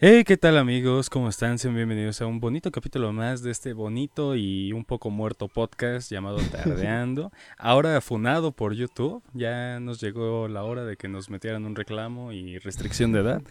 Hey, 0.00 0.22
¿qué 0.22 0.36
tal 0.36 0.56
amigos? 0.58 1.10
¿Cómo 1.10 1.28
están? 1.28 1.58
Sean 1.58 1.74
bienvenidos 1.74 2.22
a 2.22 2.26
un 2.28 2.38
bonito 2.38 2.70
capítulo 2.70 3.12
más 3.12 3.42
de 3.42 3.50
este 3.50 3.72
bonito 3.72 4.36
y 4.36 4.72
un 4.72 4.84
poco 4.84 5.10
muerto 5.10 5.48
podcast 5.48 6.08
llamado 6.08 6.38
Tardeando. 6.52 7.32
Ahora 7.56 8.00
funado 8.00 8.52
por 8.52 8.74
YouTube. 8.74 9.24
Ya 9.34 9.80
nos 9.80 10.00
llegó 10.00 10.46
la 10.46 10.62
hora 10.62 10.84
de 10.84 10.96
que 10.96 11.08
nos 11.08 11.30
metieran 11.30 11.64
un 11.64 11.74
reclamo 11.74 12.30
y 12.30 12.58
restricción 12.58 13.10
de 13.10 13.22
edad. 13.22 13.42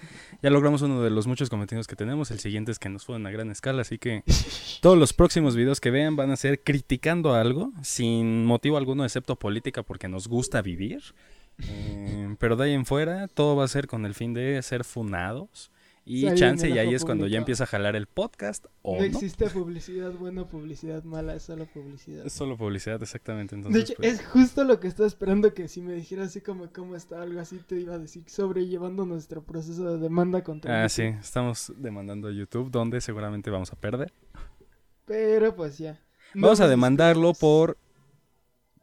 Ya 0.41 0.49
logramos 0.49 0.81
uno 0.83 1.01
de 1.03 1.09
los 1.09 1.27
muchos 1.27 1.49
cometidos 1.49 1.85
que 1.85 1.97
tenemos. 1.97 2.31
El 2.31 2.39
siguiente 2.39 2.71
es 2.71 2.79
que 2.79 2.87
nos 2.87 3.03
fueron 3.03 3.27
a 3.27 3.31
gran 3.31 3.51
escala. 3.51 3.81
Así 3.81 3.97
que 3.97 4.23
todos 4.81 4.97
los 4.97 5.11
próximos 5.11 5.53
videos 5.53 5.81
que 5.81 5.91
vean 5.91 6.15
van 6.15 6.31
a 6.31 6.37
ser 6.37 6.63
criticando 6.63 7.33
algo 7.33 7.73
sin 7.81 8.45
motivo 8.45 8.77
alguno 8.77 9.03
excepto 9.03 9.35
política 9.35 9.83
porque 9.83 10.07
nos 10.07 10.29
gusta 10.29 10.61
vivir. 10.61 11.03
Eh, 11.59 12.37
pero 12.39 12.55
de 12.55 12.63
ahí 12.63 12.73
en 12.73 12.85
fuera 12.85 13.27
todo 13.27 13.57
va 13.57 13.65
a 13.65 13.67
ser 13.67 13.87
con 13.87 14.05
el 14.05 14.13
fin 14.13 14.33
de 14.33 14.61
ser 14.61 14.85
funados. 14.85 15.71
Y 16.09 16.21
Salir 16.21 16.39
chance, 16.39 16.69
y 16.69 16.77
ahí 16.77 16.93
es 16.95 17.03
cuando 17.03 17.27
ya 17.27 17.37
empieza 17.37 17.65
a 17.65 17.67
jalar 17.67 17.97
el 17.97 18.07
podcast 18.07 18.65
o 18.81 18.93
No 18.93 18.99
no. 18.99 19.05
existe 19.05 19.49
publicidad 19.49 20.11
buena, 20.13 20.47
publicidad 20.47 21.03
mala, 21.03 21.35
es 21.35 21.43
solo 21.43 21.65
publicidad. 21.65 22.25
Es 22.25 22.31
solo 22.31 22.55
publicidad, 22.57 23.03
exactamente. 23.03 23.55
De 23.55 23.59
Entonces, 23.59 23.83
hecho, 23.89 23.93
pues, 23.97 24.13
es 24.21 24.25
justo 24.25 24.63
lo 24.63 24.79
que 24.79 24.87
estaba 24.87 25.05
esperando 25.05 25.53
que 25.53 25.67
si 25.67 25.81
me 25.81 25.93
dijeras 25.93 26.27
así 26.27 26.39
como 26.39 26.71
cómo 26.71 26.95
está 26.95 27.21
algo 27.21 27.39
así, 27.41 27.57
te 27.67 27.75
iba 27.79 27.95
a 27.95 27.99
decir 27.99 28.23
sobrellevando 28.27 29.05
nuestro 29.05 29.43
proceso 29.43 29.83
de 29.91 29.97
demanda 29.99 30.43
contra 30.45 30.85
Ah, 30.85 30.89
sí, 30.89 31.03
estamos 31.03 31.73
demandando 31.75 32.29
a 32.29 32.31
YouTube, 32.31 32.71
donde 32.71 33.01
seguramente 33.01 33.49
vamos 33.49 33.73
a 33.73 33.75
perder. 33.75 34.13
Pero 35.05 35.55
pues 35.55 35.77
ya. 35.77 35.99
No 36.33 36.43
Vamos 36.43 36.59
a 36.61 36.67
demandarlo 36.69 37.33
por 37.33 37.77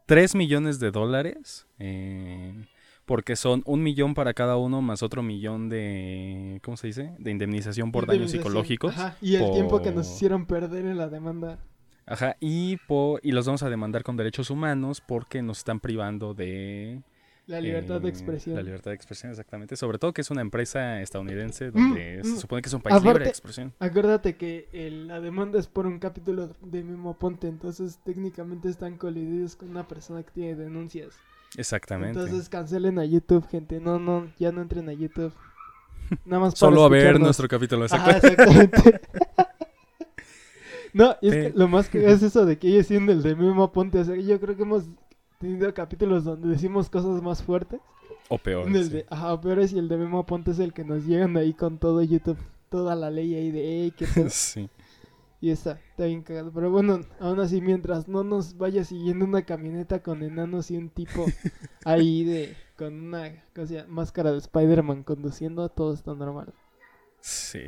3 0.07 0.35
millones 0.35 0.79
de 0.79 0.91
dólares. 0.91 1.67
eh, 1.79 2.67
porque 3.07 3.37
son 3.37 3.63
un 3.67 3.83
millón 3.83 4.15
para 4.15 4.33
cada 4.35 4.57
uno 4.57 4.81
más 4.83 5.03
otro 5.03 5.23
millón 5.23 5.69
de. 5.69 6.61
¿Cómo 6.63 6.77
se 6.77 6.87
dice? 6.89 7.15
De 7.19 7.31
indemnización 7.31 7.93
por 7.93 8.07
daños 8.07 8.31
psicológicos. 8.31 8.97
Ajá, 8.97 9.17
y 9.21 9.37
el 9.37 9.51
tiempo 9.53 9.83
que 9.83 9.91
nos 9.93 10.09
hicieron 10.11 10.47
perder 10.47 10.87
en 10.87 10.97
la 10.99 11.09
demanda. 11.09 11.59
Ajá, 12.07 12.37
y, 12.41 12.77
po- 12.87 13.19
y 13.23 13.33
los 13.33 13.47
vamos 13.47 13.63
a 13.63 13.71
demandar 13.71 14.03
con 14.03 14.17
derechos 14.17 14.51
humanos 14.51 15.01
porque 15.01 15.41
nos 15.43 15.59
están 15.59 15.81
privando 15.81 16.35
de 16.35 17.01
La 17.47 17.61
libertad 17.61 18.01
de 18.01 18.09
Eh, 18.09 18.11
expresión. 18.11 18.57
La 18.57 18.63
libertad 18.63 18.91
de 18.91 18.95
expresión, 18.95 19.31
exactamente. 19.31 19.77
Sobre 19.77 19.99
todo 19.99 20.13
que 20.15 20.21
es 20.23 20.31
una 20.31 20.41
empresa 20.43 21.01
estadounidense 21.03 21.71
donde 21.71 22.19
Mm, 22.21 22.25
se 22.25 22.33
mm. 22.33 22.37
supone 22.39 22.63
que 22.63 22.69
es 22.69 22.75
un 22.75 22.81
país 22.83 23.03
libre 23.03 23.25
de 23.25 23.31
expresión. 23.31 23.73
Acuérdate 23.81 24.37
que 24.37 24.69
el- 24.73 25.09
la 25.09 25.21
demanda 25.21 25.59
es 25.59 25.67
por 25.67 25.87
un 25.87 25.99
capítulo 25.99 26.55
de 26.63 26.83
Memo 26.85 27.19
Ponte, 27.19 27.49
entonces 27.49 27.99
técnicamente 28.05 28.69
están 28.71 28.97
colididos 28.99 29.57
con 29.57 29.69
una 29.71 29.87
persona 29.89 30.23
que 30.23 30.31
tiene 30.31 30.55
denuncias. 30.57 31.15
Exactamente. 31.57 32.19
Entonces 32.19 32.49
cancelen 32.49 32.99
a 32.99 33.05
YouTube, 33.05 33.47
gente. 33.49 33.81
No, 33.81 33.99
no, 33.99 34.29
ya 34.39 34.53
no 34.53 34.63
entren 34.63 34.89
a 34.89 34.93
YouTube. 34.93 35.33
Nada 36.25 36.43
más 36.43 36.55
para 36.55 36.71
Solo 36.71 36.85
a 36.85 36.89
ver 36.89 37.19
nuestro 37.21 37.49
capítulo. 37.49 37.87
Ajá, 37.87 38.17
exacto. 38.17 38.43
exactamente. 38.43 39.01
no, 40.93 41.17
y 41.21 41.29
es 41.29 41.35
que 41.35 41.53
lo 41.59 41.69
más 41.69 41.89
que 41.89 42.11
es 42.11 42.23
eso 42.23 42.45
de 42.45 42.59
que 42.59 42.69
ellos 42.69 42.87
siendo 42.87 43.13
el 43.13 43.23
de 43.23 43.35
Memo 43.35 43.73
Ponte. 43.73 43.99
O 44.01 44.05
sea, 44.05 44.17
yo 44.17 44.41
creo 44.41 44.57
que 44.57 44.63
hemos 44.63 44.85
tenido 45.39 45.73
capítulos 45.75 46.25
donde 46.25 46.49
decimos 46.49 46.91
cosas 46.91 47.23
más 47.23 47.43
fuertes. 47.43 47.81
O 48.29 48.39
peor. 48.39 48.67
En 48.67 48.77
el 48.77 48.85
sí. 48.85 48.91
de, 48.91 49.07
ajá, 49.11 49.41
peores 49.41 49.73
y 49.73 49.79
el 49.79 49.89
de 49.89 49.97
Memo 49.97 50.25
Ponte 50.27 50.51
es 50.51 50.59
el 50.59 50.73
que 50.73 50.85
nos 50.85 51.05
llegan 51.07 51.37
ahí 51.37 51.53
con 51.55 51.79
todo 51.79 52.03
YouTube. 52.03 52.39
Toda 52.71 52.97
la 52.97 53.11
ley 53.11 53.35
ahí 53.35 53.51
de, 53.51 53.85
"Ey, 53.85 53.91
qué 53.93 54.07
pedo". 54.15 54.29
Sí. 54.31 54.69
Y 55.45 55.51
está, 55.51 55.79
está 55.91 56.07
bien 56.07 56.23
cagado. 56.23 56.51
Pero 56.55 56.71
bueno, 56.71 57.01
aún 57.21 57.39
así, 57.39 57.61
mientras 57.61 58.09
no 58.09 58.25
nos 58.25 58.57
vaya 58.57 58.83
siguiendo 58.83 59.27
una 59.27 59.43
camioneta 59.43 60.03
con 60.03 60.23
enanos 60.23 60.71
y 60.71 60.79
un 60.79 60.89
tipo 60.89 61.27
ahí 61.85 62.25
de 62.25 62.57
con 62.79 62.95
una 63.09 63.31
máscara 63.89 64.33
de 64.33 64.39
Spider-Man 64.39 65.03
conduciendo, 65.03 65.69
todo 65.69 65.93
está 65.93 66.15
normal. 66.15 66.55
Sí. 67.21 67.61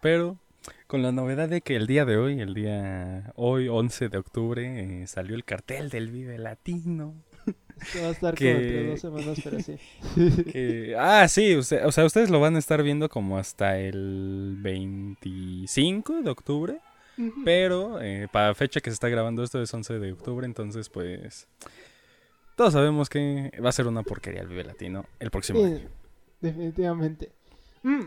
Pero 0.00 0.38
con 0.86 1.02
la 1.02 1.12
novedad 1.12 1.50
de 1.50 1.60
que 1.60 1.76
el 1.76 1.86
día 1.86 2.06
de 2.06 2.16
hoy, 2.16 2.40
el 2.40 2.54
día 2.54 3.34
hoy, 3.36 3.68
11 3.68 4.08
de 4.08 4.16
octubre, 4.16 5.02
eh, 5.02 5.06
salió 5.06 5.36
el 5.36 5.44
cartel 5.44 5.90
del 5.90 6.10
Vive 6.10 6.38
Latino. 6.38 7.14
Esto 7.78 8.00
va 8.00 8.08
a 8.08 8.10
estar 8.10 8.34
Que- 8.36 8.52
como 8.54 8.64
entre 8.64 8.86
dos 8.88 9.00
semanas, 9.00 9.40
pero 9.44 9.60
sí. 9.60 9.76
Que- 10.50 10.96
ah, 10.98 11.28
sí, 11.28 11.54
usted- 11.56 11.84
o 11.84 11.92
sea, 11.92 12.06
ustedes 12.06 12.30
lo 12.30 12.40
van 12.40 12.56
a 12.56 12.58
estar 12.58 12.82
viendo 12.82 13.10
como 13.10 13.36
hasta 13.36 13.78
el 13.78 14.56
25 14.62 16.22
de 16.22 16.30
octubre. 16.30 16.80
Pero 17.44 18.00
eh, 18.00 18.28
para 18.30 18.54
fecha 18.54 18.80
que 18.80 18.90
se 18.90 18.94
está 18.94 19.08
grabando 19.08 19.42
esto 19.42 19.60
es 19.60 19.72
11 19.74 19.98
de 19.98 20.12
octubre, 20.12 20.46
entonces 20.46 20.88
pues 20.88 21.48
todos 22.54 22.72
sabemos 22.72 23.08
que 23.08 23.52
va 23.64 23.68
a 23.68 23.72
ser 23.72 23.86
una 23.86 24.02
porquería 24.02 24.40
el 24.42 24.48
Vive 24.48 24.64
Latino 24.64 25.04
el 25.18 25.30
próximo 25.30 25.58
Sí, 25.60 25.64
año. 25.64 25.88
definitivamente. 26.40 27.32
Mm, 27.82 28.02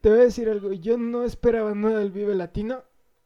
te 0.00 0.08
voy 0.10 0.18
a 0.20 0.22
decir 0.22 0.48
algo, 0.48 0.72
yo 0.72 0.96
no 0.96 1.24
esperaba 1.24 1.74
nada 1.74 1.98
del 1.98 2.10
Vive 2.10 2.34
Latino. 2.34 2.82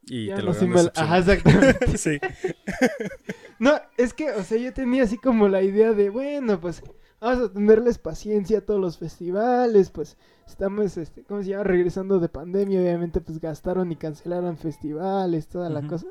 Y 0.06 0.26
ya 0.26 0.36
te 0.36 0.42
no 0.42 0.52
lo 0.52 0.58
ganas 0.58 0.90
Ajá, 0.96 1.18
exactamente. 1.18 1.98
Sí. 1.98 2.18
No, 3.58 3.80
es 3.96 4.12
que, 4.12 4.30
o 4.32 4.42
sea, 4.42 4.58
yo 4.58 4.72
tenía 4.72 5.04
así 5.04 5.16
como 5.16 5.48
la 5.48 5.62
idea 5.62 5.92
de, 5.92 6.10
bueno, 6.10 6.60
pues 6.60 6.82
vamos 7.24 7.50
a 7.50 7.52
tenerles 7.52 7.98
paciencia 7.98 8.58
a 8.58 8.60
todos 8.60 8.80
los 8.80 8.98
festivales, 8.98 9.90
pues 9.90 10.16
estamos, 10.46 10.96
este, 10.96 11.24
¿cómo 11.24 11.42
se 11.42 11.50
llama? 11.50 11.64
Regresando 11.64 12.20
de 12.20 12.28
pandemia, 12.28 12.80
obviamente, 12.80 13.20
pues 13.20 13.40
gastaron 13.40 13.90
y 13.92 13.96
cancelaron 13.96 14.56
festivales, 14.56 15.48
toda 15.48 15.70
la 15.70 15.80
cosa. 15.88 16.06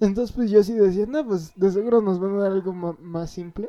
Entonces, 0.00 0.34
pues 0.34 0.50
yo 0.50 0.62
sí 0.62 0.72
decía, 0.74 1.06
no, 1.06 1.26
pues 1.26 1.52
de 1.56 1.70
seguro 1.70 2.00
nos 2.00 2.18
van 2.18 2.34
a 2.36 2.42
dar 2.42 2.52
algo 2.52 2.72
más 2.72 3.30
simple. 3.30 3.68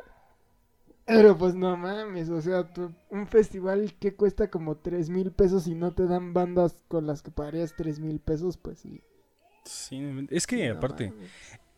Pero 1.04 1.36
pues 1.36 1.54
no 1.54 1.76
mames, 1.76 2.30
o 2.30 2.40
sea, 2.40 2.72
tú- 2.72 2.92
un 3.10 3.26
festival 3.26 3.92
que 3.98 4.14
cuesta 4.14 4.48
como 4.50 4.76
tres 4.76 5.10
mil 5.10 5.32
pesos 5.32 5.66
y 5.66 5.74
no 5.74 5.92
te 5.92 6.06
dan 6.06 6.32
bandas 6.32 6.84
con 6.88 7.06
las 7.06 7.22
que 7.22 7.30
pagarías 7.32 7.74
tres 7.76 7.98
mil 7.98 8.20
pesos, 8.20 8.56
pues 8.56 8.78
sí. 8.78 9.02
Sí, 9.64 10.00
es 10.30 10.46
que 10.46 10.68
no 10.68 10.76
aparte, 10.76 11.10
mames. 11.10 11.30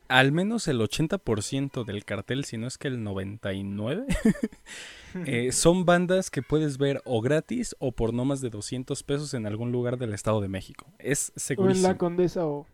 Al 0.08 0.32
menos 0.32 0.68
el 0.68 0.80
80% 0.80 1.84
del 1.84 2.04
cartel, 2.04 2.44
si 2.44 2.58
no 2.58 2.66
es 2.66 2.78
que 2.78 2.88
el 2.88 2.98
99%, 3.04 4.04
eh, 5.26 5.52
son 5.52 5.84
bandas 5.84 6.30
que 6.30 6.42
puedes 6.42 6.78
ver 6.78 7.00
o 7.04 7.20
gratis 7.20 7.74
o 7.78 7.92
por 7.92 8.12
no 8.12 8.24
más 8.24 8.40
de 8.40 8.50
200 8.50 9.02
pesos 9.02 9.34
en 9.34 9.46
algún 9.46 9.72
lugar 9.72 9.98
del 9.98 10.12
Estado 10.12 10.40
de 10.40 10.48
México. 10.48 10.86
Es 10.98 11.30
O 11.30 11.32
en 11.34 11.40
segurísimo. 11.40 11.88
la 11.88 11.98
Condesa 11.98 12.46
o... 12.46 12.66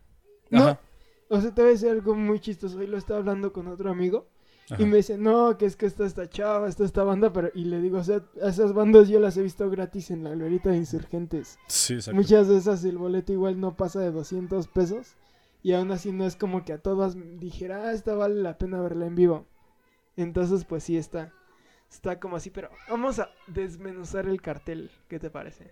No, 0.49 0.63
Ajá, 0.63 0.81
o 1.29 1.39
sea, 1.39 1.53
te 1.55 1.61
voy 1.61 1.69
a 1.69 1.73
decir 1.73 1.89
algo 1.89 2.13
muy 2.13 2.41
chistoso. 2.41 2.77
Hoy 2.77 2.87
lo 2.87 2.97
estaba 2.97 3.19
hablando 3.19 3.53
con 3.53 3.67
otro 3.67 3.89
amigo 3.89 4.27
ajá. 4.69 4.83
y 4.83 4.85
me 4.85 4.97
dice, 4.97 5.17
no, 5.17 5.57
que 5.57 5.65
es 5.65 5.77
que 5.77 5.85
está 5.85 6.05
esta 6.05 6.29
chava, 6.29 6.67
está 6.67 6.83
esta 6.83 7.05
banda, 7.05 7.31
pero... 7.31 7.49
Y 7.55 7.63
le 7.63 7.79
digo, 7.79 7.99
o 7.99 8.03
sea, 8.03 8.21
esas 8.41 8.73
bandas 8.73 9.07
yo 9.07 9.17
las 9.21 9.37
he 9.37 9.41
visto 9.41 9.69
gratis 9.69 10.11
en 10.11 10.25
la 10.25 10.31
glorieta 10.31 10.71
de 10.71 10.77
Insurgentes. 10.77 11.57
Sí, 11.67 11.93
exacto. 11.93 12.17
Muchas 12.17 12.49
de 12.49 12.57
esas 12.57 12.83
el 12.83 12.97
boleto 12.97 13.31
igual 13.31 13.61
no 13.61 13.77
pasa 13.77 14.01
de 14.01 14.11
200 14.11 14.67
pesos 14.67 15.15
y 15.63 15.73
aún 15.73 15.91
así 15.91 16.11
no 16.11 16.25
es 16.25 16.35
como 16.35 16.65
que 16.65 16.73
a 16.73 16.79
todas 16.79 17.15
dijera, 17.39 17.87
ah, 17.87 17.93
esta 17.93 18.15
vale 18.15 18.35
la 18.41 18.57
pena 18.57 18.81
verla 18.81 19.05
en 19.05 19.15
vivo. 19.15 19.47
Entonces, 20.15 20.65
pues 20.65 20.83
sí 20.83 20.97
está. 20.97 21.31
Está 21.89 22.19
como 22.19 22.37
así, 22.37 22.49
pero 22.49 22.69
vamos 22.89 23.19
a 23.19 23.29
desmenuzar 23.47 24.25
el 24.25 24.41
cartel. 24.41 24.89
¿Qué 25.07 25.19
te 25.19 25.29
parece? 25.29 25.71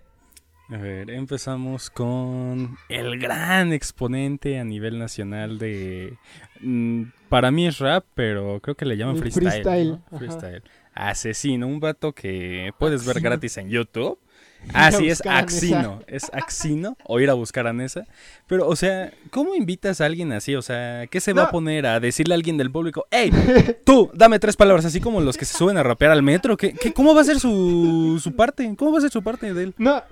A 0.68 0.76
ver, 0.76 1.10
empezamos 1.10 1.90
con 1.90 2.76
el 2.88 3.18
gran 3.18 3.72
exponente 3.72 4.58
a 4.60 4.64
nivel 4.64 5.00
nacional 5.00 5.58
de... 5.58 6.16
mm, 6.60 7.04
para 7.28 7.50
mí 7.50 7.66
es 7.66 7.78
rap, 7.78 8.04
pero 8.14 8.60
creo 8.60 8.76
que 8.76 8.84
le 8.84 8.96
llaman 8.96 9.16
freestyle. 9.16 9.50
freestyle. 9.50 9.98
Freestyle. 10.16 10.62
Asesino, 10.94 11.66
un 11.66 11.80
vato 11.80 12.12
que 12.12 12.72
puedes 12.78 13.04
ver 13.04 13.20
gratis 13.20 13.56
en 13.56 13.68
YouTube. 13.68 14.18
Ir 14.66 14.70
Ah, 14.74 14.88
es. 14.90 15.22
Axino. 15.26 16.02
Es 16.06 16.30
Axino 16.32 16.96
o 17.04 17.18
ir 17.18 17.28
a 17.30 17.34
buscar 17.34 17.66
a 17.66 17.72
Nessa. 17.72 18.06
Pero, 18.46 18.68
o 18.68 18.76
sea, 18.76 19.12
¿cómo 19.30 19.54
invitas 19.54 20.00
a 20.00 20.06
alguien 20.06 20.32
así? 20.32 20.54
O 20.54 20.62
sea, 20.62 21.06
¿qué 21.08 21.20
se 21.20 21.32
va 21.32 21.44
a 21.44 21.50
poner 21.50 21.86
a 21.86 21.98
decirle 21.98 22.34
a 22.34 22.36
alguien 22.36 22.56
del 22.56 22.70
público? 22.70 23.06
¡Ey! 23.10 23.30
Tú, 23.84 24.10
dame 24.14 24.38
tres 24.38 24.56
palabras, 24.56 24.84
así 24.84 25.00
como 25.00 25.20
los 25.20 25.36
que 25.36 25.44
se 25.44 25.56
suben 25.56 25.76
a 25.76 25.82
rapear 25.82 26.12
al 26.12 26.22
metro. 26.22 26.56
¿Qué, 26.56 26.72
qué- 26.72 26.92
cómo 26.92 27.14
va 27.14 27.22
a 27.22 27.24
ser 27.24 27.40
su, 27.40 28.20
su 28.22 28.36
parte? 28.36 28.74
¿Cómo 28.76 28.92
va 28.92 28.98
a 28.98 29.00
ser 29.02 29.10
su 29.10 29.22
parte 29.22 29.52
de 29.52 29.62
él? 29.64 29.74
No, 29.78 30.02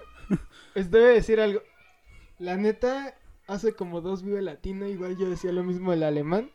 debe 0.74 1.14
decir 1.14 1.40
algo. 1.40 1.60
La 2.38 2.56
neta, 2.56 3.14
hace 3.46 3.74
como 3.74 4.00
dos 4.00 4.22
Vive 4.22 4.42
Latino, 4.42 4.88
igual 4.88 5.16
yo 5.18 5.28
decía 5.28 5.52
lo 5.52 5.62
mismo 5.64 5.90
del 5.92 6.02
alemán. 6.04 6.50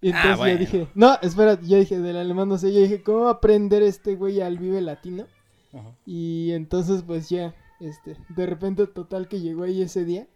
Y 0.00 0.12
Ah, 0.12 0.16
entonces 0.16 0.36
bueno. 0.38 0.52
yo 0.54 0.58
dije, 0.60 0.88
no, 0.94 1.18
espera, 1.22 1.58
yo 1.60 1.76
dije 1.78 1.98
del 1.98 2.16
alemán, 2.16 2.48
no 2.48 2.56
sé, 2.58 2.72
yo 2.72 2.80
dije, 2.80 3.02
¿cómo 3.02 3.20
va 3.22 3.30
a 3.30 3.32
aprender 3.34 3.82
este 3.82 4.14
güey 4.14 4.40
al 4.40 4.58
Vive 4.58 4.80
Latino? 4.80 5.26
Y 6.06 6.52
entonces 6.52 7.02
pues 7.02 7.28
ya, 7.28 7.54
este, 7.80 8.16
de 8.28 8.46
repente 8.46 8.86
total 8.86 9.28
que 9.28 9.40
llegó 9.40 9.64
ahí 9.64 9.82
ese 9.82 10.04
día. 10.04 10.26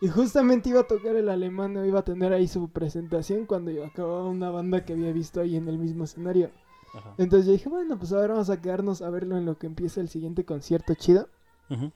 Y 0.00 0.08
justamente 0.08 0.68
iba 0.70 0.80
a 0.80 0.86
tocar 0.86 1.16
el 1.16 1.28
alemán, 1.28 1.76
o 1.76 1.84
iba 1.86 2.00
a 2.00 2.04
tener 2.04 2.32
ahí 2.32 2.48
su 2.48 2.68
presentación 2.68 3.46
cuando 3.46 3.70
yo 3.70 3.84
acababa 3.84 4.28
una 4.28 4.50
banda 4.50 4.84
que 4.84 4.92
había 4.92 5.12
visto 5.12 5.40
ahí 5.40 5.56
en 5.56 5.68
el 5.68 5.78
mismo 5.78 6.04
escenario. 6.04 6.50
Ajá. 6.92 7.14
Entonces 7.16 7.46
yo 7.46 7.52
dije, 7.52 7.68
bueno, 7.68 7.98
pues 7.98 8.12
ahora 8.12 8.34
vamos 8.34 8.50
a 8.50 8.60
quedarnos 8.60 9.02
a 9.02 9.10
verlo 9.10 9.38
en 9.38 9.46
lo 9.46 9.56
que 9.56 9.66
empieza 9.66 10.00
el 10.00 10.08
siguiente 10.08 10.44
concierto 10.44 10.94
chido. 10.94 11.28
Ujú. 11.70 11.90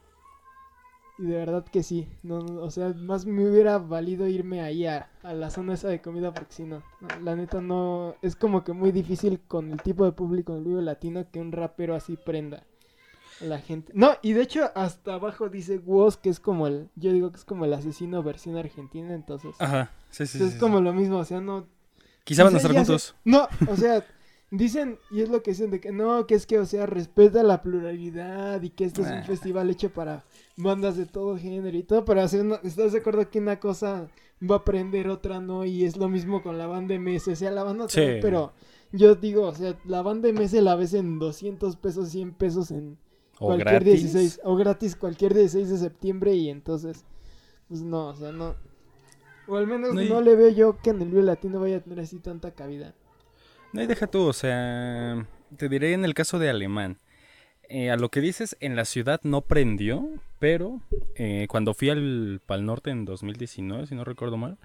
Y 1.18 1.26
de 1.26 1.36
verdad 1.36 1.64
que 1.64 1.82
sí. 1.82 2.08
No, 2.22 2.40
no, 2.40 2.62
o 2.62 2.70
sea, 2.70 2.90
más 2.94 3.26
me 3.26 3.48
hubiera 3.48 3.78
valido 3.78 4.28
irme 4.28 4.60
ahí 4.60 4.86
a, 4.86 5.10
a 5.22 5.32
la 5.32 5.50
zona 5.50 5.74
esa 5.74 5.88
de 5.88 6.00
comida 6.00 6.32
porque 6.32 6.52
si 6.52 6.62
no, 6.62 6.82
no, 7.00 7.08
la 7.22 7.34
neta 7.34 7.60
no. 7.60 8.14
Es 8.22 8.36
como 8.36 8.62
que 8.62 8.72
muy 8.72 8.92
difícil 8.92 9.40
con 9.48 9.72
el 9.72 9.82
tipo 9.82 10.04
de 10.04 10.12
público 10.12 10.54
del 10.54 10.64
vivo 10.64 10.80
latino 10.80 11.26
que 11.30 11.40
un 11.40 11.50
rapero 11.52 11.94
así 11.96 12.16
prenda. 12.16 12.62
la 13.40 13.58
gente. 13.58 13.92
No, 13.94 14.12
y 14.22 14.32
de 14.32 14.42
hecho 14.42 14.70
hasta 14.74 15.14
abajo 15.14 15.48
dice 15.48 15.78
Woz, 15.78 16.16
que 16.16 16.28
es 16.28 16.40
como 16.40 16.66
el, 16.66 16.88
yo 16.96 17.12
digo 17.12 17.30
que 17.30 17.38
es 17.38 17.44
como 17.44 17.64
el 17.64 17.72
asesino 17.72 18.22
versión 18.22 18.56
argentina, 18.56 19.14
entonces. 19.14 19.54
Ajá, 19.58 19.90
sí, 20.10 20.26
sí. 20.26 20.42
es 20.42 20.54
como 20.56 20.80
lo 20.80 20.92
mismo, 20.92 21.18
o 21.18 21.24
sea, 21.24 21.40
no. 21.40 21.66
Quizá 22.24 22.44
van 22.44 22.54
a 22.54 22.58
estar 22.58 22.72
juntos. 22.72 23.14
no, 23.24 23.48
o 23.68 23.76
sea, 23.76 24.04
dicen, 24.50 24.98
y 25.10 25.20
es 25.20 25.28
lo 25.28 25.42
que 25.42 25.50
dicen 25.50 25.70
de 25.70 25.80
que 25.80 25.92
no, 25.92 26.26
que 26.26 26.34
es 26.34 26.46
que, 26.46 26.58
o 26.58 26.66
sea, 26.66 26.86
respeta 26.86 27.42
la 27.42 27.62
pluralidad 27.62 28.62
y 28.62 28.70
que 28.70 28.84
este 28.84 29.02
es 29.02 29.08
un 29.08 29.14
ah. 29.14 29.24
festival 29.24 29.70
hecho 29.70 29.90
para 29.90 30.24
bandas 30.56 30.96
de 30.96 31.06
todo 31.06 31.36
género 31.36 31.76
y 31.76 31.82
todo, 31.82 32.04
pero 32.04 32.22
así, 32.22 32.38
¿estás 32.64 32.92
de 32.92 32.98
acuerdo 32.98 33.28
que 33.30 33.38
una 33.38 33.60
cosa 33.60 34.08
va 34.42 34.56
a 34.56 34.58
aprender, 34.58 35.08
otra 35.08 35.40
no? 35.40 35.64
Y 35.64 35.84
es 35.84 35.96
lo 35.96 36.08
mismo 36.08 36.42
con 36.42 36.58
la 36.58 36.66
banda 36.66 36.98
MS, 36.98 37.28
o 37.28 37.36
sea, 37.36 37.50
la 37.50 37.64
banda 37.64 37.88
sí. 37.88 38.00
pero 38.22 38.52
yo 38.92 39.14
digo, 39.14 39.46
o 39.46 39.54
sea, 39.54 39.78
la 39.84 40.02
banda 40.02 40.32
MS 40.32 40.54
la 40.54 40.74
ves 40.74 40.94
en 40.94 41.18
200 41.18 41.76
pesos, 41.76 42.08
100 42.08 42.32
pesos 42.34 42.70
en 42.70 42.98
cualquier 43.38 43.84
16, 43.84 44.40
o 44.44 44.56
gratis 44.56 44.96
cualquier 44.96 45.34
16 45.34 45.68
de 45.68 45.78
septiembre 45.78 46.34
y 46.34 46.48
entonces, 46.48 47.04
pues 47.68 47.82
no, 47.82 48.08
o 48.08 48.14
sea, 48.14 48.32
no. 48.32 48.56
O 49.46 49.56
al 49.56 49.66
menos 49.66 49.94
no, 49.94 50.20
le 50.20 50.36
veo 50.36 50.50
yo 50.50 50.78
que 50.78 50.90
en 50.90 51.00
el 51.00 51.08
Vive 51.08 51.22
Latino 51.22 51.60
vaya 51.60 51.78
a 51.78 51.80
tener 51.80 52.00
así 52.00 52.18
tanta 52.18 52.50
cabida. 52.50 52.94
No, 53.72 53.82
y 53.82 53.86
deja 53.86 54.06
tú, 54.06 54.22
o 54.22 54.32
sea, 54.32 55.26
te 55.56 55.68
diré 55.68 55.92
en 55.92 56.04
el 56.04 56.14
caso 56.14 56.38
de 56.38 56.48
Alemán. 56.48 56.98
Eh, 57.68 57.90
a 57.90 57.96
lo 57.96 58.08
que 58.10 58.20
dices, 58.20 58.56
en 58.60 58.76
la 58.76 58.86
ciudad 58.86 59.20
no 59.24 59.42
prendió, 59.42 60.08
pero 60.38 60.80
eh, 61.16 61.46
cuando 61.50 61.74
fui 61.74 61.90
al 61.90 62.40
Pal 62.46 62.64
Norte 62.64 62.90
en 62.90 63.04
2019, 63.04 63.86
si 63.86 63.94
no 63.94 64.04
recuerdo 64.04 64.38
mal, 64.38 64.56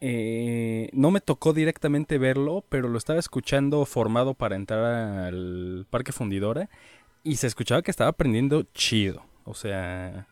eh, 0.00 0.90
no 0.92 1.12
me 1.12 1.20
tocó 1.20 1.52
directamente 1.52 2.18
verlo, 2.18 2.64
pero 2.68 2.88
lo 2.88 2.98
estaba 2.98 3.20
escuchando 3.20 3.84
formado 3.86 4.34
para 4.34 4.56
entrar 4.56 4.84
al 4.84 5.86
Parque 5.88 6.12
Fundidora 6.12 6.68
y 7.22 7.36
se 7.36 7.46
escuchaba 7.46 7.82
que 7.82 7.92
estaba 7.92 8.12
prendiendo 8.12 8.64
chido. 8.74 9.24
O 9.44 9.54
sea, 9.54 10.26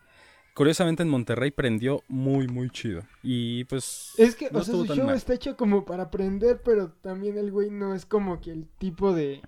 curiosamente 0.53 1.03
en 1.03 1.09
Monterrey 1.09 1.51
prendió 1.51 2.03
muy, 2.07 2.47
muy 2.47 2.69
chido. 2.69 3.01
Y 3.21 3.63
pues. 3.65 4.13
Es 4.17 4.35
que, 4.35 4.47
o 4.47 4.63
sea, 4.63 4.75
su 4.75 4.85
show 4.85 5.09
está 5.11 5.33
hecho 5.33 5.55
como 5.55 5.85
para 5.85 6.11
prender, 6.11 6.61
pero 6.63 6.91
también 6.91 7.37
el 7.37 7.51
güey 7.51 7.69
no 7.69 7.93
es 7.93 8.05
como 8.05 8.39
que 8.41 8.51
el 8.51 8.67
tipo 8.77 9.13
de 9.13 9.41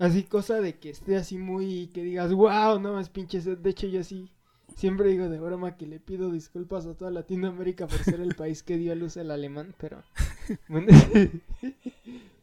Así 0.00 0.22
cosa 0.22 0.62
de 0.62 0.78
que 0.78 0.88
esté 0.88 1.14
así 1.16 1.36
muy, 1.36 1.88
que 1.88 2.02
digas, 2.02 2.32
wow, 2.32 2.80
no 2.80 2.94
más 2.94 3.10
pinches. 3.10 3.44
De 3.44 3.70
hecho, 3.70 3.86
yo 3.86 4.00
así 4.00 4.30
siempre 4.74 5.10
digo 5.10 5.28
de 5.28 5.38
broma 5.38 5.76
que 5.76 5.86
le 5.86 6.00
pido 6.00 6.30
disculpas 6.30 6.86
a 6.86 6.94
toda 6.94 7.10
Latinoamérica 7.10 7.86
por 7.86 7.98
ser 7.98 8.18
el 8.20 8.34
país 8.34 8.62
que 8.62 8.78
dio 8.78 8.92
a 8.92 8.94
luz 8.94 9.18
el 9.18 9.30
alemán, 9.30 9.74
pero... 9.78 10.02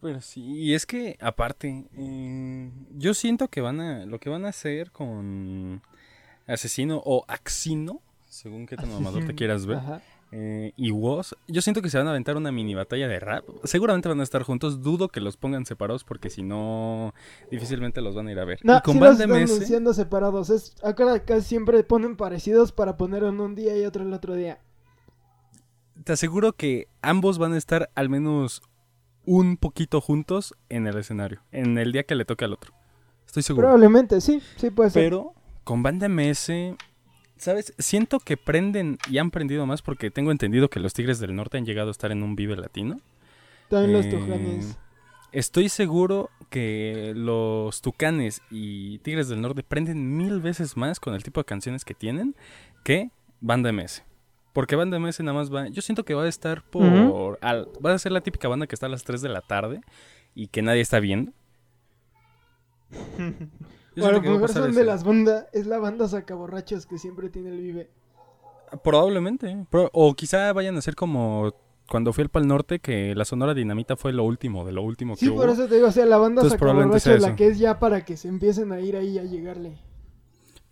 bueno, 0.01 0.21
sí, 0.21 0.43
y 0.43 0.75
es 0.75 0.85
que 0.85 1.17
aparte, 1.19 1.85
eh, 1.97 2.71
yo 2.91 3.15
siento 3.15 3.47
que 3.47 3.61
van 3.61 3.79
a, 3.81 4.05
lo 4.05 4.19
que 4.19 4.29
van 4.29 4.45
a 4.45 4.49
hacer 4.49 4.91
con 4.91 5.81
Asesino 6.45 7.01
o 7.03 7.25
Axino, 7.27 8.03
según 8.37 8.65
qué 8.65 8.75
tan 8.77 8.91
mamador 8.91 9.25
te 9.25 9.35
quieras 9.35 9.65
ver. 9.65 9.77
Ajá 9.77 10.01
eh, 10.31 10.73
y 10.75 10.91
Woz, 10.91 11.35
yo 11.47 11.61
siento 11.61 11.81
que 11.81 11.89
se 11.89 11.97
van 11.97 12.07
a 12.07 12.09
aventar 12.09 12.35
una 12.35 12.51
mini 12.51 12.75
batalla 12.75 13.07
de 13.07 13.19
rap. 13.19 13.45
Seguramente 13.63 14.09
van 14.09 14.19
a 14.19 14.23
estar 14.23 14.43
juntos. 14.43 14.81
Dudo 14.81 15.07
que 15.07 15.21
los 15.21 15.37
pongan 15.37 15.65
separados 15.65 16.03
porque 16.03 16.29
si 16.29 16.43
no, 16.43 17.13
difícilmente 17.49 18.01
los 18.01 18.15
van 18.15 18.27
a 18.27 18.31
ir 18.31 18.39
a 18.39 18.45
ver. 18.45 18.59
No, 18.63 18.77
y 18.77 18.81
con 18.81 18.99
los 18.99 19.19
están 19.19 19.93
separados. 19.93 20.49
Es, 20.49 20.75
acá, 20.83 21.41
siempre 21.41 21.83
ponen 21.83 22.17
parecidos 22.17 22.71
para 22.71 22.97
poner 22.97 23.23
en 23.23 23.39
un 23.39 23.55
día 23.55 23.77
y 23.77 23.85
otro 23.85 24.03
el 24.03 24.13
otro 24.13 24.35
día. 24.35 24.59
Te 26.03 26.13
aseguro 26.13 26.53
que 26.53 26.87
ambos 27.01 27.37
van 27.37 27.53
a 27.53 27.57
estar 27.57 27.89
al 27.95 28.09
menos 28.09 28.61
un 29.25 29.57
poquito 29.57 30.01
juntos 30.01 30.53
en 30.69 30.87
el 30.87 30.97
escenario. 30.97 31.41
En 31.51 31.77
el 31.77 31.91
día 31.91 32.03
que 32.03 32.15
le 32.15 32.25
toque 32.25 32.45
al 32.45 32.53
otro. 32.53 32.73
Estoy 33.25 33.43
seguro. 33.43 33.67
Probablemente, 33.67 34.21
sí, 34.21 34.41
sí 34.57 34.69
puede 34.69 34.89
ser. 34.89 35.03
Pero 35.03 35.33
con 35.63 35.83
Banda 35.83 36.07
MS 36.07 36.49
¿Sabes? 37.37 37.73
Siento 37.77 38.19
que 38.19 38.37
prenden 38.37 38.97
y 39.09 39.19
han 39.19 39.31
prendido 39.31 39.65
más 39.65 39.81
porque 39.81 40.11
tengo 40.11 40.31
entendido 40.31 40.69
que 40.69 40.79
los 40.79 40.93
Tigres 40.93 41.19
del 41.19 41.35
Norte 41.35 41.57
han 41.57 41.65
llegado 41.65 41.89
a 41.89 41.91
estar 41.91 42.11
en 42.11 42.23
un 42.23 42.35
Vive 42.35 42.55
Latino. 42.55 42.99
También 43.69 43.93
los 43.93 44.05
eh, 44.05 44.09
Tucanes. 44.09 44.77
Estoy 45.31 45.69
seguro 45.69 46.29
que 46.49 47.13
los 47.15 47.81
Tucanes 47.81 48.41
y 48.49 48.99
Tigres 48.99 49.27
del 49.27 49.41
Norte 49.41 49.61
prenden 49.61 50.17
mil 50.17 50.39
veces 50.39 50.77
más 50.77 50.99
con 50.99 51.13
el 51.13 51.23
tipo 51.23 51.39
de 51.41 51.45
canciones 51.45 51.85
que 51.85 51.93
tienen 51.93 52.35
que 52.83 53.11
Banda 53.39 53.71
MS. 53.71 54.03
Porque 54.53 54.75
Banda 54.75 54.97
MS 54.97 55.19
nada 55.19 55.37
más 55.37 55.53
va. 55.53 55.67
Yo 55.67 55.81
siento 55.81 56.05
que 56.05 56.15
va 56.15 56.23
a 56.23 56.27
estar 56.27 56.63
por. 56.63 57.37
va 57.43 57.93
a 57.93 57.99
ser 57.99 58.11
la 58.11 58.21
típica 58.21 58.47
banda 58.47 58.65
que 58.65 58.73
está 58.73 58.87
a 58.87 58.89
las 58.89 59.03
3 59.03 59.21
de 59.21 59.29
la 59.29 59.41
tarde 59.41 59.81
y 60.33 60.47
que 60.47 60.63
nadie 60.63 60.81
está 60.81 60.99
viendo. 60.99 61.31
O 64.01 64.05
a 64.05 64.11
lo 64.11 64.21
mejor 64.21 64.49
son 64.49 64.73
de 64.73 64.83
las 64.83 65.03
bandas, 65.03 65.45
es 65.53 65.67
la 65.67 65.79
banda 65.79 66.07
sacaborrachos 66.07 66.85
que 66.85 66.97
siempre 66.97 67.29
tiene 67.29 67.49
el 67.49 67.61
Vive. 67.61 67.89
Probablemente. 68.83 69.65
o 69.71 70.13
quizá 70.13 70.51
vayan 70.53 70.77
a 70.77 70.81
ser 70.81 70.95
como 70.95 71.53
cuando 71.89 72.13
fui 72.13 72.23
al 72.23 72.29
Pal 72.29 72.47
Norte, 72.47 72.79
que 72.79 73.15
la 73.15 73.25
Sonora 73.25 73.53
Dinamita 73.53 73.95
fue 73.95 74.11
lo 74.11 74.23
último, 74.25 74.65
de 74.65 74.73
lo 74.73 74.83
último 74.83 75.15
que 75.15 75.25
Sí, 75.25 75.29
por 75.31 75.49
eso 75.49 75.67
te 75.67 75.75
digo, 75.75 75.87
o 75.87 75.91
sea, 75.91 76.05
la 76.05 76.17
banda 76.17 76.47
sacaborrachos 76.47 77.07
es 77.07 77.21
la 77.21 77.35
que 77.35 77.47
es 77.47 77.59
ya 77.59 77.79
para 77.79 78.03
que 78.03 78.17
se 78.17 78.27
empiecen 78.27 78.71
a 78.71 78.81
ir 78.81 78.95
ahí 78.95 79.17
a 79.17 79.23
llegarle. 79.23 79.77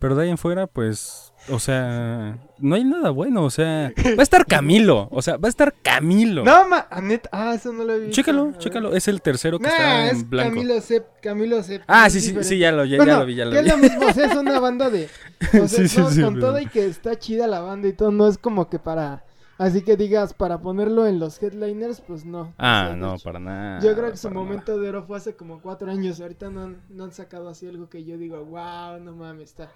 Pero 0.06 0.14
de 0.14 0.22
ahí 0.22 0.30
en 0.30 0.38
fuera, 0.38 0.68
pues, 0.68 1.32
o 1.50 1.58
sea, 1.58 2.38
no 2.58 2.76
hay 2.76 2.84
nada 2.84 3.10
bueno, 3.10 3.42
o 3.42 3.50
sea, 3.50 3.92
va 4.16 4.20
a 4.20 4.22
estar 4.22 4.46
Camilo, 4.46 5.08
o 5.10 5.20
sea, 5.20 5.36
va 5.36 5.48
a 5.48 5.50
estar 5.50 5.74
Camilo. 5.82 6.44
No, 6.44 6.68
ma, 6.68 6.86
ah, 7.32 7.54
eso 7.56 7.72
no 7.72 7.82
lo 7.82 7.92
he 7.92 7.98
visto. 7.98 8.14
Chécalo, 8.14 8.52
chécalo, 8.56 8.94
es 8.94 9.08
el 9.08 9.20
tercero 9.20 9.58
que 9.58 9.66
está 9.66 10.10
en 10.10 10.30
blanco. 10.30 10.54
Camilo 10.54 10.80
Sep, 10.80 11.04
Camilo 11.20 11.60
Sep. 11.60 11.82
Ah, 11.88 12.08
sí, 12.08 12.20
sí, 12.20 12.32
sí, 12.44 12.56
ya 12.56 12.70
lo, 12.70 12.84
ya, 12.84 12.98
lo 13.04 13.26
vi, 13.26 13.34
ya 13.34 13.46
lo 13.46 13.50
vi. 13.50 13.56
es 13.56 13.66
lo 13.66 13.78
mismo, 13.78 14.06
o 14.06 14.12
sea, 14.12 14.26
es 14.26 14.36
una 14.36 14.60
banda 14.60 14.90
de, 14.90 15.08
o 15.60 15.66
sea, 15.66 15.66
sí, 15.66 15.88
sí, 15.88 16.00
sí, 16.08 16.22
con 16.22 16.38
todo 16.38 16.60
y 16.60 16.66
que 16.66 16.86
está 16.86 17.18
chida 17.18 17.48
la 17.48 17.58
banda 17.58 17.88
y 17.88 17.92
todo, 17.92 18.12
no 18.12 18.28
es 18.28 18.38
como 18.38 18.70
que 18.70 18.78
para 18.78 19.24
Así 19.58 19.80
que 19.82 19.96
digas, 19.96 20.34
para 20.34 20.60
ponerlo 20.60 21.06
en 21.06 21.18
los 21.18 21.42
headliners, 21.42 22.02
pues 22.02 22.26
no. 22.26 22.52
Ah, 22.58 22.94
no, 22.96 23.16
para 23.18 23.38
nada. 23.38 23.80
Yo 23.80 23.94
creo 23.96 24.10
que 24.10 24.18
su 24.18 24.30
momento 24.30 24.78
de 24.78 24.90
oro 24.90 25.04
fue 25.04 25.16
hace 25.16 25.34
como 25.34 25.62
cuatro 25.62 25.90
años. 25.90 26.20
Ahorita 26.20 26.50
no 26.50 26.62
han, 26.62 26.82
no 26.90 27.04
han 27.04 27.12
sacado 27.12 27.48
así 27.48 27.66
algo 27.66 27.88
que 27.88 28.04
yo 28.04 28.18
digo, 28.18 28.44
wow, 28.44 29.00
no 29.00 29.12
mames, 29.12 29.50
está, 29.50 29.72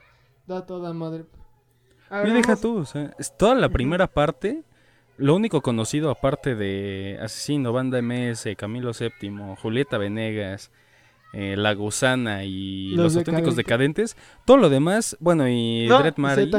da 0.50 0.66
toda 0.66 0.92
madre. 0.92 1.24
Mira, 2.10 2.34
deja 2.34 2.56
tú, 2.56 2.78
o 2.78 2.84
sea, 2.84 3.14
es 3.18 3.36
toda 3.36 3.54
la 3.54 3.68
primera 3.68 4.08
parte. 4.08 4.64
Lo 5.16 5.36
único 5.36 5.60
conocido 5.60 6.10
aparte 6.10 6.54
de 6.56 7.18
Asesino, 7.22 7.72
Banda 7.72 8.02
MS, 8.02 8.48
Camilo 8.56 8.90
VII, 8.98 9.54
Julieta 9.60 9.96
Venegas, 9.96 10.72
eh, 11.32 11.56
La 11.56 11.74
Gusana 11.74 12.44
y 12.44 12.96
Los, 12.96 13.16
Auténticos 13.16 13.54
Decadentes. 13.54 14.16
Todo 14.44 14.56
lo 14.56 14.70
demás, 14.70 15.16
bueno, 15.20 15.48
y 15.48 15.86
no, 15.88 15.98
Dread 16.00 16.16
Mary. 16.16 16.50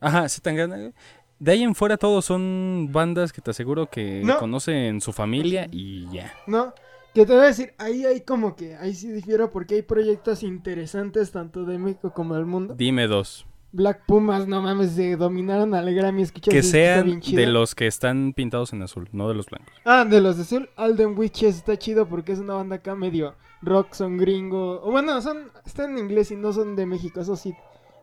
Ajá, 0.00 0.28
Zetangana. 0.28 0.92
De 1.38 1.52
ahí 1.52 1.62
en 1.62 1.74
fuera 1.74 1.96
todos 1.96 2.24
son 2.24 2.88
bandas 2.90 3.32
que 3.32 3.40
te 3.40 3.50
aseguro 3.50 3.86
que 3.86 4.22
conocen 4.38 5.00
su 5.00 5.12
familia 5.12 5.68
y 5.70 6.08
ya. 6.10 6.32
No, 6.46 6.72
que 7.14 7.26
te 7.26 7.32
voy 7.32 7.42
a 7.42 7.46
decir, 7.46 7.74
ahí 7.78 8.04
hay 8.04 8.22
como 8.22 8.56
que, 8.56 8.76
ahí 8.76 8.94
sí 8.94 9.08
difiero 9.10 9.50
porque 9.50 9.76
hay 9.76 9.82
proyectos 9.82 10.42
interesantes 10.42 11.30
tanto 11.30 11.64
de 11.64 11.78
México 11.78 12.12
como 12.12 12.34
del 12.34 12.46
mundo. 12.46 12.74
Dime 12.74 13.06
dos. 13.06 13.46
Black 13.74 14.04
Pumas, 14.06 14.46
no 14.46 14.60
mames, 14.60 14.92
se 14.92 15.16
dominaron 15.16 15.74
al 15.74 15.94
Grammy. 15.94 16.26
Que 16.26 16.62
sean 16.62 17.20
de 17.20 17.46
los 17.46 17.74
que 17.74 17.86
están 17.86 18.34
pintados 18.34 18.74
en 18.74 18.82
azul, 18.82 19.08
no 19.12 19.28
de 19.28 19.34
los 19.34 19.46
blancos. 19.46 19.74
Ah, 19.86 20.04
de 20.04 20.20
los 20.20 20.36
de 20.36 20.42
azul. 20.42 20.68
Alden 20.76 21.16
Witches 21.18 21.56
está 21.56 21.78
chido 21.78 22.06
porque 22.06 22.32
es 22.32 22.38
una 22.38 22.54
banda 22.54 22.76
acá 22.76 22.94
medio 22.94 23.34
rock, 23.62 23.94
son 23.94 24.18
gringo. 24.18 24.82
O 24.82 24.90
bueno, 24.90 25.20
son, 25.22 25.50
están 25.64 25.92
en 25.92 26.04
inglés 26.04 26.30
y 26.30 26.36
no 26.36 26.52
son 26.52 26.76
de 26.76 26.84
México, 26.84 27.20
eso 27.20 27.34
sí, 27.34 27.54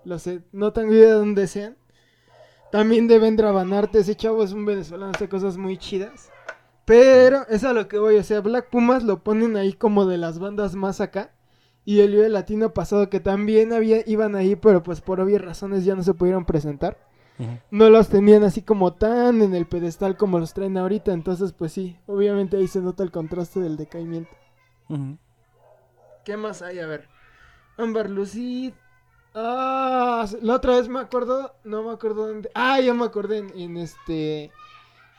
lo 0.05 0.17
sé. 0.17 0.41
No 0.51 0.73
tengo 0.73 0.91
idea 0.93 1.09
de 1.09 1.13
dónde 1.13 1.45
sean. 1.45 1.77
También 2.71 3.07
de 3.07 3.19
Vendra 3.19 3.51
Banarte, 3.51 3.99
ese 3.99 4.15
chavo 4.15 4.43
es 4.43 4.53
un 4.53 4.65
venezolano, 4.65 5.11
hace 5.13 5.29
cosas 5.29 5.57
muy 5.57 5.77
chidas. 5.77 6.31
Pero 6.89 7.45
es 7.49 7.63
a 7.63 7.73
lo 7.73 7.87
que 7.87 7.99
voy, 7.99 8.15
o 8.15 8.23
sea, 8.23 8.41
Black 8.41 8.71
Pumas 8.71 9.03
lo 9.03 9.23
ponen 9.23 9.55
ahí 9.55 9.73
como 9.73 10.07
de 10.07 10.17
las 10.17 10.39
bandas 10.39 10.73
más 10.73 11.01
acá. 11.01 11.35
Y 11.85 11.99
el 11.99 12.13
Vive 12.13 12.29
Latino 12.29 12.73
pasado 12.73 13.11
que 13.11 13.19
también 13.19 13.73
había, 13.73 14.01
iban 14.07 14.35
ahí, 14.35 14.55
pero 14.55 14.81
pues 14.81 14.99
por 14.99 15.21
obvias 15.21 15.43
razones 15.43 15.85
ya 15.85 15.93
no 15.93 16.01
se 16.01 16.15
pudieron 16.15 16.45
presentar. 16.45 16.97
No 17.69 17.91
los 17.91 18.09
tenían 18.09 18.43
así 18.43 18.63
como 18.63 18.93
tan 18.93 19.43
en 19.43 19.53
el 19.53 19.67
pedestal 19.67 20.17
como 20.17 20.39
los 20.39 20.55
traen 20.55 20.79
ahorita. 20.79 21.13
Entonces, 21.13 21.53
pues 21.53 21.73
sí, 21.73 21.95
obviamente 22.07 22.57
ahí 22.57 22.67
se 22.67 22.81
nota 22.81 23.03
el 23.03 23.11
contraste 23.11 23.59
del 23.59 23.77
decaimiento. 23.77 24.35
¿Qué 26.25 26.37
más 26.37 26.63
hay? 26.63 26.79
A 26.79 26.87
ver. 26.87 27.07
Amber 27.77 28.09
Lucid, 28.09 28.73
Ah, 29.35 30.25
la 30.41 30.55
otra 30.55 30.75
vez 30.77 30.89
me 30.89 30.99
acuerdo, 30.99 31.53
no 31.63 31.83
me 31.83 31.91
acuerdo 31.91 32.27
dónde. 32.27 32.49
Ah, 32.55 32.79
ya 32.79 32.93
me 32.93 33.05
acordé 33.05 33.37
en, 33.37 33.77
este. 33.77 34.51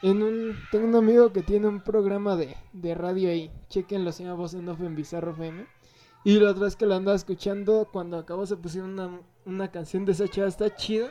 En 0.02 0.22
un. 0.22 0.56
Tengo 0.70 0.86
un 0.86 0.96
amigo 0.96 1.32
que 1.32 1.42
tiene 1.42 1.68
un 1.68 1.80
programa 1.82 2.36
de, 2.36 2.56
de 2.72 2.94
radio 2.94 3.30
ahí. 3.30 3.50
Chequenlo, 3.68 4.12
se 4.12 4.24
llama 4.24 4.36
Voz 4.36 4.54
en 4.54 4.68
Off 4.68 4.80
en 4.80 4.94
Bizarro 4.94 5.32
FM. 5.32 5.66
Y 6.24 6.38
la 6.38 6.50
otra 6.50 6.64
vez 6.64 6.76
que 6.76 6.86
lo 6.86 6.94
andaba 6.94 7.16
escuchando, 7.16 7.88
cuando 7.92 8.18
acabó 8.18 8.46
se 8.46 8.56
pusieron 8.56 8.92
una, 8.92 9.20
una 9.46 9.70
canción 9.70 10.04
de 10.04 10.12
esa 10.12 10.28
chava, 10.28 10.48
está 10.48 10.74
chida. 10.74 11.10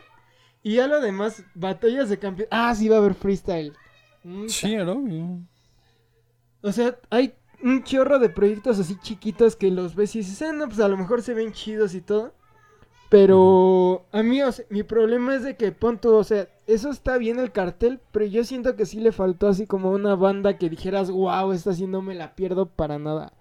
Y 0.62 0.76
ya 0.76 0.88
lo 0.88 1.00
demás, 1.02 1.44
batallas 1.56 2.10
de 2.10 2.20
campeón. 2.20 2.48
Ah, 2.52 2.74
sí, 2.76 2.90
va 2.90 2.98
a 2.98 3.00
haber 3.00 3.16
freestyle. 3.16 3.74
Sí, 4.48 4.76
¿no? 4.76 5.46
O 6.62 6.72
sea, 6.72 6.98
hay 7.10 7.34
un 7.64 7.84
chorro 7.84 8.20
de 8.20 8.30
proyectos 8.30 8.80
así 8.80 8.98
chiquitos 9.02 9.56
que 9.56 9.72
los 9.72 9.96
ves 9.96 10.16
y 10.16 10.20
dices, 10.20 10.42
ah, 10.42 10.52
no, 10.52 10.68
pues 10.68 10.80
a 10.80 10.88
lo 10.88 10.98
mejor 10.98 11.22
se 11.22 11.34
ven 11.34 11.54
chidos 11.54 11.96
y 11.96 12.02
todo. 12.02 12.34
Pero 13.10 14.06
a 14.12 14.22
mí, 14.22 14.42
o 14.44 14.52
sea, 14.52 14.66
mi 14.70 14.84
problema 14.84 15.36
es 15.36 15.44
de 15.44 15.58
que 15.58 15.72
punto, 15.72 16.16
o 16.18 16.24
sea, 16.24 16.48
eso 16.70 16.90
está 16.90 17.18
bien 17.18 17.40
el 17.40 17.52
cartel, 17.52 18.00
pero 18.12 18.26
yo 18.26 18.44
siento 18.44 18.76
que 18.76 18.86
sí 18.86 19.00
le 19.00 19.12
faltó 19.12 19.48
así 19.48 19.66
como 19.66 19.92
una 19.92 20.16
banda 20.16 20.58
que 20.58 20.70
dijeras, 20.70 21.10
wow, 21.10 21.52
esta 21.52 21.74
sí 21.74 21.88
no 21.88 22.02
me 22.02 22.16
la 22.16 22.36
pierdo 22.36 22.68
para 22.68 23.00
nada. 23.00 23.34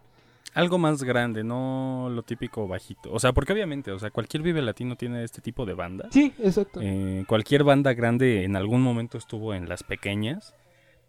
Algo 0.54 0.78
más 0.78 1.02
grande, 1.02 1.44
no 1.44 2.08
lo 2.10 2.22
típico 2.22 2.66
bajito. 2.66 3.12
O 3.12 3.20
sea, 3.20 3.32
porque 3.32 3.52
obviamente, 3.52 3.92
o 3.92 3.98
sea, 3.98 4.10
cualquier 4.10 4.42
Vive 4.42 4.62
Latino 4.62 4.96
tiene 4.96 5.22
este 5.22 5.40
tipo 5.42 5.66
de 5.66 5.74
banda. 5.74 6.08
Sí, 6.10 6.32
exacto. 6.38 6.80
Eh, 6.82 7.24
cualquier 7.28 7.64
banda 7.64 7.92
grande 7.92 8.44
en 8.44 8.56
algún 8.56 8.82
momento 8.82 9.18
estuvo 9.18 9.54
en 9.54 9.68
las 9.68 9.82
pequeñas. 9.82 10.54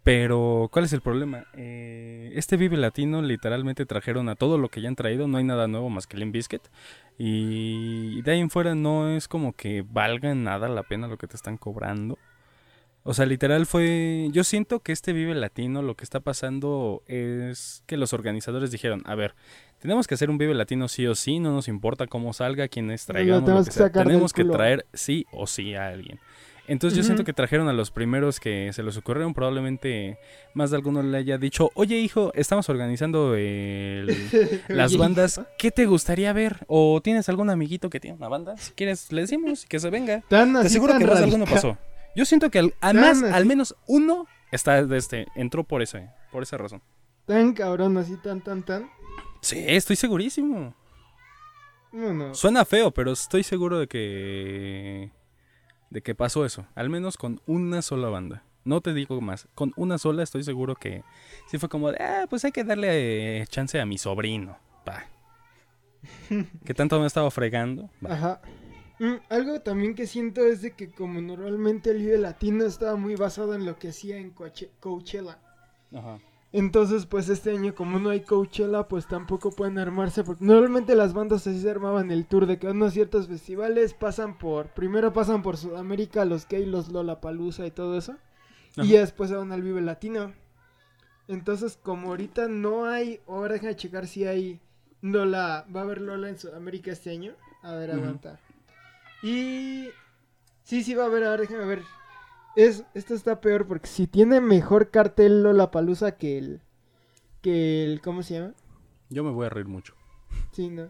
Pero, 0.02 0.68
¿cuál 0.72 0.86
es 0.86 0.92
el 0.92 1.02
problema? 1.02 1.44
Eh, 1.54 2.32
este 2.34 2.56
Vive 2.56 2.76
Latino 2.76 3.20
literalmente 3.20 3.84
trajeron 3.84 4.28
a 4.30 4.34
todo 4.34 4.56
lo 4.56 4.70
que 4.70 4.80
ya 4.80 4.88
han 4.88 4.96
traído, 4.96 5.28
no 5.28 5.36
hay 5.36 5.44
nada 5.44 5.68
nuevo 5.68 5.90
más 5.90 6.06
que 6.06 6.16
Limp 6.16 6.32
Bizkit. 6.32 6.62
Y 7.18 8.22
de 8.22 8.32
ahí 8.32 8.40
en 8.40 8.48
fuera 8.48 8.74
no 8.74 9.10
es 9.10 9.28
como 9.28 9.52
que 9.52 9.84
valga 9.86 10.34
nada 10.34 10.68
la 10.68 10.84
pena 10.84 11.06
lo 11.06 11.18
que 11.18 11.26
te 11.26 11.36
están 11.36 11.58
cobrando. 11.58 12.18
O 13.02 13.14
sea, 13.14 13.24
literal 13.26 13.66
fue. 13.66 14.28
Yo 14.30 14.44
siento 14.44 14.80
que 14.80 14.92
este 14.92 15.12
Vive 15.12 15.34
Latino 15.34 15.80
lo 15.80 15.96
que 15.96 16.04
está 16.04 16.20
pasando 16.20 17.02
es 17.06 17.82
que 17.86 17.96
los 17.96 18.12
organizadores 18.12 18.70
dijeron: 18.70 19.02
A 19.06 19.14
ver, 19.14 19.34
tenemos 19.78 20.06
que 20.06 20.14
hacer 20.14 20.28
un 20.28 20.36
Vive 20.36 20.54
Latino 20.54 20.86
sí 20.86 21.06
o 21.06 21.14
sí, 21.14 21.38
no 21.40 21.52
nos 21.52 21.68
importa 21.68 22.06
cómo 22.06 22.34
salga, 22.34 22.68
quiénes 22.68 23.06
traigamos, 23.06 23.48
lo 23.48 23.64
que 23.64 23.70
sea. 23.70 23.90
Tenemos 23.90 24.34
que 24.34 24.44
traer 24.44 24.86
sí 24.92 25.26
o 25.32 25.46
sí 25.46 25.74
a 25.74 25.88
alguien. 25.88 26.20
Entonces 26.70 26.96
yo 26.96 27.02
siento 27.02 27.24
que 27.24 27.32
trajeron 27.32 27.66
a 27.66 27.72
los 27.72 27.90
primeros 27.90 28.38
que 28.38 28.72
se 28.72 28.84
les 28.84 28.96
ocurrieron. 28.96 29.34
Probablemente 29.34 30.20
más 30.54 30.70
de 30.70 30.76
alguno 30.76 31.02
le 31.02 31.18
haya 31.18 31.36
dicho, 31.36 31.70
oye 31.74 31.98
hijo, 31.98 32.30
estamos 32.36 32.68
organizando 32.68 33.34
las 34.68 34.96
bandas. 34.96 35.40
¿Qué 35.58 35.72
te 35.72 35.86
gustaría 35.86 36.32
ver? 36.32 36.58
¿O 36.68 37.00
tienes 37.02 37.28
algún 37.28 37.50
amiguito 37.50 37.90
que 37.90 37.98
tiene 37.98 38.16
una 38.16 38.28
banda? 38.28 38.56
Si 38.56 38.70
quieres, 38.70 39.10
le 39.10 39.22
decimos 39.22 39.66
que 39.66 39.80
se 39.80 39.90
venga. 39.90 40.22
Te 40.28 40.36
aseguro 40.36 40.96
que 40.96 41.06
más 41.06 41.18
de 41.18 41.24
alguno 41.24 41.44
pasó. 41.44 41.76
Yo 42.14 42.24
siento 42.24 42.50
que 42.50 42.60
al, 42.60 42.72
al 42.80 43.46
menos 43.46 43.74
uno 43.88 44.28
está 44.52 44.86
de 44.86 44.96
este, 44.96 45.26
entró 45.34 45.64
por 45.64 45.82
ese, 45.82 46.10
por 46.30 46.44
esa 46.44 46.56
razón. 46.56 46.82
Tan 47.26 47.52
cabrón, 47.52 47.96
así 47.98 48.16
tan, 48.16 48.42
tan, 48.42 48.62
tan. 48.62 48.88
Sí, 49.40 49.64
estoy 49.66 49.96
segurísimo. 49.96 50.72
Suena 52.32 52.64
feo, 52.64 52.92
pero 52.92 53.10
estoy 53.10 53.42
seguro 53.42 53.80
de 53.80 53.88
que 53.88 55.10
de 55.90 56.02
que 56.02 56.14
pasó 56.14 56.44
eso, 56.44 56.66
al 56.74 56.88
menos 56.88 57.16
con 57.16 57.40
una 57.46 57.82
sola 57.82 58.08
banda. 58.08 58.44
No 58.64 58.80
te 58.80 58.94
digo 58.94 59.20
más, 59.20 59.48
con 59.54 59.72
una 59.76 59.98
sola 59.98 60.22
estoy 60.22 60.44
seguro 60.44 60.76
que 60.76 61.02
sí 61.48 61.58
fue 61.58 61.68
como 61.68 61.90
de, 61.90 61.98
ah, 62.02 62.26
pues 62.28 62.44
hay 62.44 62.52
que 62.52 62.64
darle 62.64 63.40
eh, 63.40 63.46
chance 63.46 63.80
a 63.80 63.86
mi 63.86 63.98
sobrino. 63.98 64.58
Pa. 64.84 65.06
que 66.64 66.74
tanto 66.74 67.00
me 67.00 67.06
estaba 67.06 67.30
fregando. 67.30 67.90
Ajá. 68.08 68.40
Mm, 68.98 69.14
algo 69.30 69.60
también 69.60 69.94
que 69.94 70.06
siento 70.06 70.44
es 70.44 70.60
de 70.60 70.72
que 70.72 70.90
como 70.90 71.20
normalmente 71.20 71.90
el 71.90 71.98
Vive 71.98 72.18
Latino 72.18 72.64
estaba 72.64 72.96
muy 72.96 73.16
basado 73.16 73.54
en 73.54 73.64
lo 73.64 73.78
que 73.78 73.88
hacía 73.88 74.18
en 74.18 74.30
Coachella. 74.30 75.38
Ajá. 75.94 76.20
Entonces, 76.52 77.06
pues 77.06 77.28
este 77.28 77.52
año 77.52 77.74
como 77.76 78.00
no 78.00 78.10
hay 78.10 78.22
Coachella, 78.22 78.88
pues 78.88 79.06
tampoco 79.06 79.52
pueden 79.52 79.78
armarse. 79.78 80.24
Porque 80.24 80.44
normalmente 80.44 80.96
las 80.96 81.12
bandas 81.12 81.46
así 81.46 81.60
se 81.60 81.70
armaban 81.70 82.10
el 82.10 82.26
tour 82.26 82.46
de 82.46 82.58
que 82.58 82.66
unos 82.66 82.92
ciertos 82.92 83.28
festivales 83.28 83.94
pasan 83.94 84.36
por... 84.36 84.68
Primero 84.68 85.12
pasan 85.12 85.42
por 85.42 85.56
Sudamérica, 85.56 86.24
los 86.24 86.46
Key, 86.46 86.66
los 86.66 86.88
Lollapalooza 86.90 87.66
y 87.66 87.70
todo 87.70 87.96
eso. 87.96 88.16
Y 88.76 88.92
después 88.92 89.30
se 89.30 89.36
van 89.36 89.52
al 89.52 89.62
Vive 89.62 89.80
Latino. 89.80 90.32
Entonces, 91.28 91.78
como 91.80 92.08
ahorita 92.08 92.48
no 92.48 92.86
hay... 92.86 93.20
Ahora 93.28 93.54
déjame 93.54 93.76
checar 93.76 94.08
si 94.08 94.26
hay... 94.26 94.60
Lola... 95.02 95.64
¿Va 95.74 95.80
a 95.80 95.84
haber 95.84 96.00
Lola 96.00 96.28
en 96.28 96.38
Sudamérica 96.38 96.90
este 96.90 97.10
año? 97.10 97.34
A 97.62 97.74
ver, 97.74 97.92
aguanta. 97.92 98.40
Y... 99.22 99.88
Sí, 100.64 100.82
sí 100.82 100.94
va 100.94 101.04
a 101.04 101.06
haber, 101.06 101.24
ahora 101.24 101.42
déjame 101.42 101.64
ver. 101.64 101.82
Es, 102.56 102.84
esto 102.94 103.14
está 103.14 103.40
peor 103.40 103.66
porque 103.66 103.86
si 103.86 104.06
tiene 104.06 104.40
mejor 104.40 104.90
cartel 104.90 105.42
Lola 105.42 105.70
Palusa 105.70 106.16
que 106.16 106.38
el... 106.38 106.60
Que 107.42 107.84
el... 107.84 108.00
¿Cómo 108.00 108.22
se 108.22 108.34
llama? 108.34 108.54
Yo 109.08 109.24
me 109.24 109.30
voy 109.30 109.46
a 109.46 109.50
reír 109.50 109.66
mucho. 109.66 109.94
Sí, 110.52 110.68
no. 110.68 110.88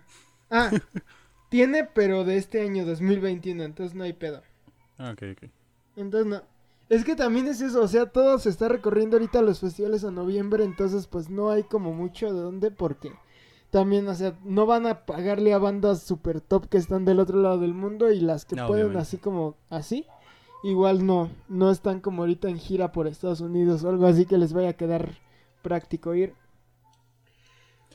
Ah, 0.50 0.71
tiene, 1.49 1.85
pero 1.85 2.25
de 2.25 2.37
este 2.37 2.62
año 2.62 2.85
2021, 2.85 3.62
entonces 3.62 3.95
no 3.95 4.05
hay 4.05 4.12
pedo. 4.12 4.43
Ah, 4.99 5.12
ok, 5.12 5.23
ok. 5.33 5.50
Entonces 5.97 6.26
no. 6.26 6.43
Es 6.90 7.05
que 7.05 7.14
también 7.14 7.47
es 7.47 7.61
eso, 7.61 7.83
o 7.83 7.88
sea, 7.88 8.07
todo 8.07 8.38
se 8.40 8.49
está 8.49 8.69
recorriendo 8.69 9.17
ahorita 9.17 9.43
los 9.43 9.61
festivales 9.61 10.02
a 10.02 10.11
noviembre, 10.11 10.64
entonces 10.64 11.07
pues 11.07 11.31
no 11.31 11.50
hay 11.50 11.62
como 11.62 11.93
mucho 11.93 12.35
de 12.35 12.40
dónde 12.40 12.73
porque 12.73 13.12
también, 13.71 14.09
o 14.09 14.14
sea, 14.14 14.37
no 14.43 14.67
van 14.67 14.87
a 14.88 15.07
pagarle 15.07 15.55
a 15.55 15.59
bandas 15.59 16.02
super 16.02 16.40
top 16.40 16.69
que 16.69 16.79
están 16.79 17.05
del 17.05 17.21
otro 17.21 17.40
lado 17.40 17.59
del 17.59 17.75
mundo 17.75 18.11
y 18.11 18.19
las 18.19 18.45
que 18.45 18.57
pueden 18.57 18.97
así 18.97 19.19
como 19.19 19.57
así, 19.69 20.05
igual 20.62 21.07
no, 21.07 21.31
no 21.49 21.71
están 21.71 22.00
como 22.00 22.23
ahorita 22.23 22.49
en 22.49 22.59
gira 22.59 22.93
por 22.93 23.07
Estados 23.07 23.40
Unidos 23.40 23.85
o 23.85 23.88
algo 23.88 24.07
así 24.07 24.26
que 24.26 24.38
les 24.38 24.52
vaya 24.52 24.71
a 24.71 24.75
quedar 24.75 25.19
práctico 25.62 26.14
ir. 26.14 26.35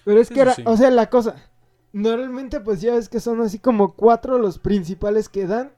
Pero 0.03 0.19
es 0.19 0.29
que 0.29 0.41
era, 0.41 0.55
o 0.65 0.77
sea, 0.77 0.91
la 0.91 1.09
cosa, 1.09 1.35
normalmente 1.93 2.59
pues 2.59 2.81
ya 2.81 2.93
ves 2.93 3.09
que 3.09 3.19
son 3.19 3.41
así 3.41 3.59
como 3.59 3.93
cuatro 3.93 4.37
los 4.37 4.59
principales 4.59 5.29
que 5.29 5.47
dan, 5.47 5.71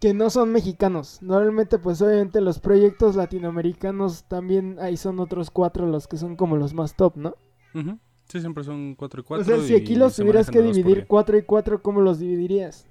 que 0.00 0.14
no 0.14 0.30
son 0.30 0.50
mexicanos. 0.50 1.22
Normalmente 1.22 1.78
pues 1.78 2.02
obviamente 2.02 2.40
los 2.40 2.58
proyectos 2.58 3.14
latinoamericanos 3.14 4.24
también 4.24 4.78
ahí 4.80 4.96
son 4.96 5.20
otros 5.20 5.50
cuatro 5.50 5.86
los 5.86 6.08
que 6.08 6.16
son 6.16 6.34
como 6.34 6.56
los 6.56 6.74
más 6.74 6.96
top, 6.96 7.16
¿no? 7.16 7.36
Sí, 8.28 8.40
siempre 8.40 8.64
son 8.64 8.94
cuatro 8.94 9.20
y 9.20 9.24
cuatro. 9.24 9.44
O 9.44 9.58
sea, 9.58 9.66
si 9.66 9.74
aquí 9.74 9.94
los 9.94 10.16
tuvieras 10.16 10.50
que 10.50 10.62
dividir 10.62 11.06
cuatro 11.06 11.36
y 11.36 11.42
cuatro, 11.42 11.82
¿cómo 11.82 12.00
los 12.00 12.18
dividirías? 12.18 12.86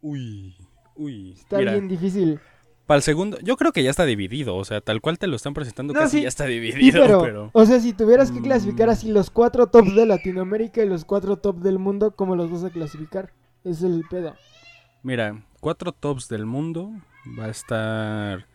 Uy. 0.00 0.56
Uy, 1.02 1.32
está 1.32 1.58
bien 1.58 1.88
difícil. 1.88 2.40
Para 2.86 2.96
el 2.96 3.02
segundo, 3.02 3.38
yo 3.40 3.56
creo 3.56 3.72
que 3.72 3.82
ya 3.82 3.90
está 3.90 4.04
dividido, 4.04 4.56
o 4.56 4.64
sea, 4.64 4.80
tal 4.80 5.00
cual 5.00 5.18
te 5.18 5.26
lo 5.26 5.36
están 5.36 5.54
presentando, 5.54 5.94
casi 5.94 6.22
ya 6.22 6.28
está 6.28 6.46
dividido. 6.46 7.22
pero, 7.22 7.50
O 7.52 7.64
sea, 7.64 7.80
si 7.80 7.92
tuvieras 7.92 8.32
que 8.32 8.42
clasificar 8.42 8.90
así 8.90 9.10
los 9.10 9.30
cuatro 9.30 9.68
tops 9.68 9.94
de 9.94 10.04
Latinoamérica 10.04 10.82
y 10.82 10.88
los 10.88 11.04
cuatro 11.04 11.36
tops 11.36 11.62
del 11.62 11.78
mundo, 11.78 12.10
¿cómo 12.10 12.34
los 12.34 12.50
vas 12.50 12.64
a 12.64 12.70
clasificar? 12.70 13.32
Es 13.64 13.82
el 13.82 14.04
pedo. 14.10 14.34
Mira, 15.02 15.44
cuatro 15.60 15.92
tops 15.92 16.28
del 16.28 16.44
mundo 16.44 16.90
va 17.38 17.46
a 17.46 17.50
estar 17.50 18.46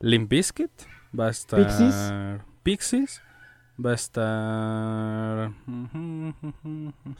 Limp 0.00 0.30
Bizkit, 0.30 0.70
va 1.18 1.28
a 1.28 1.30
estar 1.30 2.44
Pixies, 2.62 3.22
va 3.84 3.92
a 3.92 3.94
estar 3.94 5.52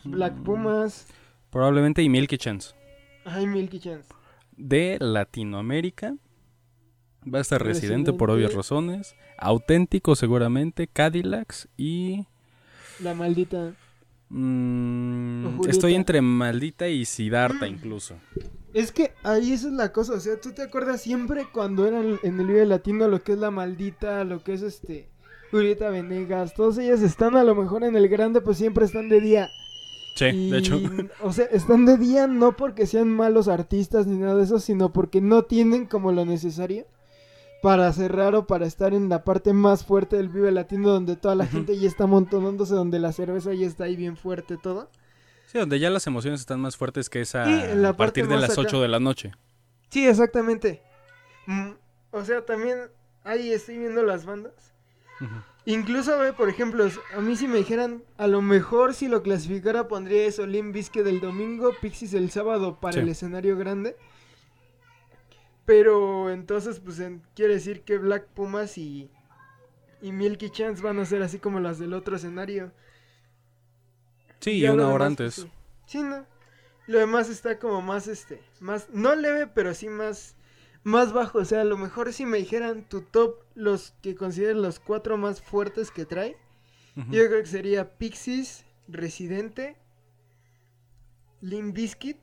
Black 0.04 0.34
Pumas, 0.44 1.06
probablemente 1.50 2.02
y 2.02 2.08
Milky 2.10 2.36
Chance. 2.36 2.74
Ay, 3.24 3.46
Milky 3.46 3.80
Chance 3.80 4.21
de 4.56 4.98
Latinoamérica. 5.00 6.16
Va 7.22 7.38
a 7.38 7.42
estar 7.42 7.62
residente, 7.62 8.12
por 8.12 8.30
obvias 8.30 8.54
razones. 8.54 9.14
Auténtico 9.38 10.16
seguramente. 10.16 10.86
Cadillacs 10.86 11.68
y... 11.76 12.26
La 13.00 13.14
maldita. 13.14 13.74
Mm, 14.28 15.60
estoy 15.68 15.94
entre 15.94 16.20
maldita 16.20 16.88
y 16.88 17.04
Siddhartha 17.04 17.66
incluso. 17.66 18.16
Es 18.74 18.90
que 18.90 19.12
ahí 19.22 19.52
esa 19.52 19.68
es 19.68 19.74
la 19.74 19.92
cosa. 19.92 20.14
O 20.14 20.20
sea, 20.20 20.40
tú 20.40 20.52
te 20.52 20.62
acuerdas 20.62 21.02
siempre 21.02 21.46
cuando 21.52 21.86
eran 21.86 22.18
en 22.22 22.40
el 22.40 22.46
video 22.46 22.64
latino 22.64 23.06
lo 23.08 23.22
que 23.22 23.32
es 23.32 23.38
la 23.38 23.50
maldita, 23.50 24.24
lo 24.24 24.42
que 24.42 24.54
es 24.54 24.62
este... 24.62 25.12
Julieta 25.52 25.90
Venegas, 25.90 26.54
todas 26.54 26.78
ellas 26.78 27.02
están 27.02 27.36
a 27.36 27.44
lo 27.44 27.54
mejor 27.54 27.84
en 27.84 27.94
el 27.94 28.08
grande, 28.08 28.40
pues 28.40 28.56
siempre 28.56 28.86
están 28.86 29.10
de 29.10 29.20
día. 29.20 29.50
Sí, 30.14 30.50
de 30.50 30.58
hecho. 30.58 30.80
O 31.22 31.32
sea, 31.32 31.46
están 31.46 31.86
de 31.86 31.96
día 31.96 32.26
no 32.26 32.56
porque 32.56 32.86
sean 32.86 33.08
malos 33.08 33.48
artistas 33.48 34.06
ni 34.06 34.18
nada 34.18 34.36
de 34.36 34.44
eso, 34.44 34.58
sino 34.58 34.92
porque 34.92 35.20
no 35.20 35.42
tienen 35.44 35.86
como 35.86 36.12
lo 36.12 36.24
necesario 36.24 36.86
para 37.62 37.92
cerrar 37.92 38.34
o 38.34 38.46
para 38.46 38.66
estar 38.66 38.92
en 38.92 39.08
la 39.08 39.22
parte 39.22 39.52
más 39.52 39.84
fuerte 39.86 40.16
del 40.16 40.28
Vive 40.28 40.50
Latino 40.50 40.90
donde 40.90 41.16
toda 41.16 41.36
la 41.36 41.46
gente 41.46 41.78
ya 41.78 41.88
está 41.88 42.06
montonándose, 42.06 42.74
donde 42.74 42.98
la 42.98 43.12
cerveza 43.12 43.54
ya 43.54 43.66
está 43.66 43.84
ahí 43.84 43.94
bien 43.94 44.16
fuerte 44.16 44.56
todo. 44.56 44.90
Sí, 45.46 45.58
donde 45.58 45.78
ya 45.78 45.88
las 45.88 46.06
emociones 46.06 46.40
están 46.40 46.60
más 46.60 46.76
fuertes 46.76 47.08
que 47.08 47.20
esa 47.20 47.44
a 47.44 47.96
partir 47.96 48.26
de 48.26 48.36
las 48.36 48.58
8 48.58 48.82
de 48.82 48.88
la 48.88 48.98
noche. 48.98 49.32
Sí, 49.90 50.06
exactamente. 50.06 50.82
Mm, 51.46 51.72
o 52.10 52.24
sea, 52.24 52.44
también 52.44 52.78
ahí 53.22 53.52
estoy 53.52 53.78
viendo 53.78 54.02
las 54.02 54.24
bandas. 54.24 54.71
Incluso, 55.64 56.12
por 56.36 56.48
ejemplo, 56.48 56.88
a 57.16 57.20
mí 57.20 57.36
si 57.36 57.46
me 57.46 57.58
dijeran, 57.58 58.02
a 58.16 58.26
lo 58.26 58.42
mejor 58.42 58.94
si 58.94 59.06
lo 59.06 59.22
clasificara 59.22 59.86
pondría 59.86 60.26
eso, 60.26 60.46
Lim 60.46 60.72
Bisque 60.72 61.04
del 61.04 61.20
domingo, 61.20 61.72
Pixies 61.80 62.14
el 62.14 62.30
sábado 62.30 62.80
para 62.80 63.00
el 63.00 63.08
escenario 63.08 63.56
grande. 63.56 63.96
Pero 65.64 66.30
entonces, 66.30 66.80
pues 66.80 67.00
quiere 67.34 67.54
decir 67.54 67.82
que 67.82 67.98
Black 67.98 68.26
Pumas 68.26 68.76
y, 68.76 69.08
y 70.00 70.10
Milky 70.10 70.50
Chance 70.50 70.82
van 70.82 70.98
a 70.98 71.04
ser 71.04 71.22
así 71.22 71.38
como 71.38 71.60
las 71.60 71.78
del 71.78 71.94
otro 71.94 72.16
escenario. 72.16 72.72
Sí, 74.40 74.58
y 74.58 74.66
una 74.66 74.88
hora 74.88 75.06
antes. 75.06 75.36
Pues, 75.36 75.52
sí, 75.86 76.02
no. 76.02 76.26
Lo 76.88 76.98
demás 76.98 77.28
está 77.28 77.60
como 77.60 77.80
más, 77.80 78.08
este, 78.08 78.42
más, 78.58 78.88
no 78.90 79.14
leve, 79.14 79.46
pero 79.46 79.72
sí 79.72 79.88
más 79.88 80.34
más 80.84 81.12
bajo. 81.12 81.38
O 81.38 81.44
sea, 81.44 81.62
a 81.62 81.64
lo 81.64 81.76
mejor 81.76 82.12
si 82.12 82.26
me 82.26 82.38
dijeran 82.38 82.88
tu 82.88 83.02
top, 83.02 83.36
los 83.54 83.94
que 84.02 84.14
consideren 84.14 84.62
los 84.62 84.80
cuatro 84.80 85.16
más 85.16 85.42
fuertes 85.42 85.90
que 85.90 86.04
trae, 86.06 86.36
yo 87.10 87.26
creo 87.26 87.40
que 87.40 87.46
sería 87.46 87.96
Pixies, 87.96 88.66
Residente, 88.86 89.76
Limp 91.40 91.74
Bizkit 91.74 92.18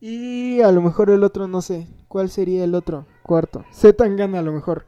Y 0.00 0.60
a 0.60 0.72
lo 0.72 0.82
mejor 0.82 1.10
el 1.10 1.22
otro, 1.24 1.46
no 1.48 1.62
sé. 1.62 1.86
¿Cuál 2.08 2.30
sería 2.30 2.64
el 2.64 2.74
otro? 2.74 3.06
Cuarto. 3.22 3.64
Z 3.72 3.96
Tangana 3.96 4.40
a 4.40 4.42
lo 4.42 4.52
mejor. 4.52 4.86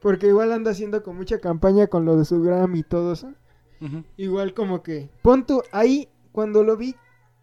Porque 0.00 0.28
igual 0.28 0.52
anda 0.52 0.70
haciendo 0.70 1.02
con 1.02 1.16
mucha 1.16 1.38
campaña 1.38 1.86
con 1.86 2.04
lo 2.04 2.16
de 2.16 2.24
su 2.24 2.42
Grammy 2.42 2.80
y 2.80 2.82
todo 2.82 3.12
eso. 3.12 3.32
Igual 4.16 4.54
como 4.54 4.82
que. 4.82 5.10
Pon 5.22 5.44
tu. 5.44 5.62
Ahí, 5.72 6.08
cuando 6.32 6.62
lo 6.62 6.76
vi, 6.76 6.94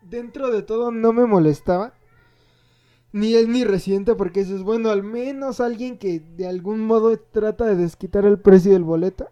dentro 0.01 0.49
de 0.51 0.63
todo 0.63 0.91
no 0.91 1.13
me 1.13 1.25
molestaba. 1.25 1.93
Ni 3.11 3.33
él 3.33 3.51
ni 3.51 3.63
Residente, 3.63 4.15
porque 4.15 4.41
eso 4.41 4.55
es 4.55 4.63
bueno, 4.63 4.89
al 4.89 5.03
menos 5.03 5.59
alguien 5.59 5.97
que 5.97 6.19
de 6.19 6.47
algún 6.47 6.81
modo 6.81 7.17
trata 7.17 7.65
de 7.65 7.75
desquitar 7.75 8.25
el 8.25 8.39
precio 8.39 8.73
del 8.73 8.83
boleto. 8.83 9.29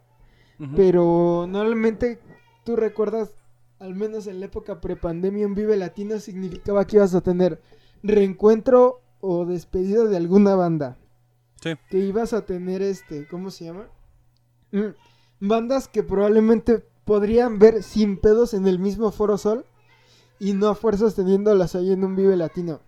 Pero 0.75 1.45
normalmente 1.47 2.19
tú 2.63 2.75
recuerdas, 2.75 3.29
al 3.77 3.93
menos 3.93 4.25
en 4.25 4.39
la 4.39 4.47
época 4.47 4.81
prepandemia, 4.81 5.45
un 5.45 5.53
Vive 5.53 5.77
Latino 5.77 6.19
significaba 6.19 6.87
que 6.87 6.95
ibas 6.95 7.13
a 7.13 7.21
tener 7.21 7.61
reencuentro 8.01 9.01
o 9.19 9.45
despedida 9.45 10.05
de 10.05 10.17
alguna 10.17 10.55
banda. 10.55 10.97
Sí. 11.61 11.71
Que 11.91 11.99
ibas 11.99 12.33
a 12.33 12.45
tener 12.45 12.81
este, 12.81 13.27
¿cómo 13.27 13.51
se 13.51 13.65
llama? 13.65 13.87
Mm, 14.71 14.95
bandas 15.39 15.87
que 15.87 16.01
probablemente 16.01 16.83
podrían 17.05 17.59
ver 17.59 17.83
sin 17.83 18.17
pedos 18.17 18.53
en 18.53 18.67
el 18.67 18.79
mismo 18.79 19.11
Foro 19.11 19.37
Sol 19.37 19.65
y 20.39 20.53
no 20.53 20.69
a 20.69 20.75
fuerzas 20.75 21.15
teniéndolas 21.15 21.75
ahí 21.75 21.91
en 21.91 22.03
un 22.03 22.15
Vive 22.15 22.35
Latino. 22.35 22.81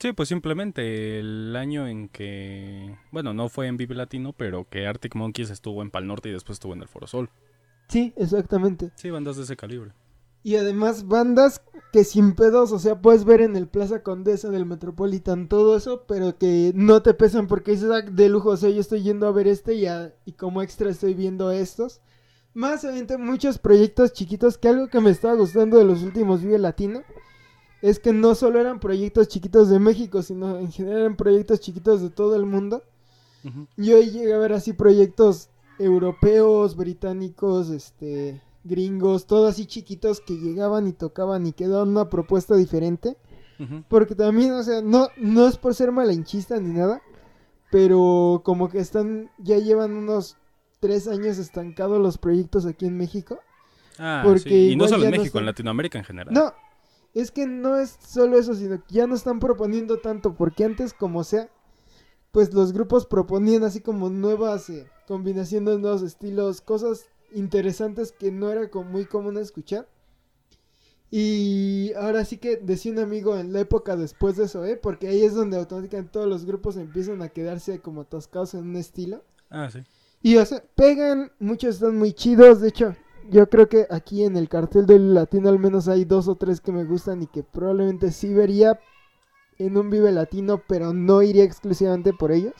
Sí, 0.00 0.14
pues 0.14 0.30
simplemente 0.30 1.18
el 1.18 1.54
año 1.54 1.86
en 1.86 2.08
que, 2.08 2.96
bueno, 3.12 3.34
no 3.34 3.50
fue 3.50 3.66
en 3.66 3.76
Vive 3.76 3.94
Latino, 3.94 4.32
pero 4.32 4.66
que 4.66 4.86
Arctic 4.86 5.14
Monkeys 5.14 5.50
estuvo 5.50 5.82
en 5.82 5.90
Pal 5.90 6.06
Norte 6.06 6.30
y 6.30 6.32
después 6.32 6.56
estuvo 6.56 6.72
en 6.72 6.80
el 6.80 6.88
Foro 6.88 7.06
Sol. 7.06 7.28
Sí, 7.88 8.14
exactamente. 8.16 8.92
Sí, 8.94 9.10
bandas 9.10 9.36
de 9.36 9.42
ese 9.42 9.56
calibre. 9.56 9.92
Y 10.42 10.56
además 10.56 11.06
bandas 11.06 11.62
que 11.92 12.04
sin 12.04 12.34
pedos, 12.34 12.72
o 12.72 12.78
sea, 12.78 13.02
puedes 13.02 13.26
ver 13.26 13.42
en 13.42 13.56
el 13.56 13.68
Plaza 13.68 14.02
Condesa 14.02 14.48
del 14.48 14.64
Metropolitan 14.64 15.48
todo 15.48 15.76
eso, 15.76 16.06
pero 16.08 16.38
que 16.38 16.72
no 16.74 17.02
te 17.02 17.12
pesan 17.12 17.46
porque 17.46 17.72
dices, 17.72 17.90
ah, 17.90 18.00
de 18.00 18.30
lujo, 18.30 18.48
o 18.50 18.56
sea, 18.56 18.70
yo 18.70 18.80
estoy 18.80 19.02
yendo 19.02 19.26
a 19.26 19.32
ver 19.32 19.48
este 19.48 19.74
y, 19.74 19.84
y 20.24 20.32
como 20.32 20.62
extra 20.62 20.88
estoy 20.88 21.12
viendo 21.12 21.50
estos. 21.50 22.00
Más 22.54 22.84
obviamente 22.84 23.18
muchos 23.18 23.58
proyectos 23.58 24.14
chiquitos, 24.14 24.56
que 24.56 24.68
algo 24.68 24.88
que 24.88 25.00
me 25.00 25.10
estaba 25.10 25.34
gustando 25.34 25.76
de 25.76 25.84
los 25.84 26.02
últimos 26.02 26.40
Vive 26.40 26.58
Latino 26.58 27.02
es 27.82 27.98
que 27.98 28.12
no 28.12 28.34
solo 28.34 28.60
eran 28.60 28.80
proyectos 28.80 29.28
chiquitos 29.28 29.68
de 29.68 29.78
México, 29.78 30.22
sino 30.22 30.58
en 30.58 30.70
general 30.70 31.00
eran 31.00 31.16
proyectos 31.16 31.60
chiquitos 31.60 32.02
de 32.02 32.10
todo 32.10 32.36
el 32.36 32.46
mundo. 32.46 32.82
Yo 33.76 33.96
ahí 33.96 34.10
llegué 34.10 34.34
a 34.34 34.38
ver 34.38 34.52
así 34.52 34.74
proyectos 34.74 35.48
europeos, 35.78 36.76
británicos, 36.76 37.70
este, 37.70 38.42
gringos, 38.64 39.26
todos 39.26 39.54
así 39.54 39.64
chiquitos 39.64 40.20
que 40.20 40.34
llegaban 40.34 40.86
y 40.86 40.92
tocaban 40.92 41.46
y 41.46 41.52
quedaban 41.52 41.88
una 41.88 42.10
propuesta 42.10 42.56
diferente. 42.56 43.16
Porque 43.88 44.14
también, 44.14 44.52
o 44.52 44.62
sea, 44.62 44.80
no, 44.80 45.08
no 45.18 45.46
es 45.46 45.58
por 45.58 45.74
ser 45.74 45.92
malinchista 45.92 46.58
ni 46.58 46.72
nada, 46.72 47.02
pero 47.70 48.40
como 48.42 48.70
que 48.70 48.78
están, 48.78 49.30
ya 49.36 49.58
llevan 49.58 49.92
unos 49.92 50.38
tres 50.80 51.06
años 51.06 51.36
estancados 51.36 52.00
los 52.00 52.16
proyectos 52.16 52.64
aquí 52.64 52.86
en 52.86 52.96
México. 52.96 53.38
Ah, 53.98 54.24
sí. 54.42 54.70
Y 54.70 54.76
no 54.76 54.88
solo 54.88 55.04
en 55.04 55.10
México, 55.10 55.38
en 55.38 55.44
Latinoamérica 55.44 55.98
en 55.98 56.04
general. 56.04 56.32
No, 56.32 56.54
es 57.14 57.30
que 57.30 57.46
no 57.46 57.76
es 57.76 57.98
solo 58.06 58.38
eso, 58.38 58.54
sino 58.54 58.78
que 58.84 58.94
ya 58.94 59.06
no 59.06 59.14
están 59.14 59.40
proponiendo 59.40 59.98
tanto, 59.98 60.34
porque 60.34 60.64
antes, 60.64 60.92
como 60.92 61.24
sea, 61.24 61.50
pues 62.32 62.54
los 62.54 62.72
grupos 62.72 63.06
proponían 63.06 63.64
así 63.64 63.80
como 63.80 64.08
nuevas 64.08 64.70
eh, 64.70 64.86
combinaciones, 65.06 65.78
nuevos 65.80 66.02
estilos, 66.02 66.60
cosas 66.60 67.06
interesantes 67.32 68.12
que 68.12 68.30
no 68.30 68.50
era 68.50 68.70
como 68.70 68.90
muy 68.90 69.06
común 69.06 69.36
escuchar. 69.38 69.88
Y 71.12 71.92
ahora 71.94 72.24
sí 72.24 72.36
que 72.36 72.56
decía 72.56 72.92
un 72.92 73.00
amigo 73.00 73.36
en 73.36 73.52
la 73.52 73.60
época 73.60 73.96
después 73.96 74.36
de 74.36 74.44
eso, 74.44 74.64
¿eh? 74.64 74.76
Porque 74.76 75.08
ahí 75.08 75.24
es 75.24 75.34
donde 75.34 75.56
automáticamente 75.56 76.12
todos 76.12 76.28
los 76.28 76.44
grupos 76.44 76.76
empiezan 76.76 77.20
a 77.22 77.28
quedarse 77.30 77.80
como 77.80 78.02
atascados 78.02 78.54
en 78.54 78.60
un 78.60 78.76
estilo. 78.76 79.24
Ah, 79.50 79.68
sí. 79.72 79.80
Y 80.22 80.36
o 80.36 80.46
sea, 80.46 80.62
pegan, 80.76 81.32
muchos 81.40 81.76
están 81.76 81.96
muy 81.96 82.12
chidos, 82.12 82.60
de 82.60 82.68
hecho, 82.68 82.94
yo 83.28 83.48
creo 83.48 83.68
que 83.68 83.86
aquí 83.90 84.24
en 84.24 84.36
el 84.36 84.48
cartel 84.48 84.86
del 84.86 85.14
latino 85.14 85.48
al 85.48 85.58
menos 85.58 85.88
hay 85.88 86.04
dos 86.04 86.28
o 86.28 86.36
tres 86.36 86.60
que 86.60 86.72
me 86.72 86.84
gustan 86.84 87.22
y 87.22 87.26
que 87.26 87.42
probablemente 87.42 88.12
sí 88.12 88.32
vería 88.32 88.80
en 89.58 89.76
un 89.76 89.90
Vive 89.90 90.10
Latino, 90.12 90.62
pero 90.66 90.92
no 90.94 91.22
iría 91.22 91.44
exclusivamente 91.44 92.12
por 92.12 92.32
ellos. 92.32 92.54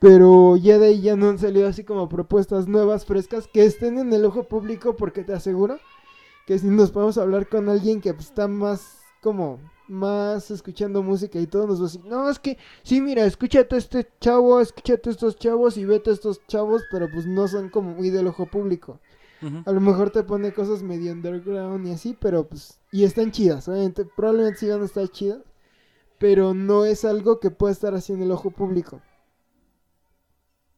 Pero 0.00 0.56
ya 0.56 0.78
de 0.78 0.88
ahí 0.88 1.00
ya 1.00 1.14
no 1.14 1.28
han 1.28 1.38
salido 1.38 1.68
así 1.68 1.84
como 1.84 2.08
propuestas 2.08 2.66
nuevas, 2.66 3.06
frescas, 3.06 3.46
que 3.46 3.64
estén 3.64 3.96
en 3.98 4.12
el 4.12 4.24
ojo 4.24 4.44
público, 4.44 4.96
porque 4.96 5.22
te 5.22 5.32
aseguro 5.32 5.78
que 6.46 6.58
si 6.58 6.66
nos 6.66 6.90
podemos 6.90 7.16
hablar 7.16 7.48
con 7.48 7.68
alguien 7.68 8.00
que 8.00 8.10
está 8.10 8.48
más 8.48 8.98
como 9.22 9.60
más 9.86 10.50
escuchando 10.50 11.02
música 11.02 11.38
y 11.38 11.46
todo 11.46 11.66
nos 11.66 11.78
va 11.78 11.84
a 11.84 11.86
decir, 11.86 12.04
no, 12.06 12.28
es 12.28 12.38
que 12.38 12.58
sí, 12.82 13.00
mira, 13.00 13.24
escúchate 13.24 13.74
a 13.74 13.78
este 13.78 14.08
chavo, 14.20 14.60
escúchate 14.60 15.10
a 15.10 15.12
estos 15.12 15.36
chavos 15.36 15.76
y 15.76 15.84
vete 15.84 16.10
a 16.10 16.14
estos 16.14 16.44
chavos, 16.46 16.82
pero 16.90 17.08
pues 17.10 17.26
no 17.26 17.46
son 17.46 17.68
como 17.68 17.92
muy 17.92 18.10
del 18.10 18.26
ojo 18.26 18.46
público. 18.46 19.00
A 19.64 19.72
lo 19.72 19.80
mejor 19.80 20.10
te 20.10 20.22
pone 20.22 20.52
cosas 20.52 20.82
medio 20.82 21.12
underground 21.12 21.86
y 21.86 21.92
así, 21.92 22.16
pero 22.18 22.48
pues. 22.48 22.78
Y 22.90 23.04
están 23.04 23.32
chidas, 23.32 23.68
obviamente. 23.68 24.04
Probablemente 24.04 24.60
sí 24.60 24.68
van 24.68 24.82
a 24.82 24.84
estar 24.84 25.08
chidas. 25.08 25.40
Pero 26.18 26.54
no 26.54 26.84
es 26.84 27.04
algo 27.04 27.40
que 27.40 27.50
pueda 27.50 27.72
estar 27.72 27.94
así 27.94 28.12
en 28.12 28.22
el 28.22 28.30
ojo 28.30 28.50
público. 28.52 29.00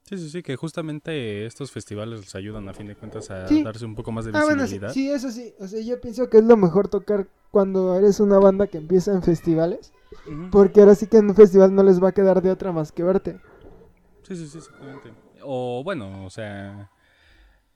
Sí, 0.04 0.18
sí, 0.18 0.28
sí, 0.28 0.42
que 0.42 0.56
justamente 0.56 1.46
estos 1.46 1.70
festivales 1.70 2.20
les 2.20 2.34
ayudan 2.34 2.68
a 2.68 2.74
fin 2.74 2.86
de 2.86 2.94
cuentas 2.94 3.30
a 3.30 3.46
darse 3.62 3.86
un 3.86 3.94
poco 3.94 4.12
más 4.12 4.26
de 4.26 4.32
visibilidad. 4.32 4.90
Ah, 4.90 4.92
sí, 4.92 5.10
eso 5.10 5.30
sí. 5.30 5.54
O 5.58 5.66
sea, 5.66 5.80
yo 5.80 6.00
pienso 6.00 6.28
que 6.28 6.38
es 6.38 6.44
lo 6.44 6.56
mejor 6.56 6.88
tocar 6.88 7.26
cuando 7.50 7.94
eres 7.96 8.20
una 8.20 8.38
banda 8.38 8.66
que 8.66 8.78
empieza 8.78 9.12
en 9.12 9.22
festivales. 9.22 9.92
Porque 10.50 10.80
ahora 10.80 10.94
sí 10.94 11.06
que 11.06 11.18
en 11.18 11.28
un 11.30 11.34
festival 11.34 11.74
no 11.74 11.82
les 11.82 12.02
va 12.02 12.08
a 12.08 12.12
quedar 12.12 12.40
de 12.42 12.50
otra 12.50 12.72
más 12.72 12.92
que 12.92 13.02
verte. 13.02 13.40
Sí, 14.22 14.36
sí, 14.36 14.46
sí, 14.46 14.58
exactamente. 14.58 15.12
O 15.42 15.82
bueno, 15.84 16.24
o 16.24 16.30
sea, 16.30 16.90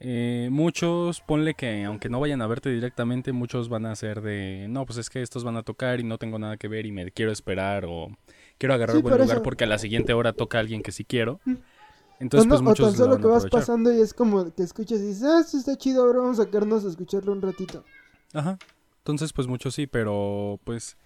eh, 0.00 0.48
muchos, 0.50 1.20
ponle 1.20 1.54
que 1.54 1.84
aunque 1.84 2.08
no 2.08 2.20
vayan 2.20 2.40
a 2.40 2.46
verte 2.46 2.70
directamente, 2.70 3.32
muchos 3.32 3.68
van 3.68 3.86
a 3.86 3.96
ser 3.96 4.20
de, 4.20 4.66
no, 4.68 4.86
pues 4.86 4.98
es 4.98 5.10
que 5.10 5.22
estos 5.22 5.42
van 5.42 5.56
a 5.56 5.62
tocar 5.62 5.98
y 5.98 6.04
no 6.04 6.18
tengo 6.18 6.38
nada 6.38 6.56
que 6.56 6.68
ver 6.68 6.86
y 6.86 6.92
me 6.92 7.10
quiero 7.10 7.32
esperar 7.32 7.84
o 7.86 8.08
quiero 8.58 8.74
agarrar 8.74 9.00
buen 9.02 9.18
lugar 9.18 9.42
porque 9.42 9.64
a 9.64 9.66
la 9.66 9.78
siguiente 9.78 10.12
hora 10.12 10.32
toca 10.32 10.58
alguien 10.58 10.82
que 10.82 10.92
sí 10.92 11.04
quiero. 11.04 11.40
Mm. 11.44 11.54
Entonces, 12.20 12.48
pues 12.48 12.62
muchos... 12.62 12.86
O 12.86 12.90
tan 12.90 12.96
solo 12.96 13.18
que 13.18 13.26
vas 13.26 13.46
pasando 13.46 13.92
y 13.92 14.00
es 14.00 14.12
como 14.12 14.52
que 14.52 14.62
escuchas 14.62 15.00
y 15.00 15.06
dices, 15.08 15.24
ah, 15.24 15.40
esto 15.40 15.56
está 15.56 15.76
chido, 15.76 16.02
ahora 16.02 16.20
vamos 16.20 16.40
a 16.40 16.46
quedarnos 16.46 16.84
a 16.84 16.88
escucharlo 16.88 17.32
un 17.32 17.42
ratito. 17.42 17.84
Ajá. 18.32 18.58
Entonces, 18.98 19.32
pues 19.32 19.46
muchos 19.46 19.74
sí, 19.74 19.86
pero 19.86 20.60
pues, 20.64 20.96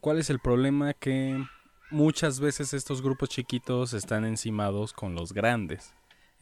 ¿cuál 0.00 0.18
es 0.18 0.30
el 0.30 0.38
problema? 0.38 0.94
Que 0.94 1.44
muchas 1.90 2.40
veces 2.40 2.72
estos 2.72 3.02
grupos 3.02 3.28
chiquitos 3.28 3.92
están 3.94 4.24
encimados 4.24 4.92
con 4.92 5.14
los 5.14 5.32
grandes. 5.32 5.92